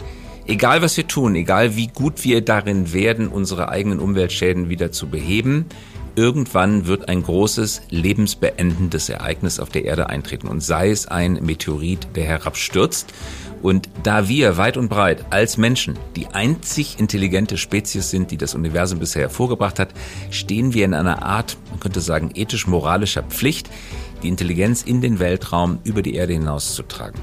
egal 0.46 0.82
was 0.82 0.96
wir 0.96 1.06
tun, 1.06 1.34
egal 1.34 1.76
wie 1.76 1.88
gut 1.88 2.24
wir 2.24 2.42
darin 2.42 2.92
werden, 2.92 3.28
unsere 3.28 3.70
eigenen 3.70 4.00
Umweltschäden 4.00 4.68
wieder 4.68 4.92
zu 4.92 5.08
beheben, 5.08 5.66
irgendwann 6.14 6.86
wird 6.86 7.08
ein 7.08 7.22
großes, 7.22 7.82
lebensbeendendes 7.90 9.08
Ereignis 9.08 9.60
auf 9.60 9.68
der 9.68 9.84
Erde 9.84 10.08
eintreten 10.08 10.48
und 10.48 10.62
sei 10.62 10.90
es 10.90 11.06
ein 11.06 11.34
Meteorit, 11.42 12.08
der 12.16 12.24
herabstürzt. 12.24 13.12
Und 13.62 13.88
da 14.02 14.28
wir 14.28 14.56
weit 14.56 14.76
und 14.76 14.88
breit 14.88 15.24
als 15.30 15.56
Menschen 15.56 15.98
die 16.14 16.26
einzig 16.28 16.98
intelligente 16.98 17.56
Spezies 17.56 18.10
sind, 18.10 18.30
die 18.30 18.36
das 18.36 18.54
Universum 18.54 18.98
bisher 18.98 19.22
hervorgebracht 19.22 19.78
hat, 19.78 19.88
stehen 20.30 20.74
wir 20.74 20.84
in 20.84 20.94
einer 20.94 21.22
Art, 21.22 21.56
man 21.70 21.80
könnte 21.80 22.00
sagen, 22.00 22.30
ethisch-moralischer 22.34 23.22
Pflicht, 23.22 23.70
die 24.22 24.28
Intelligenz 24.28 24.82
in 24.82 25.00
den 25.00 25.18
Weltraum 25.18 25.78
über 25.84 26.02
die 26.02 26.14
Erde 26.14 26.34
hinauszutragen. 26.34 27.20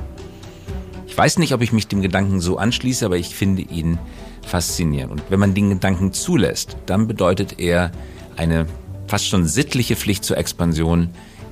Ich 1.07 1.17
weiß 1.17 1.37
nicht, 1.37 1.53
ob 1.53 1.61
ich 1.61 1.71
mich 1.71 1.87
dem 1.87 2.01
Gedanken 2.01 2.39
so 2.39 2.57
anschließe, 2.57 3.05
aber 3.05 3.17
ich 3.17 3.35
finde 3.35 3.61
ihn 3.61 3.99
faszinierend. 4.41 5.11
Und 5.11 5.23
wenn 5.29 5.39
man 5.39 5.53
den 5.53 5.69
Gedanken 5.69 6.11
zulässt, 6.11 6.75
dann 6.87 7.07
bedeutet 7.07 7.59
er 7.59 7.91
eine 8.35 8.65
fast 9.07 9.27
schon 9.27 9.45
sittliche 9.45 9.95
Pflicht 9.95 10.23
zur 10.23 10.37
Expansion 10.37 11.09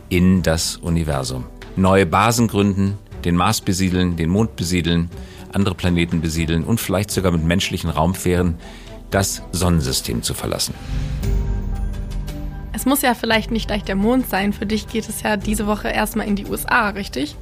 in 0.10 0.42
das 0.42 0.78
Universum. 0.78 1.46
Neue 1.76 2.06
Basen 2.06 2.48
gründen, 2.48 2.98
den 3.26 3.36
Mars 3.36 3.62
besiedeln, 3.62 4.16
den 4.16 4.30
Mond 4.30 4.56
besiedeln, 4.56 5.10
andere 5.54 5.76
Planeten 5.76 6.22
besiedeln 6.22 6.64
und 6.64 6.80
vielleicht 6.80 7.12
sogar 7.12 7.32
mit 7.32 7.44
menschlichen 7.44 7.90
Raumfähren 7.90 8.56
das 9.10 9.42
Sonnensystem 9.52 10.24
zu 10.24 10.34
verlassen. 10.34 10.74
Es 12.74 12.86
muss 12.86 13.02
ja 13.02 13.14
vielleicht 13.14 13.52
nicht 13.52 13.68
gleich 13.68 13.84
der 13.84 13.96
Mond 13.96 14.30
sein. 14.30 14.54
Für 14.54 14.66
dich 14.66 14.88
geht 14.88 15.08
es 15.08 15.22
ja 15.22 15.38
diese 15.38 15.68
Woche 15.68 15.90
erstmal 15.90 16.28
in 16.28 16.36
die 16.36 16.46
USA, 16.46 16.90
richtig? 16.90 17.36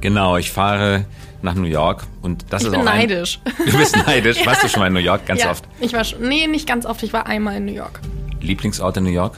Genau, 0.00 0.36
ich 0.36 0.50
fahre 0.52 1.04
nach 1.42 1.54
New 1.54 1.64
York 1.64 2.06
und 2.22 2.46
das 2.50 2.62
ich 2.62 2.68
ist 2.68 2.72
bin 2.72 2.80
auch 2.80 2.86
ein, 2.86 3.00
neidisch. 3.00 3.40
Du 3.66 3.76
bist 3.76 3.96
neidisch. 4.06 4.46
Warst 4.46 4.62
du 4.62 4.68
schon 4.68 4.80
mal 4.80 4.86
in 4.86 4.94
New 4.94 5.00
York? 5.00 5.26
Ganz 5.26 5.42
ja, 5.42 5.50
oft. 5.50 5.64
Ich 5.80 5.92
war 5.92 6.04
schon, 6.04 6.26
nee, 6.26 6.46
nicht 6.46 6.66
ganz 6.66 6.86
oft. 6.86 7.02
Ich 7.02 7.12
war 7.12 7.26
einmal 7.26 7.56
in 7.56 7.66
New 7.66 7.72
York. 7.72 8.00
Lieblingsort 8.40 8.96
in 8.96 9.04
New 9.04 9.10
York? 9.10 9.36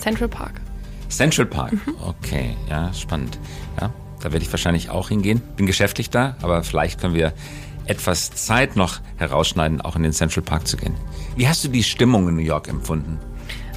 Central 0.00 0.28
Park. 0.28 0.60
Central 1.08 1.46
Park. 1.46 1.72
Okay, 2.00 2.56
ja, 2.70 2.92
spannend. 2.94 3.38
Ja, 3.80 3.92
da 4.26 4.32
werde 4.32 4.44
ich 4.44 4.50
wahrscheinlich 4.50 4.90
auch 4.90 5.08
hingehen. 5.08 5.40
Bin 5.56 5.66
geschäftlich 5.66 6.10
da, 6.10 6.34
aber 6.42 6.64
vielleicht 6.64 7.00
können 7.00 7.14
wir 7.14 7.32
etwas 7.86 8.32
Zeit 8.32 8.74
noch 8.74 8.98
herausschneiden, 9.18 9.80
auch 9.80 9.94
in 9.94 10.02
den 10.02 10.12
Central 10.12 10.42
Park 10.42 10.66
zu 10.66 10.76
gehen. 10.76 10.96
Wie 11.36 11.46
hast 11.46 11.62
du 11.62 11.68
die 11.68 11.84
Stimmung 11.84 12.28
in 12.28 12.34
New 12.34 12.42
York 12.42 12.66
empfunden? 12.66 13.20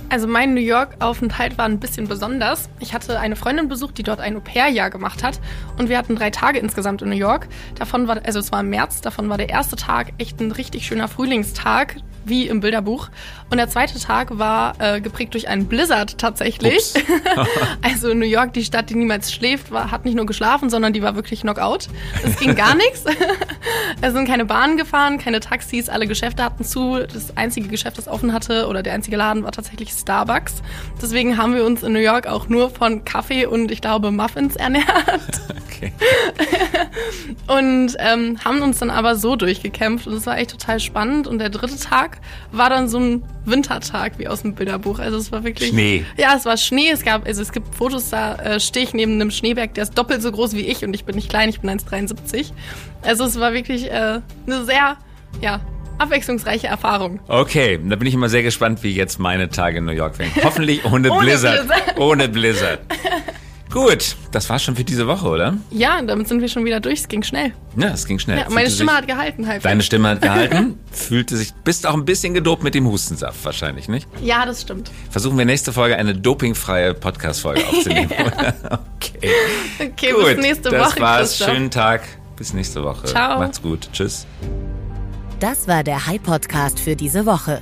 Also 0.10 0.26
mein 0.26 0.56
New 0.56 0.60
York-Aufenthalt 0.60 1.60
war 1.60 1.66
ein 1.66 1.80
bisschen 1.80 2.08
besonders. 2.08 2.68
Ich 2.80 2.96
hatte 2.96 3.20
eine 3.20 3.36
Freundin 3.36 3.70
besucht, 3.70 4.00
die 4.00 4.02
dort 4.02 4.20
ein 4.22 4.38
Au-pair-Jahr 4.38 4.90
gemacht 4.90 5.22
hat. 5.22 5.40
Und 5.78 5.88
wir 5.88 6.00
hatten 6.00 6.16
drei 6.16 6.32
Tage 6.32 6.58
insgesamt 6.58 7.04
in 7.04 7.10
New 7.10 7.16
York. 7.16 7.48
Davon 7.76 8.08
war, 8.08 8.20
also 8.26 8.40
es 8.40 8.52
war 8.52 8.62
im 8.62 8.72
März, 8.72 9.02
davon 9.02 9.30
war 9.30 9.38
der 9.38 9.50
erste 9.50 9.76
Tag 9.76 10.14
echt 10.18 10.40
ein 10.40 10.52
richtig 10.52 10.88
schöner 10.88 11.08
Frühlingstag, 11.10 11.98
wie 12.26 12.48
im 12.48 12.60
Bilderbuch. 12.60 13.10
Und 13.50 13.58
der 13.58 13.70
zweite 13.70 14.00
Tag 14.00 14.38
war 14.38 14.76
äh, 14.80 15.02
geprägt 15.02 15.34
durch 15.34 15.48
einen 15.48 15.66
Blizzard 15.66 16.18
tatsächlich. 16.18 16.94
also 17.82 18.14
New 18.14 18.26
York, 18.26 18.54
die 18.54 18.64
Stadt, 18.64 18.90
die 18.90 18.96
niemals 18.96 19.32
schläft, 19.32 19.72
war, 19.72 19.92
hat 19.92 20.06
nicht 20.06 20.16
nur 20.16 20.26
geschlafen, 20.26 20.70
sondern 20.70 20.94
die 20.94 21.02
war 21.02 21.16
wirklich 21.16 21.42
Knockout. 21.42 21.88
Es 22.24 22.38
ging 22.38 22.56
gar 22.56 22.76
nichts. 22.76 23.04
Es 24.02 24.14
sind 24.14 24.28
keine 24.28 24.46
Bahnen 24.46 24.78
gefahren, 24.78 25.18
keine 25.18 25.42
Taxis, 25.42 25.90
alle 25.90 26.08
Geschäfte 26.08 26.44
hatten 26.44 26.64
zu. 26.64 27.00
Das 27.00 27.36
einzige 27.36 27.68
Geschäft, 27.68 27.98
das 27.98 28.08
offen 28.08 28.32
hatte, 28.32 28.68
oder 28.68 28.82
der 28.82 28.94
einzige 28.94 29.18
Laden 29.18 29.44
war 29.44 29.52
tatsächlich 29.52 29.92
Starbucks. 29.92 30.62
Deswegen 31.02 31.38
haben 31.38 31.54
wir 31.54 31.66
uns 31.66 31.84
in 31.84 31.92
New 31.92 32.00
York 32.00 32.28
auch 32.28 32.48
nur 32.48 32.70
von 32.70 33.04
Kaffee 33.04 33.46
und 33.46 33.72
ich 33.72 33.82
glaube 33.82 34.12
Muffins 34.12 34.56
ernährt. 34.56 35.42
Okay. 35.68 35.92
Und 37.48 37.96
ähm, 38.00 38.38
haben 38.44 38.62
uns 38.62 38.80
dann 38.80 38.90
aber 38.90 39.16
so 39.16 39.36
durchgekämpft 39.36 40.08
und 40.08 40.14
es 40.14 40.26
war 40.26 40.38
echt 40.38 40.52
total 40.52 40.80
spannend. 40.80 41.28
Und 41.28 41.40
der 41.40 41.50
dritte 41.50 41.78
Tag 41.78 42.19
war 42.52 42.70
dann 42.70 42.88
so 42.88 43.00
ein 43.00 43.24
Wintertag 43.46 44.14
wie 44.18 44.28
aus 44.28 44.42
dem 44.42 44.54
Bilderbuch. 44.56 45.00
Also 45.00 45.18
es 45.18 45.32
war 45.32 45.44
wirklich 45.44 45.70
Schnee. 45.70 46.06
Ja, 46.18 46.36
es 46.36 46.46
war 46.46 46.58
Schnee. 46.58 46.90
Es 46.92 47.04
gab 47.04 47.26
also 47.26 47.42
es 47.42 47.52
gibt 47.52 47.74
Fotos 47.76 48.10
da 48.10 48.36
äh, 48.36 48.60
stehe 48.60 48.86
ich 48.86 48.94
neben 48.94 49.14
einem 49.14 49.32
Schneeberg, 49.32 49.74
der 49.74 49.84
ist 49.84 49.98
doppelt 49.98 50.22
so 50.22 50.32
groß 50.32 50.54
wie 50.54 50.62
ich 50.62 50.84
und 50.84 50.94
ich 50.94 51.06
bin 51.06 51.16
nicht 51.16 51.30
klein, 51.30 51.50
ich 51.50 51.62
bin 51.62 51.70
1,73. 51.70 52.52
Also 53.02 53.26
es 53.26 53.40
war 53.40 53.54
wirklich 53.54 53.90
äh, 53.92 54.22
eine 54.46 54.66
sehr 54.66 54.98
ja 55.42 55.62
abwechslungsreiche 56.00 56.68
Erfahrung. 56.68 57.20
Okay, 57.28 57.80
da 57.84 57.96
bin 57.96 58.08
ich 58.08 58.14
immer 58.14 58.30
sehr 58.30 58.44
gespannt, 58.44 58.84
wie 58.84 58.94
jetzt 58.94 59.20
meine 59.20 59.50
Tage 59.50 59.80
in 59.80 59.86
New 59.86 59.92
York 59.92 60.18
werden. 60.18 60.32
Hoffentlich 60.44 60.86
ohne, 60.92 61.12
Ohne 61.12 61.20
Blizzard. 61.22 61.68
Blizzard. 61.68 62.00
Ohne 62.00 62.28
Blizzard. 62.30 62.80
Gut, 63.72 64.16
das 64.32 64.50
war's 64.50 64.64
schon 64.64 64.76
für 64.76 64.84
diese 64.84 65.06
Woche, 65.06 65.28
oder? 65.28 65.56
Ja, 65.70 66.02
damit 66.02 66.28
sind 66.28 66.42
wir 66.42 66.48
schon 66.50 66.66
wieder 66.66 66.80
durch. 66.80 67.02
Es 67.02 67.08
ging 67.08 67.22
schnell. 67.22 67.54
Ja, 67.78 67.90
es 67.90 68.08
ging 68.08 68.18
schnell. 68.18 68.40
Ja, 68.40 68.46
meine 68.46 68.62
Fühlte 68.62 68.72
Stimme 68.72 68.92
sich, 68.92 68.98
hat 68.98 69.08
gehalten 69.08 69.48
halt. 69.48 69.64
Deine 69.64 69.84
Stimme 69.84 70.10
hat 70.10 70.22
gehalten, 70.24 70.80
fühlte 70.92 71.38
sich, 71.38 71.54
bist 71.64 71.86
auch 71.86 71.94
ein 71.94 72.04
bisschen 72.04 72.34
gedopt 72.34 72.64
mit 72.64 72.74
dem 72.74 72.88
Hustensaft 72.88 73.46
wahrscheinlich, 73.46 73.88
nicht? 73.88 74.08
Ja, 74.24 74.46
das 74.48 74.62
stimmt. 74.62 74.90
Versuchen 75.12 75.38
wir 75.38 75.46
nächste 75.46 75.72
Folge 75.72 75.98
eine 75.98 76.16
dopingfreie 76.16 76.96
Podcast-Folge 76.96 77.62
aufzunehmen. 77.68 78.10
okay. 78.96 79.32
Okay, 79.80 80.12
Gut, 80.14 80.26
bis 80.26 80.38
nächste 80.38 80.70
das 80.72 80.92
Woche. 80.94 81.00
war's. 81.02 81.30
Christoph. 81.38 81.50
Schönen 81.50 81.70
Tag. 81.72 82.02
Bis 82.38 82.54
nächste 82.54 82.84
Woche. 82.84 83.06
Ciao. 83.06 83.40
Macht's 83.40 83.62
gut. 83.62 83.88
Tschüss. 83.94 84.26
Das 85.40 85.68
war 85.68 85.84
der 85.84 86.08
High 86.08 86.24
Podcast 86.24 86.80
für 86.80 86.96
diese 86.96 87.26
Woche. 87.26 87.62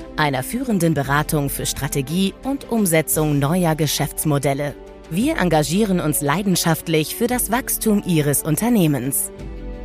einer 0.17 0.43
führenden 0.43 0.93
Beratung 0.93 1.49
für 1.49 1.65
Strategie 1.65 2.33
und 2.43 2.71
Umsetzung 2.71 3.39
neuer 3.39 3.75
Geschäftsmodelle. 3.75 4.75
Wir 5.09 5.37
engagieren 5.37 5.99
uns 5.99 6.21
leidenschaftlich 6.21 7.15
für 7.15 7.27
das 7.27 7.51
Wachstum 7.51 8.01
Ihres 8.05 8.43
Unternehmens. 8.43 9.31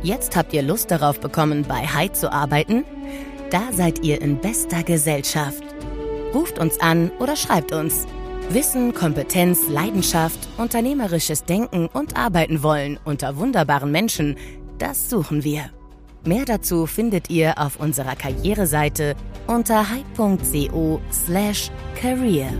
Jetzt 0.03 0.35
habt 0.35 0.53
ihr 0.53 0.61
Lust 0.61 0.91
darauf 0.91 1.19
bekommen, 1.19 1.65
bei 1.67 1.85
High 1.85 2.13
zu 2.13 2.31
arbeiten? 2.31 2.85
Da 3.49 3.63
seid 3.71 4.03
ihr 4.03 4.21
in 4.21 4.39
bester 4.39 4.83
Gesellschaft. 4.83 5.63
Ruft 6.33 6.59
uns 6.59 6.79
an 6.79 7.11
oder 7.19 7.35
schreibt 7.35 7.71
uns. 7.71 8.05
Wissen, 8.49 8.93
Kompetenz, 8.93 9.67
Leidenschaft, 9.67 10.39
unternehmerisches 10.57 11.43
Denken 11.43 11.87
und 11.87 12.17
Arbeiten 12.17 12.63
wollen 12.63 12.97
unter 13.03 13.37
wunderbaren 13.37 13.91
Menschen, 13.91 14.37
das 14.77 15.09
suchen 15.09 15.43
wir. 15.43 15.71
Mehr 16.23 16.45
dazu 16.45 16.85
findet 16.85 17.29
ihr 17.29 17.57
auf 17.57 17.79
unserer 17.79 18.15
Karriereseite 18.15 19.15
unter 19.47 19.81
hype.co 19.81 21.01
slash 21.11 21.69
career. 21.95 22.51